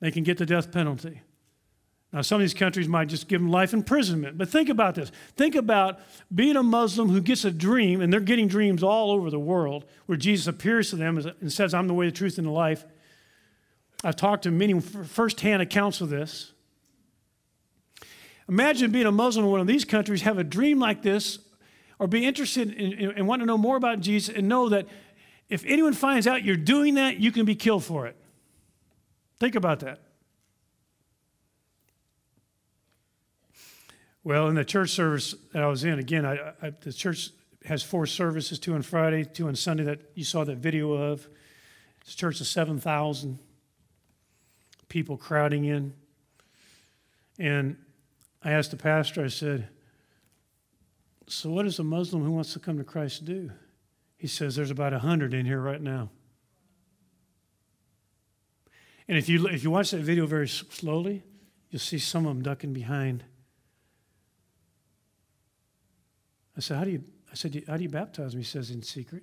They 0.00 0.10
can 0.10 0.24
get 0.24 0.38
the 0.38 0.46
death 0.46 0.72
penalty. 0.72 1.22
Now, 2.12 2.22
some 2.22 2.36
of 2.36 2.40
these 2.42 2.54
countries 2.54 2.88
might 2.88 3.08
just 3.08 3.28
give 3.28 3.40
them 3.40 3.50
life 3.50 3.74
imprisonment, 3.74 4.38
but 4.38 4.48
think 4.48 4.68
about 4.68 4.94
this. 4.94 5.10
Think 5.36 5.54
about 5.54 6.00
being 6.34 6.56
a 6.56 6.62
Muslim 6.62 7.08
who 7.08 7.20
gets 7.20 7.44
a 7.44 7.50
dream, 7.50 8.00
and 8.00 8.12
they're 8.12 8.20
getting 8.20 8.48
dreams 8.48 8.82
all 8.82 9.10
over 9.10 9.28
the 9.28 9.40
world 9.40 9.84
where 10.06 10.16
Jesus 10.16 10.46
appears 10.46 10.90
to 10.90 10.96
them 10.96 11.18
and 11.18 11.52
says, 11.52 11.74
I'm 11.74 11.88
the 11.88 11.94
way, 11.94 12.06
the 12.06 12.12
truth, 12.12 12.38
and 12.38 12.46
the 12.46 12.52
life. 12.52 12.84
I've 14.04 14.16
talked 14.16 14.44
to 14.44 14.50
many 14.50 14.80
firsthand 14.80 15.62
accounts 15.62 16.00
of 16.00 16.08
this. 16.08 16.52
Imagine 18.48 18.92
being 18.92 19.06
a 19.06 19.12
Muslim 19.12 19.44
in 19.46 19.50
one 19.50 19.60
of 19.60 19.66
these 19.66 19.84
countries, 19.84 20.22
have 20.22 20.38
a 20.38 20.44
dream 20.44 20.78
like 20.78 21.02
this, 21.02 21.40
or 21.98 22.06
be 22.06 22.24
interested 22.24 22.72
in, 22.72 22.92
in, 22.92 23.10
and 23.12 23.26
want 23.26 23.40
to 23.40 23.46
know 23.46 23.58
more 23.58 23.76
about 23.76 24.00
Jesus, 24.00 24.34
and 24.34 24.48
know 24.48 24.68
that 24.68 24.86
if 25.48 25.64
anyone 25.66 25.92
finds 25.92 26.26
out 26.26 26.44
you're 26.44 26.56
doing 26.56 26.94
that, 26.94 27.18
you 27.18 27.32
can 27.32 27.44
be 27.44 27.56
killed 27.56 27.84
for 27.84 28.06
it. 28.06 28.16
Think 29.40 29.54
about 29.56 29.80
that. 29.80 30.00
Well, 34.26 34.48
in 34.48 34.56
the 34.56 34.64
church 34.64 34.90
service 34.90 35.36
that 35.52 35.62
I 35.62 35.68
was 35.68 35.84
in, 35.84 36.00
again, 36.00 36.26
I, 36.26 36.52
I, 36.60 36.70
the 36.80 36.92
church 36.92 37.30
has 37.64 37.84
four 37.84 38.06
services 38.06 38.58
two 38.58 38.74
on 38.74 38.82
Friday, 38.82 39.22
two 39.22 39.46
on 39.46 39.54
Sunday 39.54 39.84
that 39.84 40.00
you 40.16 40.24
saw 40.24 40.42
that 40.42 40.56
video 40.56 40.94
of. 40.94 41.28
It's 42.00 42.14
a 42.14 42.16
church 42.16 42.40
of 42.40 42.48
7,000 42.48 43.38
people 44.88 45.16
crowding 45.16 45.66
in. 45.66 45.94
And 47.38 47.76
I 48.42 48.50
asked 48.50 48.72
the 48.72 48.76
pastor, 48.76 49.24
I 49.24 49.28
said, 49.28 49.68
So, 51.28 51.50
what 51.50 51.62
does 51.62 51.78
a 51.78 51.84
Muslim 51.84 52.24
who 52.24 52.32
wants 52.32 52.52
to 52.54 52.58
come 52.58 52.78
to 52.78 52.84
Christ 52.84 53.24
do? 53.24 53.52
He 54.16 54.26
says, 54.26 54.56
There's 54.56 54.72
about 54.72 54.90
100 54.90 55.34
in 55.34 55.46
here 55.46 55.60
right 55.60 55.80
now. 55.80 56.10
And 59.06 59.16
if 59.16 59.28
you, 59.28 59.46
if 59.46 59.62
you 59.62 59.70
watch 59.70 59.92
that 59.92 60.02
video 60.02 60.26
very 60.26 60.48
slowly, 60.48 61.22
you'll 61.70 61.78
see 61.78 62.00
some 62.00 62.26
of 62.26 62.34
them 62.34 62.42
ducking 62.42 62.72
behind 62.72 63.22
I 66.56 66.60
said, 66.60 66.76
How 66.78 66.84
do 66.84 66.90
you, 66.90 67.02
I 67.30 67.34
said, 67.34 67.62
How 67.68 67.76
do 67.76 67.82
you 67.82 67.88
baptize 67.88 68.34
me? 68.34 68.42
He 68.42 68.46
says, 68.46 68.70
In 68.70 68.82
secret. 68.82 69.22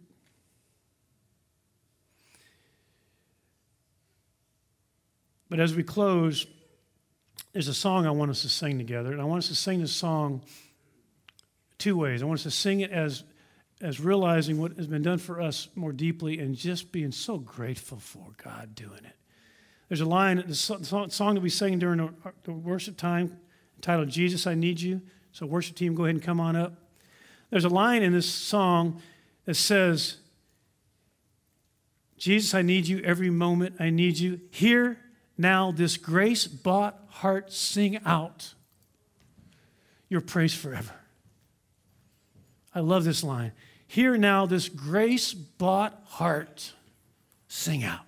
But 5.50 5.60
as 5.60 5.76
we 5.76 5.84
close, 5.84 6.48
there's 7.52 7.68
a 7.68 7.74
song 7.76 8.08
I 8.08 8.12
want 8.12 8.32
us 8.32 8.42
to 8.42 8.50
sing 8.50 8.80
together. 8.80 9.12
And 9.12 9.22
I 9.22 9.26
want 9.26 9.44
us 9.44 9.50
to 9.50 9.56
sing 9.56 9.82
this 9.82 9.92
song 9.92 10.42
two 11.78 11.96
ways. 11.96 12.24
I 12.24 12.26
want 12.26 12.40
us 12.40 12.44
to 12.44 12.52
sing 12.52 12.80
it 12.80 12.90
as, 12.90 13.24
as 13.80 14.00
realizing 14.00 14.60
what 14.60 14.76
has 14.78 14.88
been 14.88 15.04
done 15.04 15.20
for 15.20 15.40
us 15.40 15.68
more 15.76 15.92
deeply 15.92 16.40
and 16.40 16.56
just 16.56 16.92
being 16.92 17.12
so 17.12 17.38
grateful 17.38 18.00
for 18.00 18.26
God 18.44 18.74
doing 18.74 19.06
it. 19.06 19.16
There's 19.90 20.02
a 20.02 20.06
line, 20.06 20.44
the 20.48 20.56
song 20.56 21.36
that 21.36 21.42
we 21.42 21.50
sang 21.50 21.78
during 21.78 22.16
the 22.46 22.52
worship 22.52 22.98
time 22.98 23.38
entitled 23.76 24.10
Jesus, 24.10 24.48
I 24.48 24.56
Need 24.56 24.82
You. 24.82 25.02
So, 25.34 25.46
worship 25.46 25.76
team, 25.76 25.94
go 25.94 26.06
ahead 26.06 26.16
and 26.16 26.24
come 26.24 26.40
on 26.40 26.56
up. 26.56 26.83
There's 27.54 27.66
a 27.66 27.70
line 27.70 28.02
in 28.02 28.14
this 28.14 28.26
song 28.26 29.00
that 29.46 29.54
says, 29.54 30.18
Jesus, 32.18 32.56
I 32.56 32.64
need 32.64 32.88
you 32.88 33.00
every 33.04 33.30
moment. 33.30 33.76
I 33.80 33.92
need 33.92 34.18
you. 34.18 34.42
Here 34.50 34.98
now, 35.38 35.72
this 35.72 35.96
grace 35.96 36.48
bought 36.48 37.00
heart 37.10 37.54
sing 37.54 38.00
out 38.08 38.56
your 40.10 40.20
praise 40.20 40.56
forever. 40.56 40.96
I 42.74 42.80
love 42.80 43.04
this 43.04 43.24
line. 43.24 43.52
Here 43.86 44.18
now, 44.18 44.48
this 44.48 44.68
grace 44.68 45.32
bought 45.32 46.02
heart 46.06 46.74
sing 47.48 47.84
out 47.84 48.08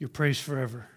your 0.00 0.08
praise 0.08 0.40
forever. 0.40 0.88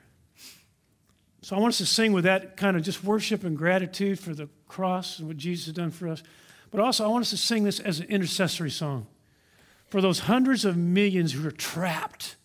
So 1.44 1.58
I 1.58 1.60
want 1.60 1.74
us 1.74 1.78
to 1.80 1.86
sing 1.86 2.14
with 2.14 2.24
that 2.24 2.56
kind 2.56 2.78
of 2.78 2.84
just 2.84 3.04
worship 3.04 3.44
and 3.44 3.58
gratitude 3.58 4.18
for 4.18 4.34
the 4.34 4.48
cross 4.70 5.20
and 5.20 5.28
what 5.28 5.36
Jesus 5.36 5.66
has 5.66 5.76
done 5.76 5.92
for 5.92 6.08
us. 6.08 6.24
But 6.72 6.80
also, 6.80 7.04
I 7.04 7.08
want 7.10 7.24
us 7.24 7.32
to 7.32 7.38
sing 7.38 7.66
this 7.66 7.82
as 7.82 8.00
an 8.00 8.06
intercessory 8.08 8.72
song 8.72 9.08
for 9.88 10.00
those 10.00 10.20
hundreds 10.20 10.64
of 10.64 10.78
millions 10.78 11.34
who 11.34 11.46
are 11.46 11.52
trapped, 11.52 12.38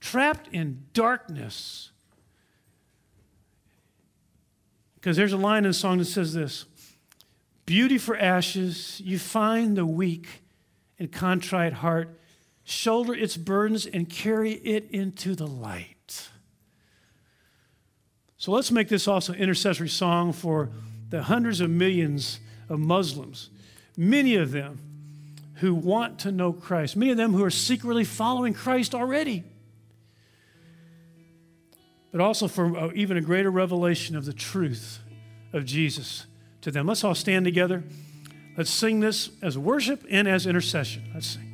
trapped 0.00 0.48
in 0.54 0.86
darkness. 0.94 1.90
Because 4.94 5.18
there's 5.18 5.34
a 5.34 5.36
line 5.36 5.64
in 5.64 5.70
the 5.70 5.74
song 5.74 5.98
that 5.98 6.06
says 6.06 6.32
this 6.32 6.64
Beauty 7.66 7.98
for 7.98 8.16
ashes, 8.16 9.02
you 9.04 9.18
find 9.18 9.76
the 9.76 9.84
weak 9.84 10.42
and 10.98 11.12
contrite 11.12 11.74
heart, 11.74 12.18
shoulder 12.64 13.12
its 13.12 13.36
burdens 13.36 13.84
and 13.84 14.08
carry 14.08 14.52
it 14.52 14.88
into 14.90 15.34
the 15.34 15.46
light. 15.46 15.99
So 18.40 18.52
let's 18.52 18.70
make 18.70 18.88
this 18.88 19.06
also 19.06 19.34
an 19.34 19.38
intercessory 19.38 19.90
song 19.90 20.32
for 20.32 20.70
the 21.10 21.24
hundreds 21.24 21.60
of 21.60 21.68
millions 21.68 22.40
of 22.70 22.80
Muslims, 22.80 23.50
many 23.98 24.34
of 24.36 24.50
them 24.50 24.80
who 25.56 25.74
want 25.74 26.20
to 26.20 26.32
know 26.32 26.50
Christ, 26.50 26.96
many 26.96 27.10
of 27.10 27.18
them 27.18 27.34
who 27.34 27.44
are 27.44 27.50
secretly 27.50 28.02
following 28.02 28.54
Christ 28.54 28.94
already. 28.94 29.44
But 32.12 32.22
also 32.22 32.48
for 32.48 32.74
uh, 32.74 32.90
even 32.94 33.18
a 33.18 33.20
greater 33.20 33.50
revelation 33.50 34.16
of 34.16 34.24
the 34.24 34.32
truth 34.32 35.00
of 35.52 35.66
Jesus 35.66 36.24
to 36.62 36.70
them. 36.70 36.86
Let's 36.86 37.04
all 37.04 37.14
stand 37.14 37.44
together. 37.44 37.84
Let's 38.56 38.70
sing 38.70 39.00
this 39.00 39.28
as 39.42 39.58
worship 39.58 40.02
and 40.08 40.26
as 40.26 40.46
intercession. 40.46 41.10
Let's 41.12 41.26
sing. 41.26 41.49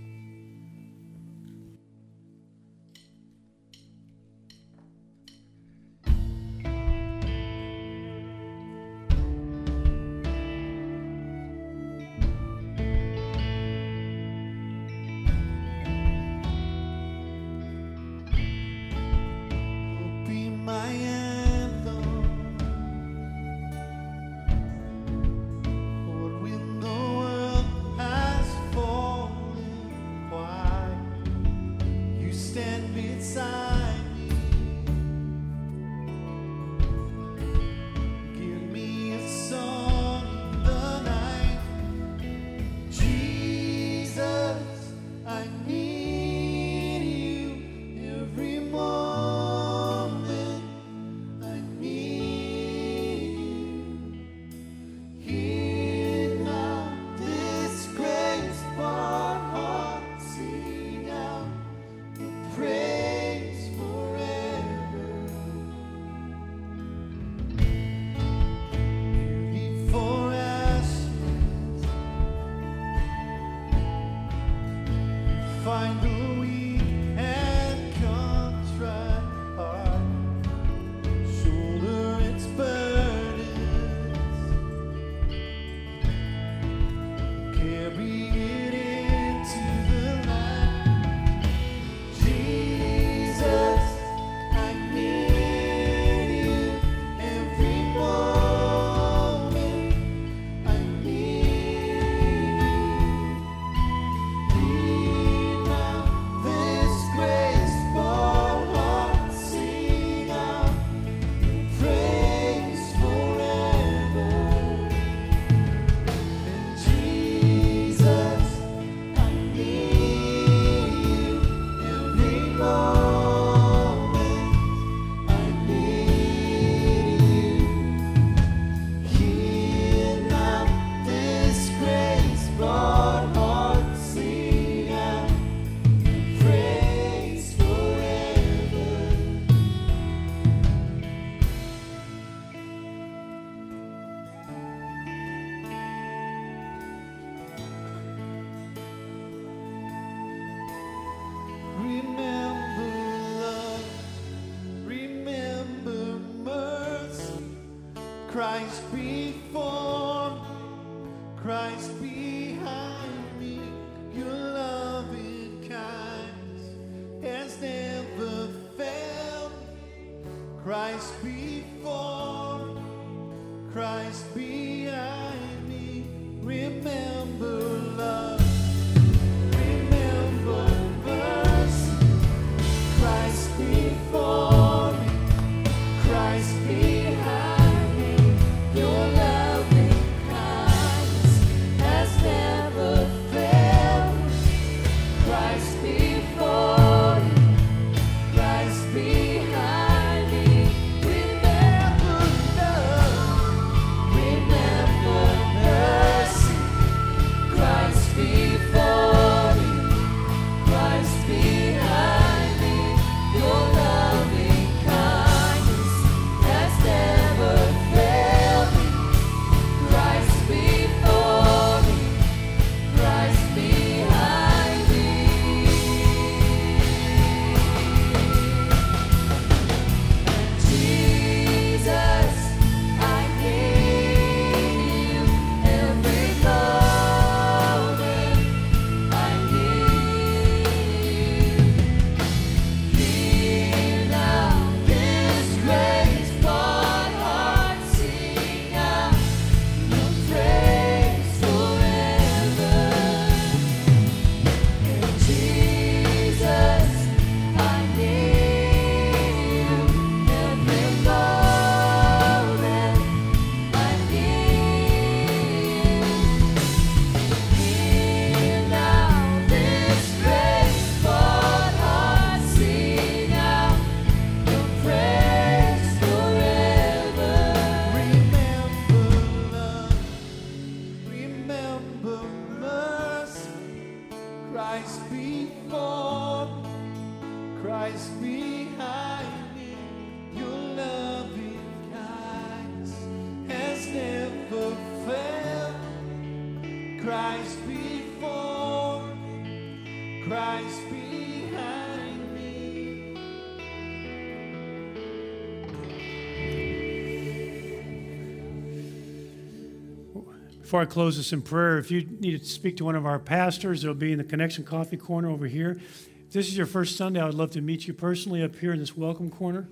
Before 310.67 310.81
I 310.81 310.85
close 310.85 311.17
this 311.17 311.33
in 311.33 311.43
prayer, 311.43 311.79
if 311.79 311.93
you 311.93 312.01
need 312.19 312.41
to 312.41 312.45
speak 312.45 312.77
to 312.79 312.85
one 312.85 312.97
of 312.97 313.07
our 313.07 313.21
pastors, 313.21 313.83
they'll 313.83 313.95
be 313.95 314.11
in 314.11 314.19
the 314.19 314.25
Connection 314.25 314.65
Coffee 314.65 314.97
Corner 314.97 315.31
over 315.31 315.47
here. 315.47 315.81
If 316.27 316.33
this 316.33 316.49
is 316.49 316.57
your 316.57 316.67
first 316.67 316.97
Sunday, 316.97 317.21
I 317.21 317.27
would 317.27 317.37
love 317.37 317.53
to 317.53 317.61
meet 317.61 317.87
you 317.87 317.95
personally 317.95 318.43
up 318.43 318.57
here 318.57 318.73
in 318.73 318.81
this 318.81 318.97
welcome 318.97 319.31
corner. 319.31 319.69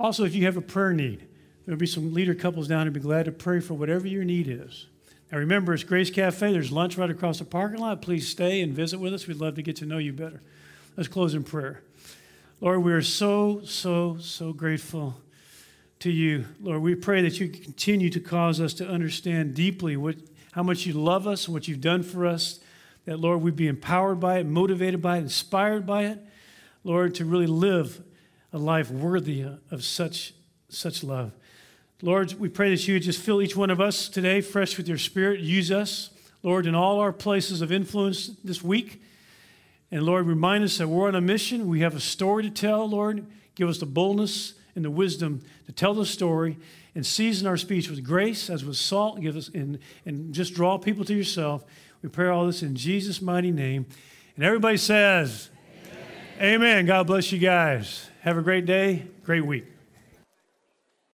Also, 0.00 0.24
if 0.24 0.34
you 0.34 0.46
have 0.46 0.56
a 0.56 0.62
prayer 0.62 0.94
need, 0.94 1.26
there'll 1.66 1.78
be 1.78 1.86
some 1.86 2.14
leader 2.14 2.34
couples 2.34 2.66
down 2.66 2.86
and 2.86 2.94
be 2.94 3.00
glad 3.00 3.26
to 3.26 3.30
pray 3.30 3.60
for 3.60 3.74
whatever 3.74 4.08
your 4.08 4.24
need 4.24 4.48
is. 4.48 4.86
Now, 5.30 5.36
remember, 5.36 5.74
it's 5.74 5.84
Grace 5.84 6.08
Cafe. 6.08 6.50
There's 6.50 6.72
lunch 6.72 6.96
right 6.96 7.10
across 7.10 7.40
the 7.40 7.44
parking 7.44 7.80
lot. 7.80 8.00
Please 8.00 8.26
stay 8.26 8.62
and 8.62 8.72
visit 8.72 8.98
with 8.98 9.12
us. 9.12 9.26
We'd 9.26 9.36
love 9.36 9.56
to 9.56 9.62
get 9.62 9.76
to 9.76 9.84
know 9.84 9.98
you 9.98 10.14
better. 10.14 10.40
Let's 10.96 11.10
close 11.10 11.34
in 11.34 11.44
prayer. 11.44 11.82
Lord, 12.62 12.82
we 12.82 12.94
are 12.94 13.02
so, 13.02 13.60
so, 13.64 14.16
so 14.18 14.54
grateful 14.54 15.20
to 16.06 16.12
you. 16.12 16.44
Lord, 16.60 16.82
we 16.82 16.94
pray 16.94 17.20
that 17.22 17.40
you 17.40 17.48
continue 17.48 18.10
to 18.10 18.20
cause 18.20 18.60
us 18.60 18.72
to 18.74 18.86
understand 18.86 19.54
deeply 19.54 19.96
what, 19.96 20.14
how 20.52 20.62
much 20.62 20.86
you 20.86 20.92
love 20.92 21.26
us 21.26 21.48
what 21.48 21.66
you've 21.66 21.80
done 21.80 22.04
for 22.04 22.26
us. 22.26 22.60
That, 23.06 23.18
Lord, 23.18 23.42
we'd 23.42 23.56
be 23.56 23.66
empowered 23.66 24.20
by 24.20 24.38
it, 24.38 24.46
motivated 24.46 25.02
by 25.02 25.16
it, 25.16 25.22
inspired 25.22 25.84
by 25.84 26.04
it. 26.04 26.20
Lord, 26.84 27.16
to 27.16 27.24
really 27.24 27.48
live 27.48 28.00
a 28.52 28.58
life 28.58 28.88
worthy 28.88 29.44
of 29.72 29.82
such, 29.82 30.32
such 30.68 31.02
love. 31.02 31.32
Lord, 32.02 32.34
we 32.34 32.48
pray 32.48 32.70
that 32.70 32.86
you 32.86 33.00
just 33.00 33.20
fill 33.20 33.42
each 33.42 33.56
one 33.56 33.70
of 33.70 33.80
us 33.80 34.08
today 34.08 34.40
fresh 34.40 34.76
with 34.76 34.86
your 34.86 34.98
spirit. 34.98 35.40
Use 35.40 35.72
us, 35.72 36.10
Lord, 36.44 36.66
in 36.66 36.76
all 36.76 37.00
our 37.00 37.12
places 37.12 37.62
of 37.62 37.72
influence 37.72 38.28
this 38.44 38.62
week. 38.62 39.02
And 39.90 40.04
Lord, 40.04 40.26
remind 40.26 40.62
us 40.62 40.78
that 40.78 40.86
we're 40.86 41.08
on 41.08 41.16
a 41.16 41.20
mission. 41.20 41.66
We 41.66 41.80
have 41.80 41.96
a 41.96 42.00
story 42.00 42.44
to 42.44 42.50
tell, 42.50 42.88
Lord. 42.88 43.26
Give 43.56 43.68
us 43.68 43.78
the 43.78 43.86
boldness 43.86 44.54
and 44.76 44.84
the 44.84 44.90
wisdom 44.90 45.42
to 45.66 45.72
tell 45.72 45.94
the 45.94 46.06
story 46.06 46.56
and 46.94 47.04
season 47.04 47.46
our 47.46 47.56
speech 47.56 47.90
with 47.90 48.04
grace 48.04 48.48
as 48.48 48.64
with 48.64 48.76
salt. 48.76 49.20
Give 49.20 49.36
us 49.36 49.48
and, 49.48 49.78
and 50.04 50.32
just 50.32 50.54
draw 50.54 50.78
people 50.78 51.04
to 51.06 51.14
yourself. 51.14 51.64
We 52.02 52.08
pray 52.08 52.28
all 52.28 52.46
this 52.46 52.62
in 52.62 52.76
Jesus' 52.76 53.20
mighty 53.20 53.50
name. 53.50 53.86
And 54.36 54.44
everybody 54.44 54.76
says, 54.76 55.50
Amen. 56.38 56.54
Amen. 56.54 56.86
God 56.86 57.06
bless 57.06 57.32
you 57.32 57.38
guys. 57.38 58.08
Have 58.20 58.38
a 58.38 58.42
great 58.42 58.66
day, 58.66 59.06
great 59.24 59.44
week. 59.44 59.75